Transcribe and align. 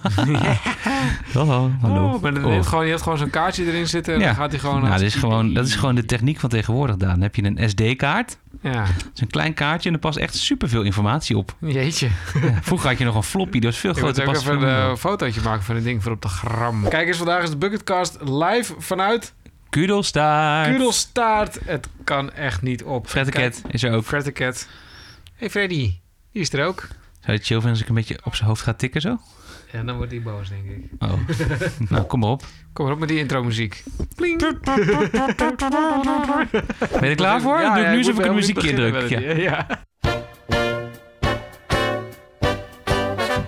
Hallo, 1.32 1.70
hallo. 1.80 2.12
Oh, 2.14 2.22
maar 2.22 2.34
dan 2.34 2.44
Oh. 2.44 2.62
gewoon, 2.66 2.84
je 2.84 2.90
hebt 2.90 3.02
gewoon 3.02 3.18
zo'n 3.18 3.30
kaartje 3.30 3.64
erin 3.66 3.88
zitten 3.88 4.14
en 4.14 4.20
Ja. 4.20 4.26
dan 4.26 4.34
gaat 4.34 4.50
hij 4.50 4.60
gewoon... 4.60 4.80
Nou, 4.80 4.92
dat 4.92 5.00
is, 5.00 5.14
gewoon, 5.14 5.52
dat 5.54 5.66
is 5.66 5.74
gewoon 5.74 5.94
de 5.94 6.04
techniek 6.04 6.40
van 6.40 6.48
tegenwoordig, 6.50 6.96
Daan. 6.96 7.10
Dan 7.10 7.20
heb 7.20 7.34
je 7.34 7.44
een 7.44 7.68
SD-kaart. 7.70 8.36
Ja, 8.60 8.82
Dat 8.84 9.10
is 9.14 9.20
een 9.20 9.26
klein 9.30 9.54
kaartje 9.54 9.88
en 9.88 9.94
er 9.94 10.00
past 10.00 10.18
echt 10.18 10.34
superveel 10.34 10.82
informatie 10.82 11.36
op. 11.36 11.54
jeetje. 11.60 12.08
Ja, 12.42 12.58
vroeger 12.62 12.88
had 12.88 12.98
je 12.98 13.04
nog 13.04 13.14
een 13.14 13.22
floppy, 13.22 13.58
dat 13.58 13.70
was 13.70 13.80
veel 13.80 13.90
Ik 13.90 13.96
moet 13.96 14.04
groter. 14.04 14.26
ook 14.26 14.32
past 14.34 14.46
even 14.48 14.68
een 14.68 14.90
op. 14.90 14.98
fotootje 14.98 15.40
maken 15.40 15.62
van 15.62 15.74
dit 15.74 15.84
ding 15.84 16.02
voor 16.02 16.12
op 16.12 16.22
de 16.22 16.28
gram. 16.28 16.88
Kijk 16.88 17.06
eens, 17.08 17.16
vandaag 17.16 17.42
is 17.42 17.50
de 17.50 17.56
Bucketcast 17.56 18.18
live 18.20 18.74
vanuit 18.78 19.32
Kudelstaart. 19.70 20.68
Kudelstaart. 20.70 21.58
Het 21.64 21.88
kan 22.04 22.32
echt 22.32 22.62
niet 22.62 22.82
op. 22.84 23.06
Cat 23.30 23.62
is 23.70 23.82
er 23.82 23.92
ook. 23.94 24.32
Cat. 24.32 24.68
Hey 25.34 25.50
Freddy, 25.50 25.94
die 26.32 26.42
is 26.42 26.52
er 26.52 26.64
ook. 26.66 26.80
Zou 26.80 27.32
je 27.32 27.32
het 27.32 27.46
chill 27.46 27.56
vinden 27.56 27.70
als 27.70 27.80
ik 27.80 27.88
een 27.88 27.94
beetje 27.94 28.18
op 28.24 28.34
zijn 28.34 28.48
hoofd 28.48 28.62
ga 28.62 28.72
tikken 28.72 29.00
zo? 29.00 29.18
Ja, 29.72 29.82
dan 29.82 29.96
wordt 29.96 30.10
hij 30.10 30.22
boos, 30.22 30.48
denk 30.48 30.64
ik. 30.64 30.84
Oh. 30.98 31.12
nou, 31.90 32.04
kom 32.04 32.20
maar 32.20 32.30
op. 32.30 32.44
Kom 32.72 32.84
maar 32.84 32.94
op 32.94 33.00
met 33.00 33.08
die 33.08 33.18
intro 33.18 33.42
muziek. 33.44 33.84
Pling. 34.14 34.38
Ben 34.38 34.50
je 37.00 37.08
er 37.08 37.14
klaar 37.14 37.40
voor? 37.40 37.60
Dan 37.60 37.74
doe 37.74 37.84
ik 37.84 37.90
nu 37.90 37.96
eens 37.96 38.08
even 38.08 38.28
een 38.28 38.34
muziekje 38.34 38.68
indruk. 38.68 39.08
Ja. 39.08 39.20
Ja. 39.52 39.66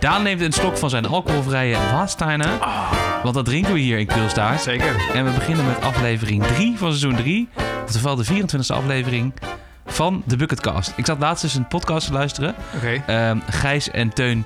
Daan 0.00 0.22
neemt 0.22 0.40
een 0.40 0.52
slok 0.52 0.76
van 0.76 0.90
zijn 0.90 1.06
alcoholvrije 1.06 1.76
Wasteiner. 1.92 2.58
Want 3.22 3.34
dat 3.34 3.44
drinken 3.44 3.72
we 3.72 3.78
hier 3.78 3.98
in 3.98 4.06
Kudelstaart. 4.06 4.60
Zeker. 4.60 5.10
En 5.14 5.24
we 5.24 5.30
beginnen 5.30 5.66
met 5.66 5.80
aflevering 5.80 6.42
3 6.42 6.78
van 6.78 6.88
seizoen 6.88 7.16
3. 7.16 7.48
Oftewel 7.84 8.16
de 8.16 8.24
24e 8.24 8.66
aflevering 8.66 9.32
van 9.86 10.22
de 10.26 10.36
Bucketcast. 10.36 10.92
Ik 10.96 11.06
zat 11.06 11.18
laatst 11.18 11.44
eens 11.44 11.54
een 11.54 11.68
podcast 11.68 12.06
te 12.06 12.12
luisteren. 12.12 12.54
Oké. 12.76 13.02
Ehm, 13.06 13.38
Gijs 13.50 13.90
en 13.90 14.08
Teun 14.08 14.44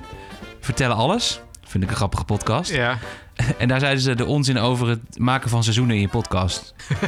vertellen 0.59 0.95
alles. 0.95 1.41
Vind 1.69 1.83
ik 1.83 1.89
een 1.89 1.95
grappige 1.95 2.23
podcast. 2.23 2.71
Ja. 2.71 2.97
En 3.57 3.67
daar 3.67 3.79
zeiden 3.79 4.01
ze 4.03 4.15
de 4.15 4.25
onzin 4.25 4.57
over 4.57 4.87
het 4.87 4.99
maken 5.19 5.49
van 5.49 5.63
seizoenen 5.63 5.95
in 5.95 6.01
je 6.01 6.07
podcast. 6.07 6.73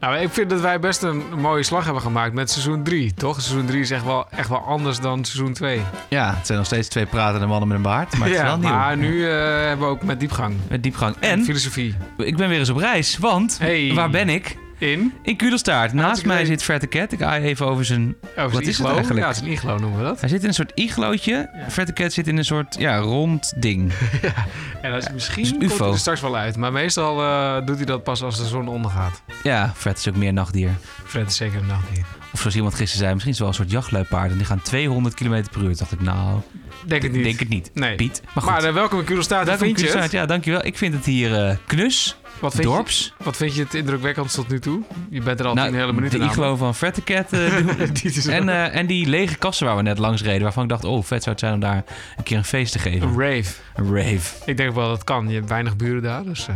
Nou, 0.00 0.16
ik 0.16 0.30
vind 0.30 0.50
dat 0.50 0.60
wij 0.60 0.78
best 0.80 1.02
een 1.02 1.22
mooie 1.36 1.62
slag 1.62 1.84
hebben 1.84 2.02
gemaakt 2.02 2.32
met 2.34 2.50
seizoen 2.50 2.82
3, 2.82 3.14
toch? 3.14 3.40
Seizoen 3.42 3.66
3 3.66 3.80
is 3.80 3.90
echt 3.90 4.04
wel, 4.04 4.26
echt 4.30 4.48
wel 4.48 4.58
anders 4.58 5.00
dan 5.00 5.24
seizoen 5.24 5.52
2. 5.52 5.80
Ja, 6.08 6.34
het 6.36 6.46
zijn 6.46 6.58
nog 6.58 6.66
steeds 6.66 6.88
twee 6.88 7.06
pratende 7.06 7.46
mannen 7.46 7.68
met 7.68 7.76
een 7.76 7.82
baard. 7.82 8.12
Maar 8.18 8.28
het 8.28 8.36
is 8.36 8.42
ja, 8.42 8.46
wel 8.46 8.58
nieuw. 8.58 8.68
maar 8.70 8.96
nu 8.96 9.28
eh, 9.28 9.32
hebben 9.66 9.86
we 9.86 9.92
ook 9.92 10.02
met 10.02 10.20
diepgang. 10.20 10.54
Met 10.68 10.82
diepgang. 10.82 11.16
En 11.20 11.30
En 11.30 11.44
filosofie. 11.44 11.94
ik 12.16 12.36
ben 12.36 12.48
weer 12.48 12.58
eens 12.58 12.68
op 12.70 12.76
reis. 12.76 13.18
Want 13.18 13.58
Hey. 13.58 13.92
waar 13.94 14.10
ben 14.10 14.28
ik? 14.28 14.56
In? 14.78 15.12
In 15.22 15.36
Kudelstaart. 15.36 15.92
Naast 15.92 16.24
mij 16.24 16.44
zit 16.44 16.62
Verte 16.62 16.88
Cat. 16.88 17.12
Ik 17.12 17.18
ga 17.18 17.38
even 17.38 17.66
over 17.66 17.84
zijn... 17.84 18.14
Wat 18.36 18.62
is 18.62 18.78
het 18.78 18.86
eigenlijk? 18.86 19.20
Ja, 19.20 19.28
het 19.28 19.36
is 19.36 19.42
een 19.42 19.48
iglo 19.48 19.78
noemen 19.78 19.98
we 19.98 20.04
dat. 20.04 20.20
Hij 20.20 20.28
zit 20.28 20.42
in 20.42 20.48
een 20.48 20.54
soort 20.54 20.72
iglootje. 20.74 21.50
Ja. 21.54 21.70
Verte 21.70 21.92
Cat 21.92 22.12
zit 22.12 22.26
in 22.26 22.36
een 22.36 22.44
soort 22.44 22.76
ja, 22.78 22.98
rond 22.98 23.52
ding. 23.56 23.92
En 24.82 24.92
dat 24.92 25.02
is 25.02 25.12
misschien 25.12 25.62
een 25.62 25.68
komt 25.68 25.80
er 25.80 25.98
straks 25.98 26.20
wel 26.20 26.36
uit. 26.36 26.56
Maar 26.56 26.72
meestal 26.72 27.22
eh, 27.22 27.66
doet 27.66 27.76
hij 27.76 27.84
dat 27.84 28.02
pas 28.02 28.22
als 28.22 28.36
de 28.36 28.46
zon 28.46 28.68
ondergaat. 28.68 29.22
Ja, 29.42 29.72
Fred 29.76 29.98
is 29.98 30.08
ook 30.08 30.16
meer 30.16 30.32
nachtdier. 30.32 30.70
Fred 31.04 31.26
is 31.26 31.36
zeker 31.36 31.58
een 31.58 31.66
nachtdier. 31.66 32.04
Of 32.32 32.40
zoals 32.40 32.56
iemand 32.56 32.74
gisteren 32.74 33.02
zei, 33.02 33.12
misschien 33.12 33.32
is 33.32 33.38
het 33.38 33.48
wel 33.48 33.58
een 33.58 33.64
soort 33.64 33.82
jachtluipaard. 33.82 34.30
En 34.30 34.36
die 34.36 34.46
gaan 34.46 34.62
200 34.62 35.14
km 35.14 35.28
per 35.28 35.62
uur. 35.62 35.68
Toen 35.68 35.76
dacht 35.76 35.92
ik, 35.92 36.00
nou, 36.00 36.40
Denk 36.84 37.02
het 37.02 37.12
niet. 37.12 37.24
denk 37.24 37.38
het 37.38 37.48
niet. 37.48 37.70
Nee. 37.74 37.94
Piet. 37.94 38.20
Maar 38.34 38.42
goed. 38.42 38.52
Maar 38.52 38.64
eh, 38.64 38.72
welkom 38.74 39.00
in. 39.00 39.06
Hoe 39.06 39.24
Welkom 39.28 39.56
vind 39.58 39.80
je 39.80 39.98
het? 39.98 40.10
Ja, 40.10 40.26
dankjewel. 40.26 40.64
Ik 40.66 40.76
vind 40.78 40.94
het 40.94 41.04
hier 41.04 41.46
eh, 41.48 41.56
knus, 41.66 42.16
Wat 42.38 42.54
vind, 42.54 42.64
je, 42.64 42.70
dorps. 42.74 43.14
wat 43.18 43.36
vind 43.36 43.54
je 43.54 43.62
het 43.62 43.74
indrukwekkend 43.74 44.34
tot 44.34 44.48
nu 44.48 44.60
toe? 44.60 44.82
Je 45.10 45.20
bent 45.20 45.40
er 45.40 45.46
al 45.46 45.54
Nou, 45.54 45.68
tien 45.68 45.78
hele 45.78 45.92
minuten 45.92 46.18
de 46.18 46.24
aan. 46.24 46.30
iglo 46.30 46.56
van 46.56 46.74
Verte 46.74 47.02
Cat. 47.04 47.32
eh, 47.32 48.26
en, 48.38 48.72
en 48.72 48.86
die 48.86 49.06
lege 49.06 49.36
kassen 49.36 49.66
waar 49.66 49.76
we 49.76 49.82
net 49.82 49.98
langs 49.98 50.22
reden. 50.22 50.42
Waarvan 50.42 50.62
ik 50.62 50.68
dacht, 50.68 50.84
oh, 50.84 51.04
vet 51.04 51.22
zou 51.22 51.30
het 51.30 51.40
zijn 51.40 51.54
om 51.54 51.60
daar 51.60 51.84
een 52.16 52.24
keer 52.24 52.36
een 52.36 52.44
feest 52.44 52.72
te 52.72 52.78
geven. 52.78 53.08
een 53.08 53.20
rave. 53.20 53.54
Een 53.74 53.94
rave. 53.96 54.34
Ik 54.46 54.56
denk 54.56 54.74
wel 54.74 54.88
dat 54.88 55.04
kan. 55.04 55.28
Je 55.28 55.34
hebt 55.34 55.48
weinig 55.48 55.76
buren 55.76 56.02
daar, 56.02 56.24
dus... 56.24 56.46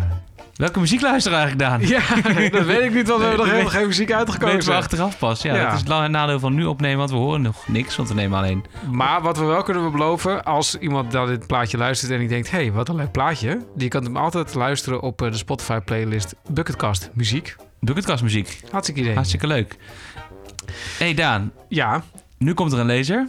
Welke 0.60 0.80
muziek 0.80 1.00
luister 1.00 1.32
je 1.32 1.38
eigenlijk, 1.38 1.68
Daan? 1.68 1.88
Ja, 1.88 2.00
dat 2.58 2.66
weet 2.66 2.80
ik 2.80 2.94
niet, 2.94 3.08
want 3.08 3.20
we 3.20 3.26
hebben 3.26 3.44
nog 3.44 3.50
helemaal 3.50 3.70
geen 3.72 3.86
muziek 3.86 4.08
Weten 4.08 4.24
we 4.26 4.32
uitgekozen. 4.32 4.74
achteraf 4.74 5.18
pas. 5.18 5.42
Ja, 5.42 5.54
Ja. 5.54 5.64
dat 5.64 5.72
is 5.72 5.78
het 5.78 5.88
lange 5.88 6.08
nadeel 6.08 6.38
van 6.38 6.54
nu 6.54 6.64
opnemen, 6.64 6.98
want 6.98 7.10
we 7.10 7.16
horen 7.16 7.42
nog 7.42 7.68
niks. 7.68 7.96
Want 7.96 8.08
we 8.08 8.14
nemen 8.14 8.38
alleen... 8.38 8.64
Maar 8.90 9.22
wat 9.22 9.38
we 9.38 9.44
wel 9.44 9.62
kunnen 9.62 9.90
beloven, 9.92 10.44
als 10.44 10.74
iemand 10.78 11.12
naar 11.12 11.26
dit 11.26 11.46
plaatje 11.46 11.78
luistert 11.78 12.12
en 12.12 12.18
die 12.18 12.28
denkt... 12.28 12.50
hé, 12.50 12.58
hey, 12.58 12.72
wat 12.72 12.88
een 12.88 12.94
leuk 12.96 13.10
plaatje. 13.12 13.58
Die 13.74 13.88
kan 13.88 14.04
hem 14.04 14.16
altijd 14.16 14.54
luisteren 14.54 15.00
op 15.02 15.22
eh, 15.22 15.30
de 15.30 15.36
Spotify-playlist 15.36 16.34
Bucketcast 16.48 17.10
Muziek. 17.14 17.56
Bucketkast 17.80 18.22
muziek. 18.22 18.60
Hartstikke 18.70 19.00
idee. 19.00 19.14
Hartstikke 19.14 19.46
leuk. 19.46 19.76
hey 20.98 21.14
Daan, 21.14 21.52
Ja, 21.68 22.02
nu 22.38 22.54
komt 22.54 22.72
er 22.72 22.78
een 22.78 22.86
lezer. 22.86 23.28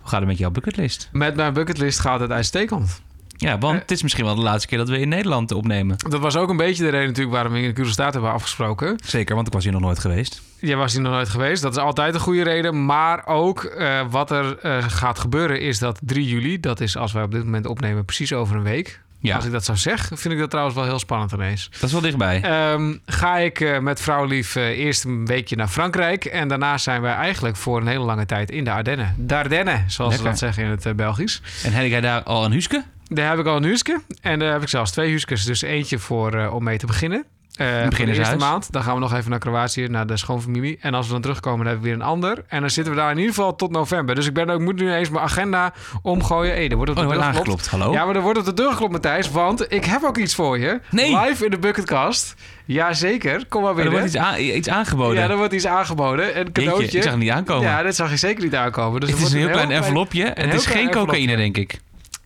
Hoe 0.00 0.10
gaat 0.10 0.18
het 0.20 0.28
met 0.28 0.38
jouw 0.38 0.50
bucketlist? 0.50 1.08
met 1.12 1.36
mijn 1.36 1.52
bucketlist 1.52 1.98
gaat 2.00 2.20
het 2.20 2.30
uitstekend. 2.30 3.02
Ja, 3.42 3.58
want 3.58 3.74
Eh. 3.74 3.80
het 3.80 3.90
is 3.90 4.02
misschien 4.02 4.24
wel 4.24 4.34
de 4.34 4.40
laatste 4.42 4.66
keer 4.68 4.78
dat 4.78 4.88
we 4.88 4.98
in 4.98 5.08
Nederland 5.08 5.52
opnemen. 5.52 5.96
Dat 6.08 6.20
was 6.20 6.36
ook 6.36 6.48
een 6.50 6.56
beetje 6.56 6.82
de 6.82 6.88
reden 6.90 7.06
natuurlijk 7.06 7.34
waarom 7.34 7.52
we 7.52 7.58
in 7.60 7.66
de 7.66 7.72
Kudelstaat 7.72 8.12
hebben 8.12 8.32
afgesproken. 8.32 8.98
Zeker, 9.04 9.34
want 9.34 9.46
ik 9.46 9.52
was 9.52 9.62
hier 9.64 9.72
nog 9.72 9.80
nooit 9.82 9.98
geweest. 9.98 10.42
Jij 10.60 10.76
was 10.76 10.92
hier 10.92 11.02
nog 11.02 11.12
nooit 11.12 11.28
geweest. 11.28 11.62
Dat 11.62 11.72
is 11.76 11.82
altijd 11.82 12.14
een 12.14 12.20
goede 12.20 12.42
reden. 12.42 12.84
Maar 12.84 13.26
ook 13.26 13.64
eh, 13.64 14.00
wat 14.10 14.30
er 14.30 14.58
eh, 14.58 14.84
gaat 14.88 15.18
gebeuren 15.18 15.60
is 15.60 15.78
dat 15.78 15.98
3 16.02 16.26
juli... 16.28 16.60
dat 16.60 16.80
is 16.80 16.96
als 16.96 17.12
wij 17.12 17.22
op 17.22 17.30
dit 17.32 17.44
moment 17.44 17.66
opnemen 17.66 18.04
precies 18.04 18.32
over 18.32 18.56
een 18.56 18.62
week... 18.62 19.00
Ja, 19.18 19.36
Als 19.36 19.44
ik 19.44 19.52
dat 19.52 19.64
zou 19.64 19.78
zeggen, 19.78 20.18
vind 20.18 20.34
ik 20.34 20.40
dat 20.40 20.50
trouwens 20.50 20.76
wel 20.76 20.84
heel 20.84 20.98
spannend 20.98 21.32
ineens. 21.32 21.68
dat 21.72 21.82
is 21.82 21.92
wel 21.92 22.00
dichtbij. 22.00 22.40
Ehm, 22.42 22.94
ga 23.06 23.36
ik 23.38 23.80
met 23.80 24.00
vrouwlief 24.00 24.56
eh, 24.56 24.68
eerst 24.68 25.04
een 25.04 25.26
weekje 25.26 25.56
naar 25.56 25.68
Frankrijk. 25.68 26.24
En 26.24 26.48
daarna 26.48 26.78
zijn 26.78 27.02
we 27.02 27.08
eigenlijk 27.08 27.56
voor 27.56 27.80
een 27.80 27.86
hele 27.86 28.04
lange 28.04 28.26
tijd 28.26 28.50
in 28.50 28.64
de 28.64 28.70
Ardennen. 28.70 29.14
De 29.18 29.36
Ardennen, 29.36 29.84
zoals 29.86 30.14
Lekker. 30.14 30.16
ze 30.18 30.44
dat 30.44 30.54
zeggen 30.54 30.64
in 30.64 30.70
het 30.70 30.96
Belgisch. 30.96 31.42
En 31.64 31.72
heb 31.72 31.86
jij 31.86 32.00
daar 32.00 32.22
al 32.22 32.44
een 32.44 32.52
huske? 32.52 32.84
Daar 33.14 33.28
heb 33.30 33.38
ik 33.38 33.46
al 33.46 33.56
een 33.56 33.64
huske. 33.64 34.00
En 34.20 34.38
daar 34.38 34.52
heb 34.52 34.62
ik 34.62 34.68
zelfs 34.68 34.90
twee 34.90 35.10
huskes. 35.10 35.44
Dus 35.44 35.62
eentje 35.62 35.98
voor 35.98 36.34
eh, 36.34 36.54
om 36.54 36.64
mee 36.64 36.78
te 36.78 36.86
beginnen. 36.86 37.24
Eh, 37.52 37.66
voor 37.90 38.06
de 38.06 38.12
eerste 38.16 38.36
maand. 38.36 38.72
Dan 38.72 38.82
gaan 38.82 38.94
we 38.94 39.00
nog 39.00 39.14
even 39.14 39.30
naar 39.30 39.38
Kroatië, 39.38 39.88
naar 39.88 40.06
de 40.06 40.16
schoonfamilie. 40.16 40.78
En 40.80 40.94
als 40.94 41.06
we 41.06 41.12
dan 41.12 41.20
terugkomen, 41.22 41.58
dan 41.58 41.66
hebben 41.66 41.84
we 41.84 41.88
weer 41.90 42.00
een 42.00 42.06
ander. 42.12 42.44
En 42.48 42.60
dan 42.60 42.70
zitten 42.70 42.92
we 42.94 42.98
daar 42.98 43.10
in 43.10 43.16
ieder 43.18 43.34
geval 43.34 43.56
tot 43.56 43.70
november. 43.70 44.14
Dus 44.14 44.26
ik, 44.26 44.32
ben, 44.34 44.50
ook- 44.50 44.60
moet 44.60 44.76
nu 44.76 44.92
eens 44.92 45.10
mijn 45.10 45.24
agenda 45.24 45.72
omgooien. 46.02 46.54
Hé, 46.54 46.66
er 46.66 46.76
wordt 46.76 46.90
op 46.90 46.96
Oh, 46.98 47.02
de 47.02 47.08
er 47.08 47.16
wordt 47.18 47.32
deur 47.32 47.40
geklopt. 47.42 47.66
Hallo? 47.68 47.92
Ja, 47.92 48.04
maar 48.04 48.16
er 48.16 48.20
wordt 48.22 48.38
op 48.38 48.44
de 48.44 48.54
deur 48.54 48.70
geklopt, 48.72 48.92
Matthijs. 48.92 49.30
Want 49.30 49.72
ik 49.72 49.84
heb 49.84 50.02
ook 50.04 50.16
iets 50.18 50.34
voor 50.34 50.58
je. 50.58 50.80
Nee. 50.90 51.18
Live 51.18 51.44
in 51.44 51.50
de 51.50 51.58
Bucketkast. 51.58 52.34
Jazeker. 52.64 53.46
Kom 53.48 53.62
maar 53.62 53.70
Oh, 53.72 53.76
er 53.78 53.82
binnen. 53.84 54.00
wordt 54.00 54.14
iets, 54.14 54.24
aan- 54.24 54.38
iets 54.40 54.68
aangeboden. 54.68 55.22
Ja, 55.22 55.30
er 55.30 55.36
wordt 55.36 55.52
iets 55.52 55.66
aangeboden. 55.66 56.24
Een 56.28 56.32
Jeetje, 56.34 56.52
cadeautje. 56.52 56.96
ik 56.96 57.02
zag 57.02 57.12
het 57.12 57.20
niet 57.20 57.30
aankomen. 57.30 57.68
Ja, 57.68 57.82
dit 57.82 57.94
zag 57.94 58.10
je 58.10 58.16
zeker 58.16 58.42
niet 58.44 58.54
aankomen. 58.54 59.00
Dus 59.00 59.10
het 59.10 59.18
er 59.18 59.24
is 59.26 59.32
een 59.32 59.38
wordt 59.40 59.54
heel 59.56 59.64
klein 59.66 59.82
envelopje. 59.82 60.22
een 60.24 60.28
Het 60.28 60.44
heel 60.44 60.54
is 60.54 60.66
geen 60.66 60.90
cocaïne, 60.90 61.36
denk 61.36 61.56
ik. 61.56 61.78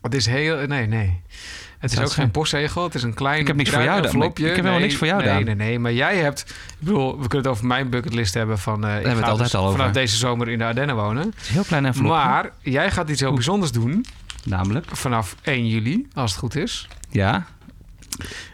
Het 0.07 0.15
is 0.15 0.25
heel... 0.25 0.67
Nee, 0.67 0.87
nee. 0.87 1.21
Het 1.79 1.91
is 1.91 1.99
ook 1.99 2.11
geen 2.11 2.31
postzegel. 2.31 2.83
Het 2.83 2.95
is 2.95 3.03
een 3.03 3.13
klein 3.13 3.39
Ik 3.39 3.47
heb 3.47 3.55
niks 3.55 3.69
voor 3.69 3.83
jou 3.83 3.95
dan. 3.95 4.05
envelopje. 4.05 4.43
Ik 4.43 4.55
heb 4.55 4.55
helemaal 4.57 4.77
Nee, 4.79 4.87
niks 4.87 4.97
voor 4.99 5.07
jou, 5.07 5.19
nee, 5.23 5.33
Daan. 5.33 5.43
Nee, 5.43 5.55
nee, 5.55 5.79
Maar 5.79 5.93
jij 5.93 6.15
hebt... 6.17 6.39
Ik 6.49 6.75
bedoel, 6.79 7.11
we 7.11 7.27
kunnen 7.27 7.37
het 7.37 7.47
over 7.47 7.65
mijn 7.65 7.89
bucketlist 7.89 8.33
hebben 8.33 8.59
van... 8.59 8.83
eh 8.85 8.89
ik 8.89 9.05
hebben 9.05 9.15
het 9.15 9.23
altijd 9.31 9.51
dus 9.51 9.59
al 9.59 9.65
over. 9.65 9.77
vanaf 9.77 9.93
deze 9.93 10.17
zomer 10.17 10.49
in 10.49 10.57
de 10.57 10.63
Ardennen 10.65 10.95
wonen. 10.95 11.23
Het 11.25 11.41
is 11.41 11.47
een 11.47 11.53
heel 11.53 11.63
klein 11.63 11.85
envelopje. 11.85 12.13
Maar 12.17 12.51
jij 12.61 12.91
gaat 12.91 13.09
iets 13.09 13.19
heel 13.19 13.27
Oeh. 13.29 13.37
bijzonders 13.37 13.71
doen. 13.71 14.05
Namelijk? 14.43 14.85
Vanaf 14.91 15.35
1 15.41 15.67
juli, 15.67 16.07
als 16.13 16.31
het 16.31 16.39
goed 16.39 16.55
is. 16.55 16.87
Ja. 17.09 17.45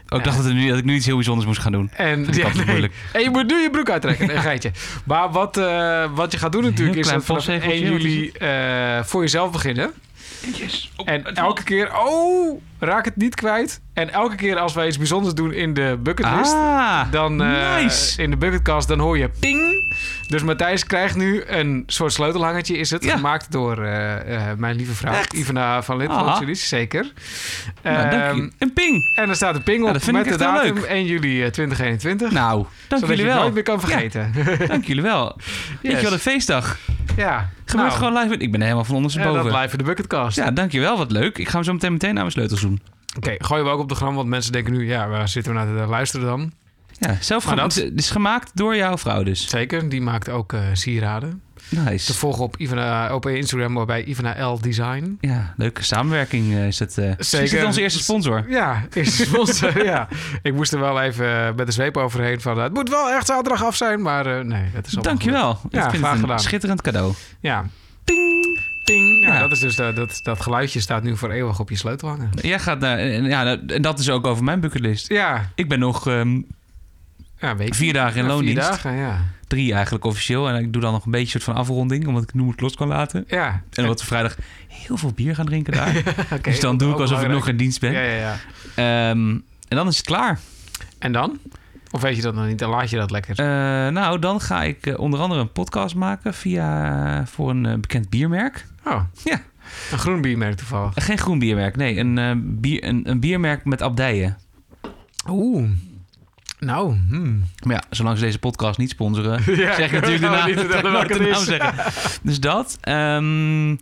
Ik 0.08 0.24
dacht 0.24 0.36
dat, 0.36 0.46
er 0.46 0.54
nu, 0.54 0.68
dat 0.68 0.78
ik 0.78 0.84
nu 0.84 0.94
iets 0.94 1.06
heel 1.06 1.14
bijzonders 1.14 1.46
moest 1.46 1.60
gaan 1.60 1.72
doen. 1.72 1.90
En, 1.96 2.26
altijd 2.44 2.66
moeilijk. 2.66 2.92
En 3.12 3.22
je 3.22 3.30
moet 3.30 3.46
nu 3.46 3.56
je 3.62 3.70
broek 3.70 3.90
uittrekken. 3.90 4.30
Een 4.36 4.42
geitje. 4.42 4.70
Maar 5.04 5.30
wat, 5.30 5.56
eh, 5.56 6.04
wat 6.14 6.32
je 6.32 6.38
gaat 6.38 6.52
doen 6.52 6.62
natuurlijk 6.62 6.98
is 6.98 7.08
dat 7.08 7.24
vanaf 7.24 7.48
1 7.48 7.58
postzegeltje, 7.58 7.90
wat 7.92 7.98
is 8.00 8.04
juli 8.12 8.30
eh, 8.30 9.04
voor 9.04 9.20
jezelf 9.20 9.52
beginnen. 9.52 9.92
Yes. 10.54 10.92
En 11.04 11.24
elke 11.34 11.62
keer... 11.62 11.90
Oh, 11.98 12.60
raak 12.78 13.04
het 13.04 13.16
niet 13.16 13.34
kwijt. 13.34 13.80
En 13.92 14.12
elke 14.12 14.34
keer 14.34 14.56
als 14.56 14.74
wij 14.74 14.86
iets 14.86 14.98
bijzonders 14.98 15.34
doen 15.34 15.52
in 15.52 15.74
de 15.74 15.98
bucketlist... 16.00 16.52
Ah, 16.52 17.10
dan 17.10 17.42
eh, 17.42 17.76
nice. 17.76 18.22
in 18.22 18.30
de 18.30 18.36
bucketkast, 18.36 18.88
dan 18.88 18.98
hoor 18.98 19.18
je 19.18 19.28
ping. 19.28 19.63
Dus 20.28 20.42
Matthijs 20.42 20.84
krijgt 20.86 21.16
nu 21.16 21.42
een 21.46 21.82
soort 21.86 22.12
sleutelhangertje. 22.12 22.76
Is 22.78 22.90
het 22.90 23.04
Ja. 23.04 23.14
gemaakt 23.16 23.52
door 23.52 23.84
eh, 23.84 24.50
eh, 24.50 24.58
mijn 24.58 24.76
lieve 24.76 24.92
vrouw, 24.94 25.12
Echt? 25.12 25.32
Ivana 25.32 25.82
van. 25.82 25.96
Lintvoort. 25.96 26.58
Zeker. 26.58 27.12
Nou, 27.82 28.10
dank 28.10 28.22
Ehm. 28.22 28.48
Een 28.58 28.72
ping. 28.72 29.16
en 29.16 29.28
er 29.28 29.34
staat 29.36 29.54
een 29.54 29.62
ping 29.62 29.80
Ja, 29.80 29.86
op 29.86 29.92
dat 29.92 30.02
vind 30.02 30.16
met 30.16 30.26
ik 30.26 30.32
de 30.32 30.38
datum 30.38 30.74
leuk. 30.74 30.84
1 30.84 31.04
juli 31.06 31.42
eh, 31.44 31.50
2021. 31.50 32.30
Nou, 32.30 32.56
dank 32.56 32.68
zodat 32.88 33.00
jullie 33.00 33.16
je 33.16 33.22
het 33.22 33.32
wel. 33.32 33.40
nooit 33.42 33.54
meer 33.54 33.62
kan 33.62 33.80
vergeten. 33.80 34.32
Ja, 34.58 34.66
Dank 34.74 34.84
jullie 34.84 35.02
wel. 35.02 35.36
Weet 35.82 35.96
je 35.96 36.02
wat 36.02 36.12
een 36.12 36.18
feestdag. 36.18 36.78
ja. 37.16 37.48
Gebeurt 37.64 37.88
Nou, 37.88 37.98
gewoon 38.04 38.22
live. 38.22 38.36
Ik 38.36 38.50
ben 38.52 38.60
helemaal 38.60 38.82
van 38.84 38.90
en 38.90 38.96
ondersteboven. 38.96 39.44
dat 39.44 39.60
live 39.60 39.72
in 39.72 39.78
de 39.78 39.84
bucketkast. 39.84 40.36
Ja, 40.36 40.50
dankjewel. 40.50 40.96
Wat 40.98 41.10
leuk. 41.10 41.38
Ik 41.38 41.48
ga 41.48 41.54
hem 41.54 41.64
zo 41.64 41.72
meteen 41.72 41.92
meteen 41.92 42.10
naar 42.14 42.22
mijn 42.22 42.32
sleutels 42.34 42.60
doen. 42.60 42.80
Oké, 43.16 43.34
gooien 43.38 43.64
we 43.64 43.70
ook 43.70 43.80
op 43.80 43.88
de 43.88 43.94
gram, 43.94 44.14
want 44.14 44.28
mensen 44.28 44.52
denken 44.52 44.72
nu... 44.72 44.86
ja, 44.86 45.08
waar 45.08 45.28
zitten 45.28 45.52
we 45.52 45.58
naar 45.58 45.66
te 45.84 45.90
luisteren 45.90 46.26
dan? 46.26 46.52
Ja, 46.98 47.16
zelf 47.20 47.46
Maar 47.46 47.56
dat- 47.56 47.84
is 47.96 48.10
gemaakt 48.10 48.50
door 48.54 48.76
jouw 48.76 48.98
vrouw 48.98 49.22
dus. 49.22 49.48
Zeker, 49.48 49.88
die 49.88 50.00
maakt 50.00 50.28
ook 50.28 50.52
eh, 50.52 50.60
sieraden. 50.72 51.42
Te 51.68 51.80
Nice. 51.80 52.14
volgen 52.14 52.42
op, 52.44 52.56
Ivana, 52.56 53.14
op 53.14 53.26
Instagram 53.26 53.86
bij 53.86 54.04
Ivana 54.04 54.46
L 54.52 54.60
Design. 54.60 55.16
Ja, 55.20 55.54
leuke 55.56 55.82
samenwerking 55.84 56.52
eh, 56.52 56.66
is 56.66 56.78
het. 56.78 56.98
eh 56.98 57.18
Is 57.18 57.32
het 57.52 57.64
onze 57.64 57.80
eerste 57.80 57.98
sponsor? 58.02 58.44
Ja, 58.48 58.82
is 58.92 59.22
sponsor, 59.22 59.84
ja. 59.92 60.08
Ik 60.42 60.54
moest 60.54 60.72
er 60.72 60.80
wel 60.80 61.00
even 61.00 61.54
met 61.56 61.66
de 61.66 61.72
zweep 61.72 61.96
overheen 61.96 62.40
van... 62.40 62.58
het 62.58 62.74
moet 62.74 62.88
wel 62.88 63.10
echt 63.10 63.26
zaterdag 63.26 63.64
af 63.64 63.76
zijn, 63.76 64.02
maar 64.02 64.44
nee, 64.44 64.62
het 64.72 64.86
is 64.86 64.92
allemaal 64.96 65.02
Dankjewel. 65.12 65.58
Ja, 65.70 65.84
ik 65.84 65.90
vind 65.90 65.96
graag 65.96 66.02
het 66.02 66.12
een 66.12 66.18
gedaan. 66.18 66.38
schitterend 66.40 66.82
cadeau. 66.82 67.12
Ja. 67.40 67.64
Ping, 68.04 68.60
ping. 68.84 69.24
Ja, 69.26 69.34
Ja. 69.34 69.40
Dat, 69.40 69.52
is 69.52 69.58
dus, 69.60 69.76
dat, 69.76 69.96
dat, 69.96 70.20
dat 70.22 70.40
geluidje 70.40 70.80
staat 70.80 71.02
nu 71.02 71.16
voor 71.16 71.30
eeuwig 71.30 71.60
op 71.60 71.70
je 71.70 71.76
sleutel 71.76 72.08
hangen. 72.08 72.30
Jij 72.40 72.58
gaat 72.58 72.80
naar... 72.80 72.98
en 72.98 73.24
Ja, 73.24 73.58
en 73.66 73.82
dat 73.82 73.98
is 73.98 74.10
ook 74.10 74.26
over 74.26 74.44
mijn 74.44 74.60
bucketlist. 74.60 75.08
Ja, 75.08 75.50
Ik 75.54 75.68
ben 75.68 75.78
nog 75.78 76.06
ehm, 76.08 76.40
ja 77.44 77.56
weet 77.56 77.76
vier 77.76 77.92
dagen 77.92 78.16
in 78.16 78.26
ja, 78.26 78.30
loondienst. 78.30 78.66
Vier 78.66 78.72
dagen, 78.72 78.94
ja. 78.94 79.20
Drie 79.46 79.72
eigenlijk 79.72 80.04
officieel. 80.04 80.48
En 80.48 80.56
ik 80.56 80.72
doe 80.72 80.82
dan 80.82 80.92
nog 80.92 81.04
een 81.04 81.10
beetje 81.10 81.28
soort 81.28 81.42
van 81.42 81.54
afronding, 81.54 82.06
omdat 82.06 82.22
ik 82.22 82.34
nu 82.34 82.48
het 82.48 82.60
los 82.60 82.76
kan 82.76 82.88
laten. 82.88 83.24
Ja, 83.28 83.62
En 83.72 83.88
we 83.88 83.96
vrijdag 83.96 84.36
heel 84.68 84.96
veel 84.96 85.12
bier 85.12 85.34
gaan 85.34 85.46
drinken 85.46 85.72
daar. 85.72 85.96
oké. 86.32 86.50
dus 86.50 86.60
dan 86.60 86.76
doe 86.76 86.92
ik 86.92 86.98
alsof 86.98 87.22
ik 87.22 87.28
nog 87.28 87.48
in 87.48 87.56
dienst 87.56 87.80
ben. 87.80 87.92
Ja, 87.92 88.00
ja, 88.00 88.14
ja. 88.14 88.36
Ehm, 88.74 89.30
en 89.68 89.76
dan 89.76 89.88
is 89.88 89.96
het 89.96 90.06
klaar. 90.06 90.40
En 90.98 91.12
dan? 91.12 91.38
Of 91.90 92.00
weet 92.00 92.16
je 92.16 92.22
dat 92.22 92.34
nog 92.34 92.46
niet? 92.46 92.58
Dan 92.58 92.70
laat 92.70 92.90
je 92.90 92.96
dat 92.96 93.10
lekker. 93.10 93.38
Eh, 93.38 93.92
nou, 93.92 94.18
dan 94.18 94.40
ga 94.40 94.62
ik 94.62 94.86
eh, 94.86 94.98
onder 94.98 95.20
andere 95.20 95.40
een 95.40 95.52
podcast 95.52 95.94
maken 95.94 96.34
via, 96.34 97.26
voor 97.26 97.50
een 97.50 97.66
eh, 97.66 97.74
bekend 97.74 98.10
biermerk. 98.10 98.66
Oh. 98.84 99.00
Ja. 99.24 99.40
Een 99.92 99.98
groen 99.98 100.20
biermerk 100.20 100.56
toevallig. 100.56 100.94
Eh, 100.94 101.04
geen 101.04 101.18
groen 101.18 101.38
biermerk, 101.38 101.76
nee. 101.76 101.98
Een, 101.98 102.18
eh, 102.18 102.32
bier, 102.36 102.84
een, 102.84 103.10
een 103.10 103.20
biermerk 103.20 103.64
met 103.64 103.82
abdijen. 103.82 104.38
Oeh. 105.28 105.68
Nou, 106.58 106.96
hmm. 107.08 107.44
Maar 107.64 107.74
ja, 107.74 107.82
zolang 107.90 108.18
ze 108.18 108.24
deze 108.24 108.38
podcast 108.38 108.78
niet 108.78 108.90
sponsoren, 108.90 109.42
Ja, 109.56 109.74
zeg 109.74 109.86
ik 109.86 109.92
natuurlijk 109.92 110.32
naam, 110.32 110.46
niet 110.46 110.56
nooit 110.56 110.82
welke 110.82 111.18
de 111.18 111.24
het 111.24 111.32
naam 111.32 111.44
zeggen. 111.44 111.92
Dus 112.22 112.40
dat. 112.40 112.78
Ehm, 112.80 113.76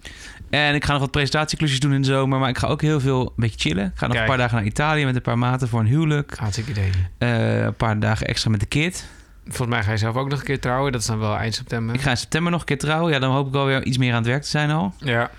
en 0.51 0.75
ik 0.75 0.85
ga 0.85 0.93
nog 0.93 1.01
wat 1.01 1.11
presentatieklusjes 1.11 1.81
doen 1.81 1.93
in 1.93 2.01
de 2.01 2.07
zomer. 2.07 2.39
Maar 2.39 2.49
ik 2.49 2.59
ga 2.59 2.67
ook 2.67 2.81
heel 2.81 3.01
veel 3.01 3.21
een 3.21 3.33
beetje 3.37 3.69
chillen. 3.69 3.85
Ik 3.85 3.93
ga 3.95 4.07
nog 4.07 4.17
Kijk. 4.17 4.21
een 4.21 4.27
paar 4.29 4.37
dagen 4.37 4.57
naar 4.57 4.67
Italië 4.67 5.05
met 5.05 5.15
een 5.17 5.23
paar 5.23 5.39
maten 5.39 5.69
voor 5.69 5.81
een 5.81 5.87
huwelijk. 5.87 6.39
Hartstikke 6.39 6.71
idee. 6.71 6.91
Eh, 7.19 7.63
een 7.63 7.75
paar 7.75 7.99
dagen 8.01 8.27
extra 8.27 8.51
met 8.51 8.61
de 8.61 8.67
kid. 8.67 9.07
Volgens 9.45 9.69
mij 9.69 9.83
ga 9.83 9.91
je 9.91 9.97
zelf 9.97 10.17
ook 10.17 10.29
nog 10.29 10.39
een 10.39 10.45
keer 10.45 10.61
trouwen. 10.61 10.93
Dat 10.93 11.01
is 11.01 11.07
dan 11.07 11.19
wel 11.19 11.37
eind 11.37 11.55
september. 11.55 11.95
Ik 11.95 12.01
ga 12.01 12.11
in 12.11 12.17
september 12.17 12.51
nog 12.53 12.61
een 12.61 12.67
keer 12.67 12.79
trouwen. 12.79 13.13
Ja, 13.13 13.19
dan 13.19 13.33
hoop 13.33 13.47
ik 13.47 13.53
wel 13.53 13.67
weer 13.67 13.85
iets 13.85 13.99
meer 13.99 14.11
aan 14.11 14.19
het 14.19 14.27
werk 14.27 14.43
te 14.43 14.49
zijn 14.49 14.71
al. 14.71 14.95
Ja. 14.99 15.31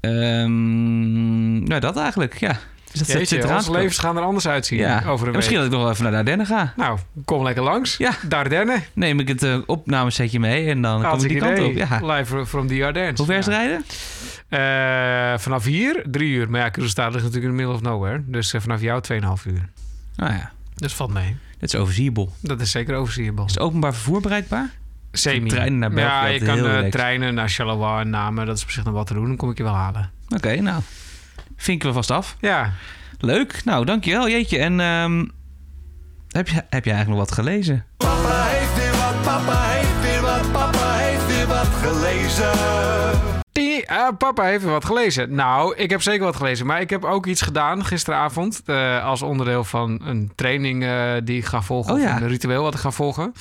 Nou, 0.00 1.80
dat 1.80 1.96
eigenlijk, 1.96 2.38
ja. 2.40 2.58
Dus 2.98 3.06
dat 3.06 3.16
zit- 3.16 3.28
zit 3.28 3.28
Jeetje, 3.38 3.44
eraan 3.44 3.56
onze 3.58 3.72
levens 3.72 3.98
gaan 3.98 4.16
er 4.16 4.22
anders 4.22 4.48
uitzien 4.48 4.78
Ja. 4.78 5.02
over 5.06 5.20
een 5.26 5.30
En 5.32 5.36
misschien 5.36 5.58
week. 5.60 5.64
dat 5.64 5.64
ik 5.64 5.70
nog 5.72 5.80
wel 5.82 5.90
even 5.90 6.02
naar 6.02 6.12
de 6.12 6.18
Ardennen 6.18 6.46
ga. 6.46 6.72
Nou, 6.76 6.98
kom 7.24 7.42
lekker 7.42 7.62
langs. 7.62 7.96
Ja. 7.96 8.10
Dardenne. 8.28 8.82
Neem 8.92 9.20
ik 9.20 9.28
het 9.28 9.42
eh, 9.42 9.58
opnamesetje 9.66 10.40
mee 10.40 10.68
en 10.70 10.82
dan 10.82 11.02
kom 11.02 11.20
ik 11.22 11.28
die 11.28 11.38
kant 11.38 11.58
op. 11.58 11.72
Ja. 11.72 12.14
Live 12.14 12.46
from 12.46 12.66
the 12.66 12.84
Ardennes. 12.84 13.16
Hoe 13.18 13.26
ver 13.26 13.36
is 13.38 13.46
het 13.46 13.54
rijden? 13.54 13.84
Eh, 14.48 15.38
vanaf 15.38 15.64
hier 15.64 16.02
drie 16.10 16.30
uur. 16.32 16.50
Maar 16.50 16.60
ja, 16.60 16.68
Kruisstad 16.68 17.12
ligt 17.12 17.24
natuurlijk 17.24 17.44
in 17.52 17.58
the 17.58 17.64
middle 17.64 17.74
of 17.74 17.82
nowhere. 17.92 18.22
Dus 18.26 18.52
eh, 18.52 18.60
vanaf 18.60 18.80
jou 18.80 19.00
2,5 19.02 19.46
uur. 19.46 19.68
Nou 20.16 20.32
ja, 20.32 20.50
Dus 20.74 20.94
valt 20.94 21.12
mee. 21.12 21.36
dit 21.58 21.74
is 21.74 21.80
overzienbel. 21.80 22.32
Dat 22.40 22.60
is 22.60 22.70
zeker 22.70 22.94
overzienbaar. 22.94 23.44
Is 23.46 23.50
het 23.50 23.60
openbaar 23.60 23.92
vervoer 23.94 24.20
bereikbaar? 24.20 24.70
Semi. 25.12 25.48
treinen 25.48 25.78
naar 25.78 25.90
België, 25.90 26.10
Ja, 26.10 26.26
je 26.26 26.38
dat 26.44 26.60
kan 26.80 26.90
treinen 26.90 27.34
naar 27.34 27.48
Charleroi 27.48 28.00
en 28.00 28.10
Namen. 28.10 28.46
Dat 28.46 28.56
is 28.56 28.62
op 28.62 28.70
zich 28.70 28.84
nog 28.84 28.94
wat 28.94 29.06
te 29.06 29.14
doen. 29.14 29.26
Dan 29.26 29.36
kom 29.36 29.50
ik 29.50 29.56
je 29.56 29.62
wel 29.62 29.74
halen. 29.74 30.10
Oké, 30.28 30.60
nou. 30.60 30.82
Vinken 31.56 31.88
we 31.88 31.94
vast 31.94 32.10
af. 32.10 32.36
Ja. 32.40 32.72
Leuk. 33.18 33.64
Nou, 33.64 33.84
dankjewel. 33.84 34.28
Jeetje. 34.28 34.58
En 34.58 34.80
ehm, 34.80 35.24
heb, 36.28 36.48
je, 36.48 36.54
heb 36.54 36.84
je 36.84 36.90
eigenlijk 36.90 37.08
nog 37.08 37.18
wat 37.18 37.32
gelezen? 37.32 37.84
Papa 37.96 38.44
heeft 38.44 38.76
weer 38.76 38.90
wat, 38.90 39.22
papa 39.22 39.62
heeft 39.62 40.00
weer 40.00 40.20
wat, 40.20 40.52
papa 40.52 40.92
heeft 40.92 41.26
weer 41.26 41.46
wat 41.46 41.68
gelezen. 41.82 43.35
Papa 44.14 44.42
heeft 44.44 44.64
wat 44.64 44.84
gelezen. 44.84 45.34
Nou, 45.34 45.76
ik 45.76 45.90
heb 45.90 46.02
zeker 46.02 46.24
wat 46.24 46.36
gelezen. 46.36 46.66
Maar 46.66 46.80
ik 46.80 46.90
heb 46.90 47.04
ook 47.04 47.26
iets 47.26 47.42
gedaan 47.42 47.84
gisteravond. 47.84 48.62
eh, 48.64 49.04
als 49.04 49.22
onderdeel 49.22 49.64
van 49.64 50.00
een 50.04 50.32
training 50.34 50.84
eh, 50.84 51.12
die 51.24 51.38
ik 51.38 51.44
ga 51.44 51.62
volgen. 51.62 51.94
Oh 51.94 52.00
ja. 52.00 52.14
Of 52.14 52.20
een 52.20 52.28
ritueel 52.28 52.62
wat 52.62 52.74
ik 52.74 52.80
ga 52.80 52.90
volgen. 52.90 53.32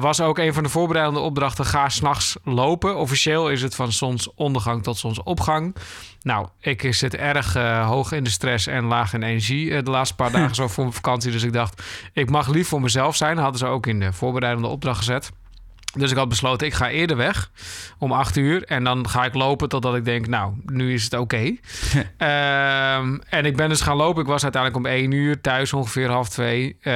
Was 0.00 0.20
ook 0.20 0.38
een 0.38 0.54
van 0.54 0.62
de 0.62 0.68
voorbereidende 0.68 1.20
opdrachten. 1.20 1.64
Ga 1.64 1.88
s'nachts 1.88 2.36
lopen. 2.44 2.96
Officieel 2.96 3.50
is 3.50 3.62
het 3.62 3.74
van 3.74 3.92
zonsondergang 3.92 4.82
tot 4.82 4.98
zonsopgang. 4.98 5.76
Nou, 6.22 6.46
ik 6.60 6.94
zit 6.94 7.14
erg 7.14 7.54
eh, 7.54 7.86
hoog 7.88 8.12
in 8.12 8.24
de 8.24 8.30
stress 8.30 8.66
en 8.66 8.84
laag 8.84 9.12
in 9.14 9.22
energie 9.22 9.82
de 9.82 9.90
laatste 9.90 10.14
paar 10.14 10.30
dagen 10.38 10.54
zo 10.54 10.68
voor 10.68 10.82
mijn 10.82 10.94
vakantie. 10.96 11.30
Dus 11.32 11.42
ik 11.42 11.52
dacht, 11.52 11.82
ik 12.12 12.30
mag 12.30 12.48
lief 12.48 12.68
voor 12.68 12.80
mezelf 12.80 13.16
zijn. 13.16 13.38
Hadden 13.38 13.58
ze 13.58 13.66
ook 13.66 13.86
in 13.86 14.00
de 14.00 14.12
voorbereidende 14.12 14.68
opdracht 14.68 14.98
gezet. 14.98 15.30
Dus 15.92 16.10
ik 16.10 16.16
had 16.16 16.28
besloten, 16.28 16.66
ik 16.66 16.74
ga 16.74 16.90
eerder 16.90 17.16
weg 17.16 17.50
om 17.98 18.12
acht 18.12 18.36
uur. 18.36 18.64
En 18.64 18.84
dan 18.84 19.08
ga 19.08 19.24
ik 19.24 19.34
lopen 19.34 19.68
totdat 19.68 19.94
ik 19.94 20.04
denk, 20.04 20.26
nou, 20.26 20.52
nu 20.66 20.92
is 20.92 21.04
het 21.04 21.14
oké. 21.14 21.36
Ehm, 22.16 23.18
en 23.28 23.44
ik 23.44 23.56
ben 23.56 23.68
dus 23.68 23.80
gaan 23.80 23.96
lopen. 23.96 24.22
Ik 24.22 24.28
was 24.28 24.42
uiteindelijk 24.42 24.84
om 24.84 24.90
één 24.92 25.10
uur 25.10 25.40
thuis, 25.40 25.72
ongeveer 25.72 26.10
half 26.10 26.28
twee. 26.28 26.76
Eh, 26.80 26.92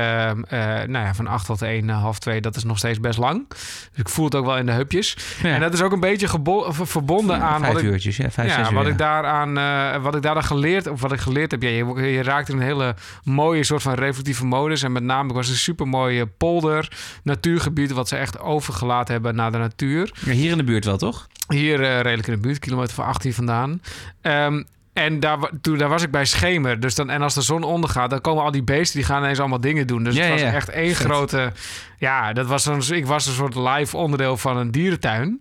nou 0.87 0.90
ja, 0.90 1.14
van 1.14 1.26
acht 1.26 1.46
tot 1.46 1.62
één, 1.62 1.90
eh, 1.90 2.00
half 2.00 2.19
twee, 2.19 2.40
dat 2.40 2.56
is 2.56 2.64
nog 2.64 2.78
steeds 2.78 3.00
best 3.00 3.19
lang. 3.19 3.48
Dus 3.48 3.88
ik 3.94 4.08
voel 4.08 4.25
het 4.25 4.34
ook 4.34 4.46
wel 4.46 4.56
in 4.56 4.66
de 4.66 4.72
hupjes. 4.72 5.16
Ja. 5.43 5.54
En 5.54 5.60
dat 5.60 5.72
is 5.72 5.82
ook 5.82 5.93
een 5.93 6.00
beetje 6.00 6.28
verbonden 6.70 7.40
aan 7.40 7.60
Vijf 7.60 7.72
wat 7.72 7.82
ik, 7.82 7.88
uurtjes, 7.88 8.16
ja. 8.16 8.31
Vijf, 8.31 8.48
ja, 8.48 8.56
zes 8.56 8.69
uur. 8.69 8.75
wat 8.75 8.87
ik 8.87 8.98
daaraan, 8.98 9.58
eh, 9.58 10.02
wat 10.02 10.14
ik 10.14 10.44
geleerd, 10.44 10.87
of 10.87 11.00
wat 11.00 11.12
ik 11.12 11.20
geleerd 11.20 11.50
heb, 11.50 11.62
ja, 11.62 11.69
je, 11.69 12.02
je 12.02 12.22
raakt 12.22 12.48
in 12.48 12.56
een 12.56 12.62
hele 12.62 12.94
mooie 13.25 13.64
soort 13.64 13.82
van 13.82 13.94
reflectieve 13.94 14.46
modus. 14.46 14.82
En 14.82 14.93
met 14.93 15.02
name, 15.02 15.28
ik 15.28 15.34
was 15.34 15.48
een 15.48 15.54
super 15.54 15.88
mooie 15.88 16.26
polder, 16.26 16.93
natuurgebied, 17.22 17.93
wat 17.93 18.08
ze 18.08 18.16
echt 18.16 18.40
overgelaten 18.40 18.86
hebben 18.94 19.35
naar 19.35 19.53
de 19.53 19.59
natuur. 19.59 20.12
Ja, 20.25 20.33
hier 20.33 20.50
in 20.50 20.56
de 20.56 20.65
buurt 20.65 20.85
wel, 20.85 20.97
toch? 20.97 21.29
Hier 21.49 21.83
eh, 21.83 22.00
redelijk 22.00 22.29
in 22.29 22.35
de 22.35 22.41
buurt, 22.41 22.59
kilometer 22.59 22.94
van 22.94 23.05
18 23.05 23.35
vandaan. 23.35 23.83
Ehm, 24.21 24.62
en 24.93 25.21
daar, 25.21 25.38
toen, 25.61 25.79
daar 25.79 25.88
was 25.88 26.03
ik 26.03 26.11
bij 26.11 26.25
schemer. 26.25 26.81
Dus 26.81 26.94
dan, 26.94 27.11
en 27.11 27.23
als 27.23 27.35
de 27.35 27.43
zon 27.43 27.62
ondergaat, 27.62 28.11
dan 28.11 28.21
komen 28.21 28.44
al 28.44 28.50
die 28.50 28.62
beesten, 28.62 28.97
die 28.99 29.06
gaan 29.06 29.23
ineens 29.23 29.38
allemaal 29.38 29.61
dingen 29.61 29.87
doen. 29.87 30.05
Dus 30.05 30.15
Ja, 30.15 30.23
het 30.23 30.31
was 30.31 30.41
ja, 30.41 30.53
echt 30.53 30.69
één 30.69 30.94
grote... 30.94 31.53
Ja, 31.98 32.32
dat 32.32 32.46
was 32.46 32.66
een, 32.66 32.96
ik 32.96 33.06
was 33.06 33.26
een 33.26 33.32
soort 33.32 33.54
live 33.54 33.96
onderdeel 33.96 34.37
van 34.37 34.56
een 34.56 34.70
dierentuin. 34.70 35.38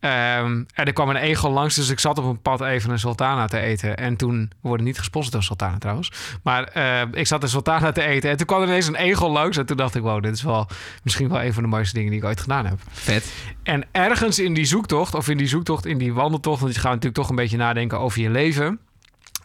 Ehm, 0.00 0.64
en 0.74 0.84
er 0.84 0.92
kwam 0.92 1.08
een 1.08 1.16
egel 1.16 1.50
langs, 1.50 1.74
dus 1.74 1.88
ik 1.88 1.98
zat 1.98 2.18
op 2.18 2.24
een 2.24 2.40
pad 2.40 2.60
even 2.60 2.90
een 2.90 2.98
sultana 2.98 3.46
te 3.46 3.58
eten. 3.58 3.96
En 3.96 4.16
toen, 4.16 4.50
we 4.62 4.68
worden 4.68 4.86
niet 4.86 4.98
gesponsord 4.98 5.32
door 5.32 5.42
sultana 5.42 5.78
trouwens. 5.78 6.12
Maar 6.42 6.64
eh, 6.64 7.02
ik 7.12 7.26
zat 7.26 7.42
een 7.42 7.48
sultana 7.48 7.92
te 7.92 8.02
eten. 8.02 8.30
En 8.30 8.36
toen 8.36 8.46
kwam 8.46 8.62
er 8.62 8.68
ineens 8.68 8.86
een 8.86 8.94
egel 8.94 9.30
langs. 9.30 9.56
En 9.56 9.66
toen 9.66 9.76
dacht 9.76 9.94
ik, 9.94 10.02
wow, 10.02 10.22
dit 10.22 10.34
is 10.34 10.42
wel 10.42 10.68
misschien 11.02 11.28
wel 11.28 11.42
een 11.42 11.52
van 11.52 11.62
de 11.62 11.68
mooiste 11.68 11.94
dingen 11.94 12.10
die 12.10 12.20
ik 12.20 12.26
ooit 12.26 12.40
gedaan 12.40 12.66
heb. 12.66 12.78
Vet. 12.90 13.32
En 13.62 13.84
ergens 13.92 14.38
in 14.38 14.54
die 14.54 14.64
zoektocht, 14.64 15.14
of 15.14 15.28
in 15.28 15.36
die 15.36 15.46
zoektocht, 15.46 15.86
in 15.86 15.98
die 15.98 16.14
wandeltocht, 16.14 16.60
want 16.60 16.74
je 16.74 16.80
gaat 16.80 16.90
natuurlijk 16.90 17.14
toch 17.14 17.28
een 17.28 17.36
beetje 17.36 17.56
nadenken 17.56 17.98
over 17.98 18.20
je 18.20 18.30
leven. 18.30 18.80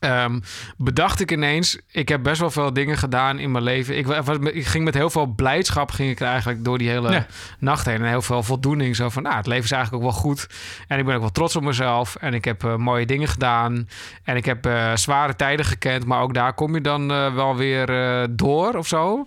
Ehm, 0.01 0.39
bedacht 0.77 1.19
ik 1.19 1.31
ineens, 1.31 1.77
ik 1.91 2.09
heb 2.09 2.23
best 2.23 2.39
wel 2.39 2.51
veel 2.51 2.73
dingen 2.73 2.97
gedaan 2.97 3.39
in 3.39 3.51
mijn 3.51 3.63
leven. 3.63 3.97
Ik, 3.97 4.07
ik 4.53 4.65
ging 4.65 4.83
met 4.83 4.93
heel 4.93 5.09
veel 5.09 5.25
blijdschap 5.25 5.91
ging 5.91 6.09
ik 6.09 6.21
eigenlijk 6.21 6.63
door 6.63 6.77
die 6.77 6.89
hele 6.89 7.11
Ja. 7.11 7.25
nacht 7.59 7.85
heen. 7.85 7.95
En 8.01 8.07
heel 8.07 8.21
veel 8.21 8.43
voldoening. 8.43 8.95
Zo 8.95 9.09
van, 9.09 9.23
nou, 9.23 9.35
het 9.35 9.47
leven 9.47 9.63
is 9.63 9.71
eigenlijk 9.71 10.03
ook 10.03 10.11
wel 10.11 10.19
goed. 10.19 10.47
En 10.87 10.99
ik 10.99 11.05
ben 11.05 11.15
ook 11.15 11.21
wel 11.21 11.31
trots 11.31 11.55
op 11.55 11.63
mezelf. 11.63 12.15
En 12.15 12.33
ik 12.33 12.45
heb 12.45 12.63
eh, 12.63 12.75
mooie 12.75 13.05
dingen 13.05 13.27
gedaan. 13.27 13.89
En 14.23 14.35
ik 14.35 14.45
heb 14.45 14.65
eh, 14.65 14.95
zware 14.95 15.35
tijden 15.35 15.65
gekend. 15.65 16.05
Maar 16.05 16.21
ook 16.21 16.33
daar 16.33 16.53
kom 16.53 16.73
je 16.73 16.81
dan 16.81 17.11
eh, 17.11 17.33
wel 17.33 17.55
weer 17.55 17.85
door 18.29 18.73
of 18.73 18.87
zo. 18.87 19.25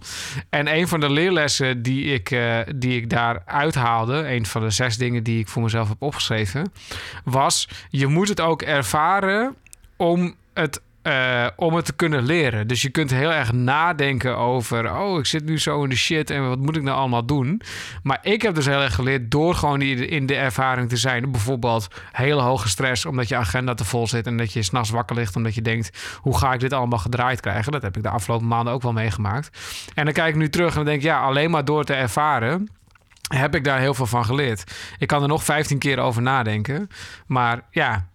En 0.50 0.74
een 0.76 0.88
van 0.88 1.00
de 1.00 1.10
leerlessen 1.10 1.82
die 1.82 2.04
ik, 2.04 2.36
die 2.76 2.96
ik 2.96 3.10
daar 3.10 3.42
uithaalde... 3.46 4.28
een 4.28 4.46
van 4.46 4.62
de 4.62 4.70
zes 4.70 4.96
dingen 4.96 5.22
die 5.22 5.38
ik 5.38 5.48
voor 5.48 5.62
mezelf 5.62 5.88
heb 5.88 6.02
opgeschreven... 6.02 6.72
was, 7.24 7.68
je 7.90 8.06
moet 8.06 8.28
het 8.28 8.40
ook 8.40 8.62
ervaren 8.62 9.54
om 9.96 10.34
het... 10.54 10.80
eh, 11.02 11.46
om 11.56 11.74
het 11.74 11.84
te 11.84 11.92
kunnen 11.92 12.22
leren. 12.22 12.66
Dus 12.66 12.82
je 12.82 12.88
kunt 12.88 13.10
heel 13.10 13.32
erg 13.32 13.52
nadenken 13.52 14.36
over... 14.36 14.96
oh, 14.98 15.18
ik 15.18 15.26
zit 15.26 15.44
nu 15.44 15.58
zo 15.58 15.82
in 15.82 15.88
de 15.88 15.96
shit 15.96 16.30
en 16.30 16.48
wat 16.48 16.58
moet 16.58 16.76
ik 16.76 16.82
nou 16.82 16.98
allemaal 16.98 17.26
doen? 17.26 17.60
Maar 18.02 18.18
ik 18.22 18.42
heb 18.42 18.54
dus 18.54 18.66
heel 18.66 18.82
erg 18.82 18.94
geleerd 18.94 19.30
door 19.30 19.54
gewoon 19.54 19.80
in 19.82 20.26
de 20.26 20.34
ervaring 20.34 20.88
te 20.88 20.96
zijn. 20.96 21.30
Bijvoorbeeld 21.30 21.88
hele 22.12 22.40
hoge 22.40 22.68
stress 22.68 23.06
omdat 23.06 23.28
je 23.28 23.36
agenda 23.36 23.74
te 23.74 23.84
vol 23.84 24.06
zit... 24.06 24.26
en 24.26 24.36
dat 24.36 24.52
je 24.52 24.62
s'nachts 24.62 24.90
wakker 24.90 25.16
ligt 25.16 25.36
omdat 25.36 25.54
je 25.54 25.62
denkt... 25.62 26.18
hoe 26.20 26.38
ga 26.38 26.52
ik 26.52 26.60
dit 26.60 26.72
allemaal 26.72 26.98
gedraaid 26.98 27.40
krijgen? 27.40 27.72
Dat 27.72 27.82
heb 27.82 27.96
ik 27.96 28.02
de 28.02 28.08
afgelopen 28.08 28.46
maanden 28.46 28.72
ook 28.72 28.82
wel 28.82 28.92
meegemaakt. 28.92 29.58
En 29.94 30.04
dan 30.04 30.14
kijk 30.14 30.28
ik 30.28 30.40
nu 30.40 30.48
terug 30.48 30.68
en 30.68 30.74
dan 30.74 30.84
denk 30.84 30.98
ik... 30.98 31.04
ja, 31.04 31.20
alleen 31.20 31.50
maar 31.50 31.64
door 31.64 31.84
te 31.84 31.94
ervaren 31.94 32.68
heb 33.34 33.54
ik 33.54 33.64
daar 33.64 33.78
heel 33.78 33.94
veel 33.94 34.06
van 34.06 34.24
geleerd. 34.24 34.74
Ik 34.98 35.08
kan 35.08 35.22
er 35.22 35.28
nog 35.28 35.44
15 35.44 35.78
keer 35.78 35.98
over 35.98 36.22
nadenken. 36.22 36.88
Maar 37.26 37.60
ja, 37.70 38.08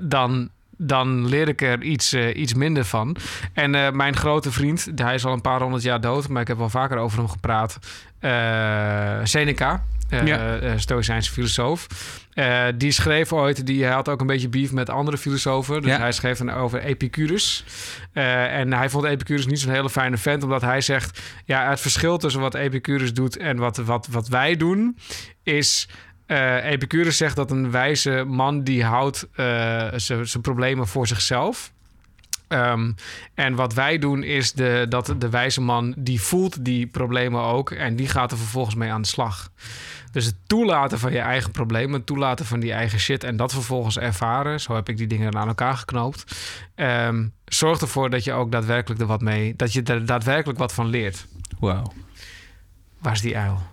dan, 0.00 0.50
dan 0.82 1.26
leer 1.28 1.48
ik 1.48 1.62
er 1.62 1.82
iets, 1.82 2.12
eh, 2.12 2.36
iets 2.36 2.54
minder 2.54 2.84
van. 2.84 3.16
En 3.52 3.74
eh, 3.74 3.90
mijn 3.92 4.16
grote 4.16 4.52
vriend, 4.52 4.88
hij 4.94 5.14
is 5.14 5.24
al 5.24 5.32
een 5.32 5.40
paar 5.40 5.60
honderd 5.62 5.82
jaar 5.82 6.00
dood... 6.00 6.28
maar 6.28 6.42
ik 6.42 6.48
heb 6.48 6.58
wel 6.58 6.68
vaker 6.70 6.96
over 6.98 7.18
hem 7.18 7.28
gepraat. 7.28 7.78
eh, 8.20 9.18
Seneca, 9.22 9.84
Ja. 10.24 10.78
Stoïcijnse 10.78 11.30
filosoof. 11.32 11.86
Die 12.76 12.90
schreef 12.90 13.32
ooit, 13.32 13.66
die 13.66 13.84
hij 13.84 13.92
had 13.92 14.08
ook 14.08 14.20
een 14.20 14.26
beetje 14.26 14.48
beef 14.48 14.72
met 14.72 14.90
andere 14.90 15.18
filosofen. 15.18 15.82
Dus 15.82 15.90
Ja. 15.90 15.98
hij 15.98 16.12
schreef 16.12 16.38
dan 16.38 16.50
over 16.50 16.80
Epicurus. 16.82 17.64
En 18.12 18.72
hij 18.72 18.90
vond 18.90 19.04
Epicurus 19.04 19.46
niet 19.46 19.60
zo'n 19.60 19.72
hele 19.72 19.90
fijne 19.90 20.16
vent, 20.16 20.42
omdat 20.42 20.60
hij 20.62 20.80
zegt: 20.80 21.20
ja, 21.44 21.68
het 21.70 21.80
verschil 21.80 22.18
tussen 22.18 22.40
wat 22.40 22.54
Epicurus 22.54 23.14
doet 23.14 23.36
en 23.36 23.56
wat, 23.56 23.76
wat, 23.76 24.06
wat 24.10 24.28
wij 24.28 24.56
doen, 24.56 24.96
is. 25.42 25.88
Eh 26.30 26.70
Epicurus 26.70 27.16
zegt 27.16 27.36
dat 27.36 27.50
een 27.50 27.70
wijze 27.70 28.24
man 28.26 28.62
die 28.62 28.84
houdt 28.84 29.28
eh, 29.34 29.88
zijn 29.96 30.40
problemen 30.40 30.86
voor 30.86 31.06
zichzelf. 31.06 31.72
Ehm, 32.48 32.92
en 33.34 33.54
wat 33.54 33.74
wij 33.74 33.98
doen 33.98 34.22
is 34.22 34.52
de, 34.52 34.86
dat 34.88 35.14
de 35.18 35.28
wijze 35.28 35.60
man 35.60 35.94
die 35.96 36.20
voelt 36.20 36.64
die 36.64 36.86
problemen 36.86 37.40
ook 37.42 37.70
en 37.70 37.96
die 37.96 38.08
gaat 38.08 38.30
er 38.32 38.38
vervolgens 38.38 38.74
mee 38.74 38.92
aan 38.92 39.02
de 39.02 39.08
slag. 39.08 39.50
Dus 40.12 40.24
het 40.24 40.34
toelaten 40.46 40.98
van 40.98 41.12
je 41.12 41.18
eigen 41.18 41.50
problemen, 41.50 41.92
het 41.92 42.06
toelaten 42.06 42.46
van 42.46 42.60
die 42.60 42.72
eigen 42.72 42.98
shit 42.98 43.24
en 43.24 43.36
dat 43.36 43.52
vervolgens 43.52 43.98
ervaren, 43.98 44.60
zo 44.60 44.74
heb 44.74 44.88
ik 44.88 44.96
die 44.96 45.06
dingen 45.06 45.36
aan 45.36 45.48
elkaar 45.48 45.76
geknoopt, 45.76 46.36
ehm, 46.74 47.26
zorgt 47.44 47.82
ervoor 47.82 48.10
dat 48.10 48.24
je 48.24 48.32
ook 48.32 48.52
daadwerkelijk 48.52 49.00
er 49.00 49.06
wat 49.06 49.20
mee, 49.20 49.56
dat 49.56 49.72
je 49.72 49.82
er 49.82 50.06
daadwerkelijk 50.06 50.58
wat 50.58 50.72
van 50.72 50.86
leert. 50.86 51.26
Wauw. 51.60 51.92
Waar 52.98 53.12
is 53.12 53.20
die 53.20 53.36
uil? 53.38 53.69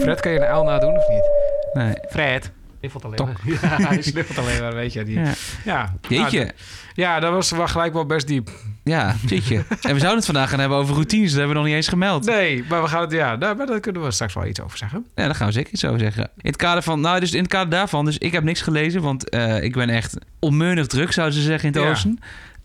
Fred, 0.00 0.20
kan 0.20 0.32
je 0.32 0.38
een 0.40 0.46
uil 0.46 0.64
nadoen 0.64 0.96
of 0.96 1.08
niet? 1.08 1.30
Nee. 1.72 1.94
Fred. 2.10 2.50
Sniffelt 2.78 3.04
alleen 3.04 3.18
maar. 3.24 3.40
Ja, 3.78 3.86
hij 3.86 4.02
sniffelt 4.02 4.38
alleen 4.38 4.60
maar, 4.60 4.74
weet 4.74 4.92
je. 4.92 5.04
Die, 5.04 5.18
Ja. 5.20 5.32
ja. 5.64 5.94
Jeetje. 6.08 6.38
Nou, 6.38 6.50
ja, 6.94 7.20
dat 7.20 7.32
was 7.32 7.50
wel 7.50 7.66
gelijk 7.68 7.92
wel 7.92 8.06
best 8.06 8.26
diep. 8.26 8.50
Ja, 8.84 9.14
jeetje. 9.26 9.56
En 9.56 9.64
we 9.92 9.98
zouden 9.98 10.14
het 10.16 10.24
vandaag 10.24 10.50
gaan 10.50 10.60
hebben 10.60 10.78
over 10.78 10.94
routines. 10.94 11.28
Dat 11.30 11.38
hebben 11.38 11.48
we 11.48 11.60
nog 11.60 11.64
niet 11.68 11.74
eens 11.74 11.88
gemeld. 11.88 12.24
Nee, 12.26 12.64
maar 12.68 12.82
we 12.82 12.88
gaan 12.88 13.00
het, 13.00 13.12
ja, 13.12 13.36
daar, 13.36 13.56
maar 13.56 13.66
daar 13.66 13.80
kunnen 13.80 14.02
we 14.02 14.10
straks 14.10 14.34
wel 14.34 14.46
iets 14.46 14.60
over 14.60 14.78
zeggen. 14.78 15.06
Ja, 15.14 15.24
daar 15.24 15.34
gaan 15.34 15.46
we 15.46 15.52
zeker 15.52 15.72
iets 15.72 15.84
over 15.84 15.98
zeggen. 16.00 16.22
In 16.22 16.30
het 16.50 16.56
kader 16.56 16.82
van, 16.82 17.00
nou, 17.00 17.20
dus 17.20 17.32
in 17.32 17.40
het 17.42 17.50
kader 17.50 17.70
daarvan, 17.70 18.04
dus 18.04 18.18
ik 18.18 18.32
heb 18.32 18.42
niks 18.44 18.60
gelezen, 18.60 19.02
want 19.02 19.28
eh, 19.28 19.62
ik 19.62 19.72
ben 19.72 19.88
echt 19.88 20.16
onmeunig 20.38 20.86
druk, 20.86 21.12
zouden 21.12 21.36
ze 21.38 21.42
zeggen 21.44 21.68
in 21.68 21.74
het 21.74 21.84
Ja. 21.84 21.90
oosten. 21.90 22.18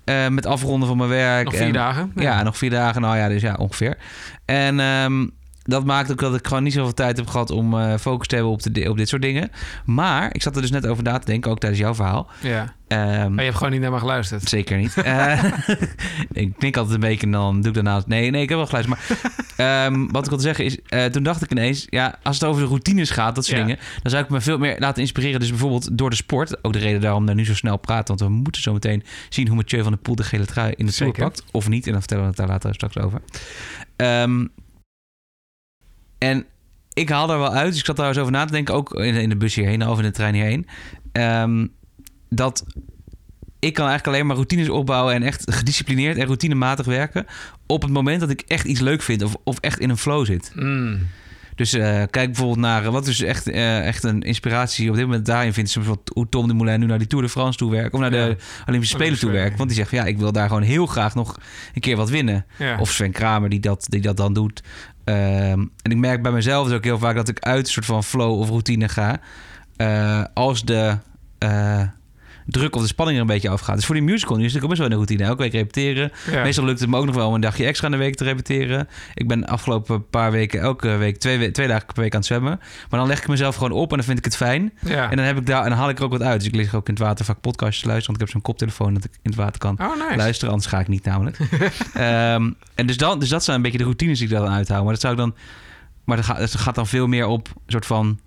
Eh, 0.04 0.28
met 0.28 0.46
afronden 0.46 0.88
van 0.88 0.98
mijn 0.98 1.10
werk. 1.10 1.46
Nog 1.46 1.56
vier 1.56 1.66
en- 1.66 1.74
dagen. 1.74 2.12
Ja. 2.16 2.44
nog 2.44 2.58
vier 2.58 2.70
dagen, 2.70 3.02
nou 3.02 3.18
ja, 3.18 3.28
dus 3.28 3.42
ja, 3.42 3.54
ongeveer. 3.54 3.98
En 4.46 4.80
ehm, 4.80 5.28
dat 5.68 5.86
maakt 5.86 6.12
ook 6.12 6.20
dat 6.20 6.36
ik 6.36 6.48
gewoon 6.48 6.64
niet 6.64 6.74
zoveel 6.74 6.94
tijd 6.94 7.18
heb 7.18 7.28
gehad 7.28 7.50
om 7.52 7.80
eh, 7.80 7.98
focus 7.98 8.28
te 8.28 8.36
hebben 8.36 8.54
op, 8.54 8.62
de, 8.74 8.90
op 8.90 8.98
dit 8.98 9.10
soort 9.10 9.22
dingen. 9.22 9.50
Maar 9.86 10.30
ik 10.34 10.42
zat 10.42 10.56
er 10.56 10.62
dus 10.62 10.72
net 10.72 10.88
over 10.88 11.04
na 11.04 11.20
te 11.20 11.26
denken, 11.26 11.52
ook 11.52 11.60
tijdens 11.60 11.82
jouw 11.82 11.96
verhaal. 11.96 12.28
ja. 12.42 12.74
Ehm, 12.88 13.02
Maar 13.30 13.38
je 13.38 13.42
hebt 13.44 13.56
gewoon 13.58 13.72
niet 13.72 13.82
naar 13.82 13.92
me 13.92 14.00
geluisterd. 14.00 14.50
Zeker 14.50 14.78
niet. 14.78 14.94
Eh, 15.04 15.44
ik 16.32 16.54
knik 16.58 16.78
altijd 16.78 16.96
een 16.96 17.00
beetje 17.10 17.26
en 17.26 17.32
dan 17.32 17.56
doe 17.62 17.68
ik 17.68 17.74
daarna... 17.74 18.04
Nee, 18.08 18.30
nee, 18.30 18.42
ik 18.42 18.50
heb 18.50 18.58
wel 18.58 18.68
geluisterd. 18.68 19.00
Maar 19.58 19.86
ehm, 19.86 20.08
wat 20.12 20.24
ik 20.24 20.30
wilde 20.30 20.44
zeggen 20.44 20.66
is... 20.66 20.78
eh, 20.88 21.06
toen 21.06 21.24
dacht 21.24 21.42
ik 21.44 21.52
ineens... 21.52 21.86
Ja, 21.90 22.16
als 22.24 22.40
het 22.40 22.50
over 22.50 22.62
de 22.62 22.68
routines 22.68 23.10
gaat, 23.10 23.36
dat 23.36 23.46
soort 23.46 23.58
Ja. 23.58 23.66
dingen... 23.66 23.80
dan 24.02 24.12
zou 24.12 24.24
ik 24.24 24.30
me 24.30 24.42
veel 24.42 24.58
meer 24.58 24.76
laten 24.80 25.02
inspireren. 25.02 25.40
Dus 25.40 25.50
bijvoorbeeld 25.50 25.98
door 25.98 26.10
de 26.10 26.16
sport. 26.16 26.64
Ook 26.64 26.74
de 26.74 26.80
reden 26.80 27.02
daarom 27.02 27.26
daar 27.26 27.36
nu 27.36 27.46
zo 27.46 27.54
snel 27.56 27.78
praten. 27.78 28.08
Want 28.18 28.20
we 28.32 28.38
moeten 28.38 28.62
zo 28.62 28.74
meteen 28.74 29.04
zien 29.30 29.48
hoe 29.48 29.56
Mathieu 29.56 29.82
van 29.84 29.92
der 29.92 30.02
Poel 30.02 30.16
de 30.16 30.24
gele 30.24 30.46
trui 30.46 30.74
in 30.76 30.86
de 30.86 30.92
Tour 30.94 31.12
pakt. 31.12 31.44
Of 31.52 31.70
niet. 31.70 31.86
En 31.86 31.92
dan 31.92 32.00
vertellen 32.00 32.24
we 32.24 32.30
het 32.30 32.38
daar 32.40 32.48
later 32.48 32.74
straks 32.74 32.98
over. 32.98 33.22
Ehm, 33.96 34.46
en 36.18 36.46
ik 36.94 37.10
haal 37.10 37.32
er 37.32 37.40
wel 37.40 37.54
uit. 37.54 37.70
Dus 37.70 37.80
ik 37.80 37.86
zat 37.86 37.96
daar 37.96 38.08
eens 38.08 38.18
over 38.18 38.32
na 38.32 38.46
te 38.46 38.52
denken. 38.52 38.74
Ook 38.74 38.94
in, 38.94 39.16
in 39.16 39.30
de 39.30 39.38
bus 39.38 39.56
hierheen 39.56 39.88
of 39.88 39.98
in 39.98 40.04
de 40.04 40.12
trein 40.12 40.34
hierheen. 40.34 40.68
ehm, 41.12 41.68
dat 42.30 42.66
ik 43.60 43.74
kan 43.74 43.88
eigenlijk 43.88 44.16
alleen 44.16 44.28
maar 44.28 44.36
routines 44.36 44.70
opbouwen 44.70 45.14
en 45.14 45.24
echt 45.24 45.54
gedisciplineerd 45.54 46.18
en 46.18 46.26
routinematig 46.26 46.86
werken 46.86 47.26
op 47.66 47.82
het 47.82 47.92
moment 47.92 48.20
dat 48.20 48.30
ik 48.30 48.44
echt 48.48 48.66
iets 48.66 48.80
leuk 48.80 49.02
vind 49.02 49.24
of, 49.24 49.36
of 49.44 49.60
echt 49.60 49.80
in 49.80 49.90
een 49.90 49.98
flow 49.98 50.26
zit. 50.26 50.52
Mm. 50.56 51.08
Dus 51.56 51.74
eh, 51.74 51.82
kijk 52.10 52.26
bijvoorbeeld 52.26 52.60
naar, 52.60 52.86
eh, 52.86 52.92
wat 52.92 53.08
is 53.08 53.22
echt, 53.22 53.48
eh, 53.48 53.88
echt 53.88 54.04
een 54.04 54.22
inspiratie 54.22 54.90
op 54.90 54.96
dit 54.96 55.06
moment 55.06 55.26
daarin 55.26 55.54
vindt, 55.54 55.70
is 55.70 55.76
bijvoorbeeld 55.76 56.12
hoe 56.14 56.30
Tom 56.30 56.48
Dumoulin 56.48 56.80
nu 56.80 56.86
naar 56.86 56.98
die 56.98 57.08
Tour 57.08 57.24
de 57.24 57.30
France 57.30 57.58
toe 57.58 57.72
werkt 57.72 57.94
of 57.94 58.00
naar 58.00 58.12
de. 58.12 58.38
Olympische 58.68 58.96
Spelen 58.96 59.20
toe 59.20 59.32
werkt. 59.32 59.58
Want 59.58 59.70
die 59.70 59.78
zegt 59.78 59.92
ja, 59.92 60.06
ik 60.06 60.18
wil 60.18 60.32
daar 60.32 60.48
gewoon 60.48 60.64
heel 60.64 60.86
graag 60.86 61.16
nog 61.16 61.38
een 61.74 61.82
keer 61.82 61.96
wat 61.96 62.10
winnen. 62.10 62.46
Ja. 62.58 62.80
Of 62.80 62.92
Sven 62.92 63.12
Kramer 63.12 63.50
die 63.50 63.60
dat, 63.60 63.86
die 63.90 64.02
dat 64.02 64.18
dan 64.18 64.34
doet. 64.34 64.64
Ehm, 65.06 65.60
en 65.82 65.92
ik 65.92 65.98
merk 65.98 66.22
bij 66.22 66.32
mezelf 66.32 66.68
dus 66.68 66.76
ook 66.78 66.84
heel 66.84 67.00
vaak 67.00 67.16
dat 67.16 67.28
ik 67.28 67.40
uit 67.40 67.66
een 67.66 67.72
soort 67.72 67.86
van 67.86 68.04
flow 68.04 68.40
of 68.40 68.50
routine 68.50 68.90
ga. 68.90 69.20
eh, 69.76 70.24
als 70.34 70.64
de 70.66 70.98
eh, 71.38 71.82
druk 72.46 72.76
of 72.76 72.82
de 72.82 72.88
spanning 72.88 73.18
er 73.18 73.24
een 73.24 73.30
beetje 73.30 73.50
afgaat. 73.50 73.76
Dus 73.76 73.86
voor 73.86 73.96
die 73.96 74.04
musical 74.04 74.38
nu 74.38 74.46
is 74.46 74.54
het 74.54 74.64
ook 74.64 74.68
best 74.70 74.82
wel 74.82 74.90
een 74.90 74.96
routine. 74.96 75.24
Elke 75.24 75.42
week 75.42 75.52
repeteren. 75.52 76.12
Ja. 76.32 76.44
Meestal 76.44 76.66
lukt 76.66 76.80
het 76.80 76.90
me 76.90 76.98
ook 76.98 77.06
nog 77.06 77.16
wel 77.16 77.28
om 77.28 77.34
een 77.34 77.42
dagje 77.42 77.66
extra 77.66 77.86
in 77.88 77.92
de 77.94 78.00
week 78.00 78.16
te 78.16 78.24
repeteren. 78.24 78.88
Ik 79.14 79.28
ben 79.28 79.40
de 79.40 79.48
afgelopen 79.48 80.10
paar 80.10 80.32
weken 80.32 80.60
elke 80.62 80.88
week 80.98 81.18
twee, 81.18 81.38
we- 81.38 81.52
twee 81.52 81.68
dagen 81.68 81.86
per 81.86 82.02
week 82.02 82.12
aan 82.14 82.18
het 82.20 82.28
zwemmen. 82.28 82.60
Maar 82.90 83.00
dan 83.00 83.08
leg 83.10 83.20
ik 83.22 83.28
mezelf 83.28 83.56
gewoon 83.56 83.72
op 83.72 83.90
en 83.92 83.96
dan 83.98 84.06
vind 84.06 84.18
ik 84.18 84.26
het 84.26 84.36
fijn. 84.36 84.74
ja. 84.82 85.10
En 85.10 85.18
dan, 85.18 85.26
heb 85.26 85.38
ik 85.38 85.46
daar, 85.46 85.64
en 85.64 85.70
dan 85.70 85.78
haal 85.78 85.90
ik 85.90 85.98
er 85.98 86.04
ook 86.04 86.12
wat 86.12 86.22
uit. 86.22 86.40
Dus 86.40 86.48
ik 86.48 86.56
lig 86.56 86.74
ook 86.76 86.88
in 86.88 86.94
het 86.94 87.04
water 87.04 87.26
vaak 87.26 87.42
podcastjes 87.42 87.82
te 87.82 87.88
luisteren. 87.88 88.18
Want 88.18 88.30
ik 88.30 88.34
heb 88.34 88.44
zo'n 88.44 88.52
koptelefoon 88.54 88.94
dat 88.94 89.04
ik 89.04 89.12
in 89.14 89.30
het 89.32 89.36
water 89.36 89.60
kan 89.60 89.80
Oh, 89.82 89.96
nice. 90.06 90.16
luisteren. 90.18 90.50
Anders 90.54 90.70
ga 90.72 90.80
ik 90.80 90.88
niet 90.88 91.04
namelijk. 91.04 91.38
Ehm, 91.94 92.52
en 92.76 92.86
dus, 92.88 92.98
dan, 92.98 93.20
dus 93.20 93.30
dat 93.30 93.44
zijn 93.44 93.56
een 93.58 93.62
beetje 93.62 93.78
de 93.78 93.84
routines 93.84 94.18
die 94.18 94.28
ik 94.28 94.34
daar 94.34 94.44
dan 94.44 94.54
uithoud. 94.54 94.84
Maar 94.84 94.92
dat 94.94 95.02
zou 95.02 95.14
ik 95.14 95.20
dan... 95.20 95.36
Maar 96.04 96.16
dat 96.18 96.26
gaat, 96.26 96.38
dat 96.38 96.56
gaat 96.56 96.76
dan 96.76 96.88
veel 96.88 97.08
meer 97.08 97.26
op 97.26 97.48
een 97.48 97.62
soort 97.68 97.86
van... 97.86 98.20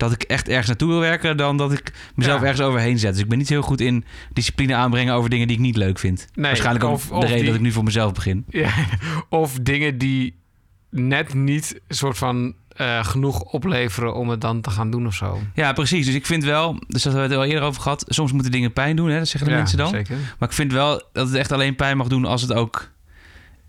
Dat 0.00 0.12
ik 0.12 0.22
echt 0.22 0.48
ergens 0.48 0.66
naartoe 0.66 0.88
wil 0.88 0.98
werken 1.00 1.36
dan 1.36 1.56
dat 1.56 1.72
ik 1.72 1.92
mezelf 2.14 2.40
Ja. 2.40 2.46
ergens 2.46 2.66
overheen 2.66 2.98
zet. 2.98 3.12
Dus 3.12 3.22
ik 3.22 3.28
ben 3.28 3.38
niet 3.38 3.48
heel 3.48 3.62
goed 3.62 3.80
in 3.80 4.04
discipline 4.32 4.74
aanbrengen 4.74 5.14
over 5.14 5.30
dingen 5.30 5.46
die 5.46 5.56
ik 5.56 5.62
niet 5.62 5.76
leuk 5.76 5.98
vind. 5.98 6.26
Nee, 6.34 6.44
Waarschijnlijk 6.46 6.84
ook 6.84 6.92
of- 6.92 7.06
de 7.08 7.14
reden 7.20 7.36
die- 7.36 7.44
dat 7.46 7.54
ik 7.54 7.60
nu 7.60 7.72
voor 7.72 7.84
mezelf 7.84 8.12
begin. 8.12 8.44
Ja. 8.48 8.70
Of 9.28 9.58
dingen 9.62 9.98
die 9.98 10.38
net 10.90 11.34
niet 11.34 11.80
soort 11.88 12.18
van 12.18 12.54
eh, 12.76 13.04
genoeg 13.04 13.40
opleveren 13.40 14.14
om 14.14 14.28
het 14.28 14.40
dan 14.40 14.60
te 14.60 14.70
gaan 14.70 14.90
doen 14.90 15.06
of 15.06 15.14
zo. 15.14 15.40
Ja, 15.54 15.72
precies. 15.72 16.06
Dus 16.06 16.14
ik 16.14 16.26
vind 16.26 16.44
wel, 16.44 16.72
dus 16.86 17.02
dat 17.02 17.12
hebben 17.12 17.22
we 17.22 17.34
het 17.36 17.44
al 17.44 17.44
eerder 17.52 17.68
over 17.68 17.82
gehad. 17.82 18.04
Soms 18.08 18.32
moeten 18.32 18.50
dingen 18.52 18.72
pijn 18.72 18.96
doen, 18.96 19.08
hè? 19.10 19.18
dat 19.18 19.28
zeggen 19.28 19.44
de 19.48 19.52
ja, 19.54 19.58
mensen 19.60 19.78
dan. 19.78 19.88
Zeker. 19.88 20.16
Maar 20.38 20.48
ik 20.48 20.54
vind 20.54 20.72
wel 20.72 21.02
dat 21.12 21.26
het 21.26 21.36
echt 21.36 21.52
alleen 21.52 21.76
pijn 21.76 21.96
mag 21.96 22.06
doen 22.08 22.24
als 22.24 22.42
het 22.42 22.52
ook 22.52 22.90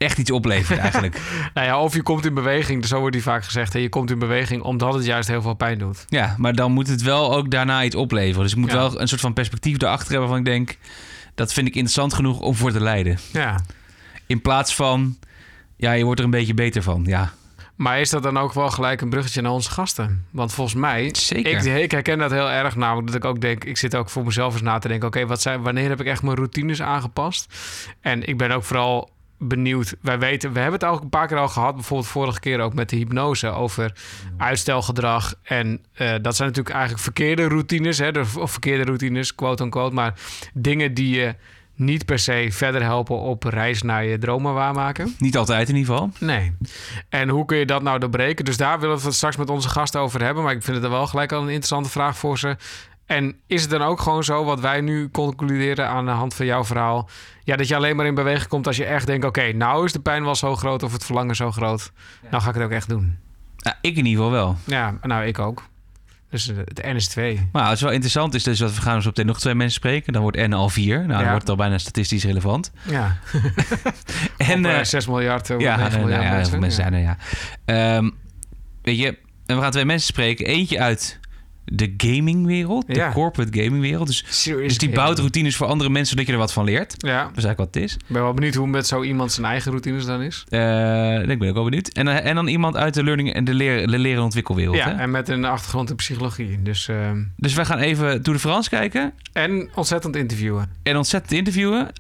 echt 0.02 0.18
iets 0.18 0.32
oplevert 0.32 0.80
eigenlijk. 0.88 1.22
Nou 1.54 1.68
ja, 1.68 1.80
of 1.82 1.94
je 1.94 2.02
komt 2.04 2.26
in 2.26 2.34
beweging, 2.34 2.86
zo 2.86 3.00
wordt 3.00 3.14
die 3.14 3.24
vaak 3.24 3.44
gezegd. 3.44 3.74
Hè, 3.74 3.80
je 3.80 3.90
komt 3.90 4.12
in 4.12 4.20
beweging 4.20 4.62
omdat 4.64 4.94
het 4.94 5.06
juist 5.06 5.28
heel 5.28 5.42
veel 5.42 5.54
pijn 5.54 5.78
doet. 5.78 6.06
ja, 6.08 6.36
maar 6.38 6.54
dan 6.54 6.72
moet 6.72 6.88
het 6.88 7.02
wel 7.02 7.36
ook 7.36 7.52
daarna 7.52 7.84
iets 7.84 7.96
opleveren. 7.96 8.42
Dus 8.44 8.52
ik 8.52 8.58
moet 8.58 8.72
Ja. 8.72 8.76
wel 8.78 9.02
een 9.02 9.08
soort 9.08 9.22
van 9.22 9.34
perspectief 9.34 9.82
erachter 9.82 10.10
hebben 10.12 10.30
waarvan 10.30 10.46
ik 10.48 10.54
denk... 10.54 10.78
dat 11.36 11.54
vind 11.54 11.68
ik 11.68 11.74
interessant 11.74 12.14
genoeg 12.14 12.40
om 12.40 12.56
voor 12.56 12.72
te 12.72 12.82
leiden. 12.82 13.18
Ja. 13.32 13.60
In 14.28 14.42
plaats 14.42 14.76
van, 14.76 15.18
ja, 15.78 15.92
je 15.92 16.04
wordt 16.04 16.20
er 16.20 16.26
een 16.26 16.32
beetje 16.32 16.54
beter 16.54 16.84
van. 16.84 17.04
Ja, 17.06 17.32
Maar 17.76 18.00
is 18.00 18.10
dat 18.10 18.24
dan 18.24 18.38
ook 18.38 18.54
wel 18.54 18.70
gelijk 18.70 19.02
een 19.02 19.10
bruggetje 19.10 19.42
naar 19.42 19.52
onze 19.52 19.72
gasten? 19.72 20.26
Want 20.32 20.54
volgens 20.54 20.76
mij, 20.76 21.10
Zeker. 21.14 21.68
ik, 21.68 21.82
ik 21.84 21.92
herken 21.92 22.18
dat 22.18 22.32
heel 22.32 22.50
erg 22.50 22.76
namelijk 22.76 23.08
dat 23.08 23.16
ik 23.16 23.26
ook 23.26 23.42
denk, 23.42 23.64
ik 23.64 23.78
zit 23.78 23.96
ook 23.96 24.10
voor 24.10 24.24
mezelf 24.26 24.54
eens 24.54 24.62
na 24.62 24.78
te 24.80 24.88
denken, 24.88 25.08
oké, 25.08 25.26
wat 25.26 25.42
zijn, 25.42 25.62
wanneer 25.62 25.90
heb 25.90 26.00
ik 26.02 26.08
echt 26.08 26.22
mijn 26.24 26.36
routines 26.36 26.82
aangepast? 26.82 27.54
En 28.02 28.28
ik 28.28 28.38
ben 28.38 28.52
ook 28.52 28.64
vooral 28.64 29.10
benieuwd. 29.44 29.96
Wij 30.02 30.20
weten, 30.20 30.54
we 30.54 30.60
hebben 30.60 30.80
het 30.80 30.90
ook 30.90 31.02
een 31.02 31.10
paar 31.10 31.28
keer 31.28 31.38
al 31.38 31.48
gehad, 31.48 31.76
bijvoorbeeld 31.76 32.10
vorige 32.10 32.40
keer 32.40 32.60
ook 32.60 32.74
met 32.74 32.90
de 32.90 32.96
hypnose 32.96 33.48
over 33.50 33.94
uitstelgedrag. 34.38 35.34
En 35.44 35.82
eh, 35.94 36.14
dat 36.22 36.36
zijn 36.36 36.48
natuurlijk 36.48 36.76
eigenlijk 36.76 37.04
verkeerde 37.04 37.48
routines, 37.48 37.98
hè, 37.98 38.12
de- 38.12 38.26
of 38.40 38.52
verkeerde 38.52 38.84
routines, 38.84 39.36
quote 39.36 39.64
unquote, 39.64 39.94
maar 39.94 40.14
dingen 40.54 40.94
die 40.94 41.16
je 41.20 41.36
niet 41.76 42.06
per 42.06 42.20
se 42.20 42.48
verder 42.52 42.82
helpen 42.82 43.16
op 43.18 43.44
reis 43.44 43.82
naar 43.82 44.06
je 44.06 44.18
dromen 44.18 44.54
waarmaken. 44.54 45.16
niet 45.18 45.38
altijd 45.38 45.70
in 45.70 45.76
ieder 45.76 45.94
geval. 45.94 46.12
Nee. 46.20 46.54
En 47.10 47.30
hoe 47.30 47.46
kun 47.46 47.58
je 47.58 47.66
dat 47.66 47.82
nou 47.82 48.00
doorbreken? 48.00 48.46
Dus 48.46 48.58
daar 48.58 48.80
willen 48.80 48.98
we 48.98 49.04
het 49.06 49.14
straks 49.14 49.36
met 49.38 49.50
onze 49.50 49.70
gasten 49.70 50.02
over 50.02 50.24
hebben. 50.24 50.44
Maar 50.44 50.54
ik 50.54 50.64
vind 50.64 50.76
het 50.76 50.86
er 50.86 50.92
wel 50.92 51.08
gelijk 51.08 51.32
al 51.32 51.40
een 51.42 51.46
interessante 51.48 51.90
vraag 51.90 52.18
voor 52.18 52.40
ze. 52.40 52.56
En 53.12 53.36
is 53.48 53.62
het 53.62 53.70
dan 53.72 53.82
ook 53.82 54.00
gewoon 54.02 54.24
zo, 54.24 54.44
wat 54.44 54.60
wij 54.60 54.82
nu 54.82 55.10
concluderen 55.10 55.88
aan 55.88 56.06
de 56.06 56.12
hand 56.12 56.34
van 56.34 56.46
jouw 56.46 56.64
verhaal... 56.66 57.10
Ja, 57.44 57.56
dat 57.56 57.68
je 57.68 57.76
alleen 57.76 57.96
maar 57.96 58.06
in 58.06 58.16
beweging 58.16 58.48
komt 58.50 58.68
als 58.68 58.78
je 58.78 58.86
echt 58.86 59.08
denkt... 59.08 59.26
oké, 59.26 59.52
nou 59.52 59.86
is 59.86 59.92
de 59.92 60.00
pijn 60.00 60.24
wel 60.24 60.36
zo 60.36 60.56
groot 60.56 60.84
of 60.84 60.94
het 60.94 61.06
verlangen 61.06 61.36
zo 61.36 61.52
groot. 61.52 61.92
Nou 62.30 62.44
ga 62.44 62.50
ik 62.50 62.56
het 62.56 62.64
ook 62.64 62.72
echt 62.72 62.90
doen. 62.90 63.18
Ja, 63.58 63.78
ik 63.82 63.96
in 63.98 64.06
ieder 64.06 64.24
geval 64.24 64.32
wel. 64.32 64.58
Ja, 64.66 64.94
nou, 65.02 65.26
ik 65.26 65.40
ook. 65.40 65.64
Dus 66.30 66.48
eh, 66.50 66.58
het 66.58 66.82
N 66.86 66.96
is 66.96 67.08
2. 67.08 67.50
Maar 67.52 67.64
het 67.66 67.76
is 67.76 67.82
wel 67.82 67.92
interessant 67.92 68.34
is 68.34 68.44
dus 68.44 68.58
dat 68.60 68.76
we 68.76 68.82
gaan 68.82 69.02
zo 69.02 69.08
meteen 69.08 69.26
nog 69.26 69.40
twee 69.40 69.56
mensen 69.56 69.76
spreken. 69.76 70.14
Dan 70.14 70.22
wordt 70.22 70.38
N 70.38 70.54
al 70.54 70.70
vier. 70.70 70.98
Nou, 70.98 71.08
dan 71.08 71.18
Ja. 71.20 71.26
wordt 71.26 71.42
het 71.42 71.50
al 71.50 71.56
bijna 71.56 71.78
statistisch 71.78 72.24
relevant. 72.24 72.72
Ja, 72.88 73.18
En, 74.38 74.66
eh, 74.66 74.84
6 74.84 75.08
miljard, 75.08 75.50
eh, 75.50 75.60
ja, 75.60 75.76
9 75.76 75.92
nou 75.92 76.04
miljard 76.04 76.24
ja, 76.24 76.36
heel 76.36 76.46
veel 76.46 76.60
mensen 76.60 76.84
Ja. 76.84 76.90
zijn 76.90 77.04
er, 77.04 77.16
ja. 77.66 77.96
Ehm, 77.96 78.10
weet 78.82 78.98
je, 79.00 79.18
en 79.46 79.56
we 79.56 79.62
gaan 79.62 79.72
twee 79.72 79.86
mensen 79.86 80.08
spreken. 80.08 80.46
Eentje 80.46 80.80
uit 80.80 81.20
de 81.66 81.94
gamingwereld, 81.98 82.88
de 82.88 83.10
corporate 83.14 83.62
gamingwereld. 83.62 84.08
Dus, 84.08 84.24
Serious 84.30 84.68
dus 84.68 84.78
die 84.78 84.90
bouwt 84.90 85.18
routines 85.18 85.56
voor 85.56 85.68
andere 85.68 85.90
mensen, 85.90 86.10
zodat 86.10 86.26
je 86.26 86.32
er 86.32 86.38
wat 86.38 86.54
van 86.54 86.64
leert. 86.66 86.94
Ja, 86.98 87.24
Dat 87.24 87.38
is 87.38 87.44
eigenlijk 87.44 87.58
wat 87.58 87.68
het 87.74 87.84
is. 87.84 87.94
ik 87.94 88.00
ben 88.08 88.22
wel 88.22 88.34
benieuwd 88.34 88.54
hoe 88.56 88.68
met 88.68 88.88
zo 88.88 89.04
iemand 89.04 89.32
zijn 89.32 89.46
eigen 89.46 89.72
routines 89.72 90.06
dan 90.06 90.22
is. 90.22 90.46
Eh, 90.50 91.20
ik 91.30 91.40
ben 91.40 91.48
ook 91.50 91.54
wel 91.54 91.64
benieuwd. 91.64 91.88
En, 91.88 92.06
dan- 92.06 92.16
en 92.16 92.36
dan 92.36 92.48
iemand 92.48 92.76
uit 92.76 92.94
de 92.94 93.04
learning 93.04 93.34
en 93.34 93.44
de, 93.44 93.54
leer, 93.54 93.88
de 93.88 94.00
leren- 94.00 94.18
en 94.18 94.24
ontwikkelwereld. 94.24 94.76
Ja, 94.76 94.86
hè? 94.90 94.94
en 95.02 95.12
met 95.12 95.30
een 95.30 95.46
achtergrond 95.46 95.90
in 95.90 95.96
psychologie. 95.96 96.62
Dus, 96.62 96.88
ehm, 96.88 97.24
Dus 97.38 97.54
wij 97.54 97.66
gaan 97.66 97.80
even 97.80 98.22
Tour 98.22 98.38
de 98.40 98.44
France 98.48 98.70
kijken 98.70 99.14
en 99.34 99.70
ontzettend 99.76 100.16
interviewen. 100.16 100.70
en 100.84 100.98
ontzettend 100.98 101.34
interviewen. 101.34 101.80
En, 101.80 101.94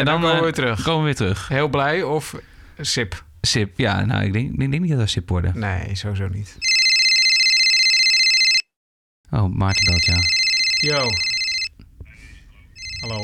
En, 0.00 0.04
dan, 0.04 0.14
komen 0.14 0.30
we 0.30 0.36
eh, 0.36 0.42
weer 0.42 0.52
terug. 0.52 0.82
komen 0.82 0.98
we 1.00 1.04
weer 1.04 1.14
terug. 1.14 1.48
Heel 1.48 1.68
blij 1.68 2.02
of 2.02 2.34
sip? 2.80 3.24
Sip, 3.40 3.78
ja, 3.78 4.04
nou, 4.04 4.24
ik 4.24 4.32
denk, 4.32 4.50
ik 4.52 4.58
denk 4.70 4.80
niet 4.82 4.90
dat 4.90 5.00
we 5.00 5.06
sip 5.06 5.28
worden. 5.28 5.58
Nee, 5.58 5.80
sowieso 5.96 6.28
niet. 6.28 6.56
Oh, 9.30 9.54
Maarten 9.54 9.84
belt, 9.84 10.04
ja. 10.04 10.16
Yo. 10.80 11.08
Hallo. 13.00 13.22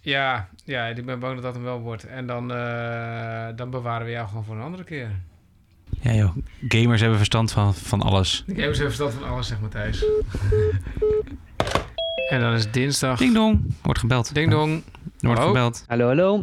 Ja, 0.00 0.48
ja, 0.64 0.86
ik 0.86 1.04
ben 1.04 1.18
bang 1.18 1.34
dat 1.34 1.42
dat 1.42 1.54
hem 1.54 1.62
wel 1.62 1.80
wordt. 1.80 2.04
En 2.04 2.26
dan, 2.26 2.52
eh, 2.52 3.46
dan 3.56 3.70
bewaren 3.70 4.06
we 4.06 4.12
jou 4.12 4.28
gewoon 4.28 4.44
voor 4.44 4.56
een 4.56 4.62
andere 4.62 4.84
keer. 4.84 5.10
Ja, 6.00 6.12
joh. 6.12 6.36
Gamers 6.68 7.00
hebben 7.00 7.18
verstand 7.18 7.52
van, 7.52 7.74
van 7.74 8.02
alles. 8.02 8.44
Ik 8.46 8.56
heb 8.56 8.66
eens 8.68 8.78
even 8.78 8.92
verstand 8.92 9.12
van 9.12 9.28
alles, 9.28 9.46
zeg 9.46 9.60
Matthijs. 9.60 10.04
En 12.28 12.40
dan 12.40 12.52
is 12.52 12.70
dinsdag. 12.70 13.18
Ding 13.18 13.34
dong. 13.34 13.74
Wordt 13.82 14.00
gebeld. 14.00 14.34
Ding 14.34 14.50
dong. 14.50 14.82
Wordt 15.18 15.38
Hallo? 15.38 15.52
gebeld. 15.52 15.84
Hallo, 15.86 16.06
hallo. 16.06 16.42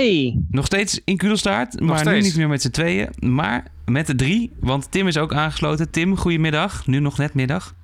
Hey, 0.00 0.38
Nog 0.50 0.66
steeds 0.66 1.00
in 1.04 1.16
Kudelstaart, 1.16 1.80
maar 1.80 2.06
nu 2.06 2.20
niet 2.20 2.36
meer 2.36 2.48
met 2.48 2.62
z'n 2.62 2.70
tweeën, 2.70 3.08
maar 3.18 3.64
met 3.84 4.06
de 4.06 4.14
drie. 4.14 4.52
Want 4.60 4.90
Tim 4.90 5.06
is 5.06 5.16
ook 5.16 5.34
aangesloten. 5.34 5.90
Tim, 5.90 6.16
goedemiddag. 6.16 6.86
Nu 6.86 6.98
nog 7.00 7.18
net 7.18 7.34
middag. 7.34 7.74